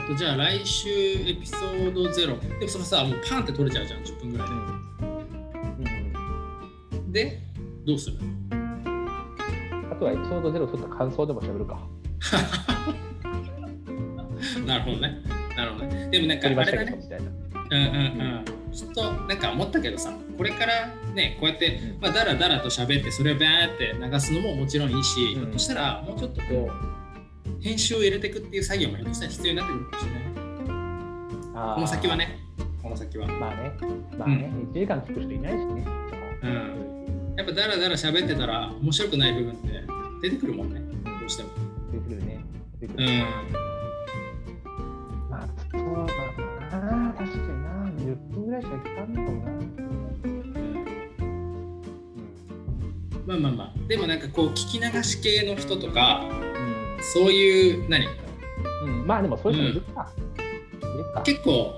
[0.07, 4.55] とじゃあ来週エピソード0でもそれさもうパンって取れちゃうじゃん10分ぐらいで、
[6.93, 7.11] うん。
[7.11, 7.41] で
[7.85, 8.17] どうする？
[9.91, 11.79] あとはエピソード0取った感想でも喋るか。
[14.65, 15.21] なるほどね。
[15.55, 16.09] なるほどね。
[16.11, 16.71] でもなんかあれだね。
[16.85, 17.31] けどみたいな。
[17.69, 17.81] うんうん
[18.21, 25.39] うんきっとなんか思ったけどさこれからねこうやって、まあ、だらだらと喋ってそれをバーって流すのももちろんいいし、うん。
[25.39, 30.27] ひょっとしたらもうちょっとこう編集を入れていくっていう作業もひょっとしたら必要になってくるかもしれない。
[31.75, 32.15] この先は。
[32.15, 32.39] ね。
[32.83, 33.27] この先は。
[33.27, 33.73] まあね、
[34.17, 35.85] まあね、1時間聞く人いないしね。
[36.43, 37.33] うん。
[37.35, 39.83] やっぱだらだら喋ってたら面白くない部分って
[40.21, 40.81] 出てくるもんね。
[41.03, 41.49] どうしても。
[41.91, 42.45] 出てくるね。
[42.79, 43.05] 出てくる。
[43.05, 43.19] うん。
[45.29, 45.47] まあ、
[48.57, 49.51] らいしか聞かんのかもな。
[53.25, 57.03] まあまあまあでもなんかこう聞き流し系の人とかうん。
[57.13, 58.05] そういう何？
[58.83, 59.05] うん。
[59.05, 60.11] まあでもそういう人いるか。
[60.17, 61.21] いるか。
[61.21, 61.73] 結構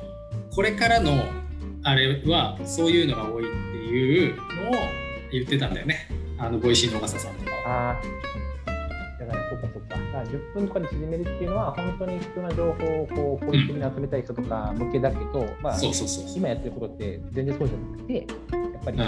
[0.54, 1.26] これからの
[1.84, 4.46] あれはそういうのが多いっていうのを
[5.32, 7.92] 言ってたんだよねあの Voicy の緒方さんとかは。
[7.92, 8.02] あ
[9.50, 9.96] そっかそっか。
[9.96, 16.38] だから10分とかで縮めるっていうのは、本当に必要な情報をこう効率的に集めたい人とか向けだけど、まあ、そうそうそうそう。
[16.38, 18.24] 今やってることって全然そうじゃなくて、や
[18.80, 19.02] っぱり、う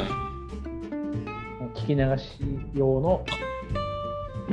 [1.73, 2.39] 聞き流し
[2.75, 3.25] 用の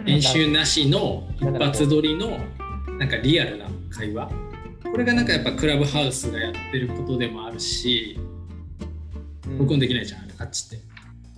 [0.01, 2.39] ん、編集なしの一発撮りの
[2.99, 4.31] なんかリアルな会話
[4.91, 8.19] これがなんかやっぱクラブハウスがやってることでもあるし
[9.59, 10.85] 録音できないじゃんあれタッチって。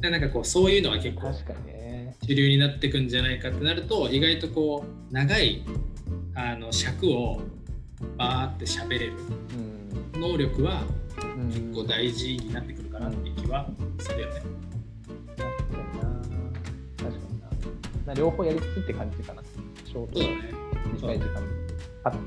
[0.01, 1.80] でなんかこうそういうのは結構確かにね。
[2.31, 5.65] 主流になってくんじゃないかってなると意外とこう長い
[6.37, 7.41] あの尺を
[8.17, 9.15] バーって喋れる
[10.15, 10.21] うん。
[10.21, 10.85] 能力は
[11.37, 14.43] うん結構大事になってくるかなって気はするよね。
[15.37, 15.45] 確か
[15.75, 16.05] にな。
[16.99, 17.41] 確かに
[18.07, 18.07] な。
[18.07, 19.43] な両方やりつつって感じかな。
[19.85, 20.55] ショートね。
[20.95, 21.43] 短い時間。
[22.05, 22.19] パッと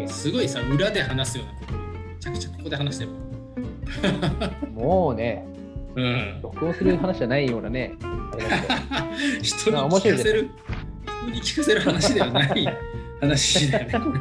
[0.00, 3.23] うんすごいさ裏で話すようなことめちゃくちゃここで話してる。
[4.74, 5.46] もうね、
[5.96, 6.40] うん。
[6.42, 7.94] 録音する話じゃないようなね、
[9.42, 10.50] 人に聞かせる
[11.24, 12.68] 人に聞かせる話ではない
[13.20, 14.18] 話だよね。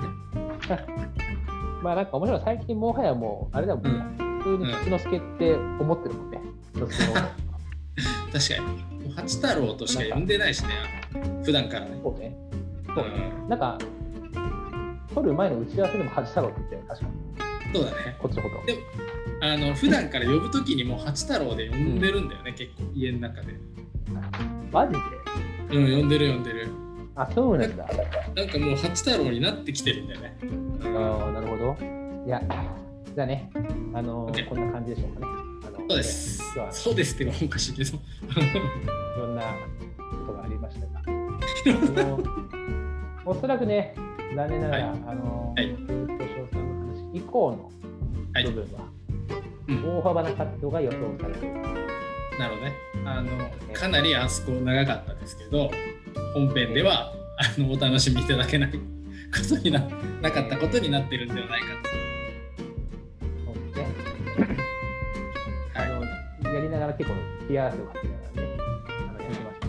[1.81, 2.41] まあなんか面白い。
[2.45, 3.89] 最近もはやもう、あれだもんね、
[4.43, 6.39] 普通に吉之助って思ってるもんね。
[6.73, 9.13] 吉之助の確かに。
[9.15, 10.69] 八太郎としか呼んでないしね、
[11.43, 11.99] 普段からね。
[12.01, 12.35] そうね。
[12.87, 13.31] うそうね。
[13.45, 13.77] ん、なんか、
[15.13, 17.75] 撮る前の打ち合わせでも八太郎って言ってたよ、確かに。
[17.75, 18.15] そうだね。
[18.19, 18.65] こっちのこと。
[18.65, 18.79] でも
[19.45, 23.53] あの普段から呼ぶときにもう八太郎で呼んでるんだよね、結構家の中で。
[24.71, 24.93] マジ
[25.69, 25.77] で？
[25.77, 26.69] うん、呼んでる呼んでる。
[27.13, 27.85] あ、そうなんだ。
[28.35, 30.37] なんかもう八太郎になってきてるんだよね。
[30.95, 31.75] ああ、なるほど。
[32.25, 32.41] いや、
[33.13, 33.51] じゃあね、
[33.93, 35.25] あの OK こんな感じでしょうかね。
[35.67, 36.71] あのそうです今日は。
[36.71, 37.89] そうですっておかしいけど。
[37.97, 41.01] いろんなことがありましたが、
[43.25, 43.93] おそらくね、
[44.37, 47.69] 残念ながら、はいあの、はいずっと翔さんの話以降の
[48.33, 48.92] はい部分は、うん
[49.67, 51.55] 大幅なカットが予想されている。
[52.39, 52.71] なので、
[53.05, 53.29] あの
[53.73, 55.69] かなりあそこ長かったですけど、
[56.33, 58.77] 本編ではあのお楽しみいただけないこ
[59.47, 59.79] とにな
[60.21, 61.67] なかったことになってるんではないか。
[63.73, 63.79] と。
[63.81, 63.87] は
[65.75, 65.85] あ
[66.45, 67.15] のやりながら結構、
[67.47, 68.57] ピアスをかけながらね、
[69.09, 69.59] あのやってまし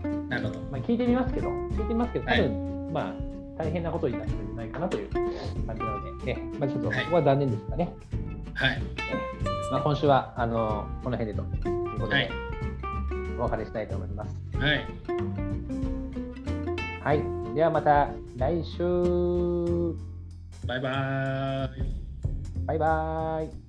[0.00, 0.08] た。
[0.08, 0.60] い、なるほど。
[0.70, 5.30] まあ、聞いてみますけど、聞いてみますけど、多はい分、まあ、大変なことになるんじゃないかなという感
[5.76, 7.94] じなので、ね、まあ、ちょっと、こはいこは残念ですがね、
[8.54, 8.82] はい。
[9.70, 12.30] まあ、今週は、あの、この辺でということで、はい
[13.38, 14.34] お別れしたいと思います。
[14.56, 14.86] はい。
[17.02, 17.54] はい。
[17.54, 18.82] ではまた来週。
[20.66, 21.94] バイバーイ。
[22.66, 23.63] バイバイ。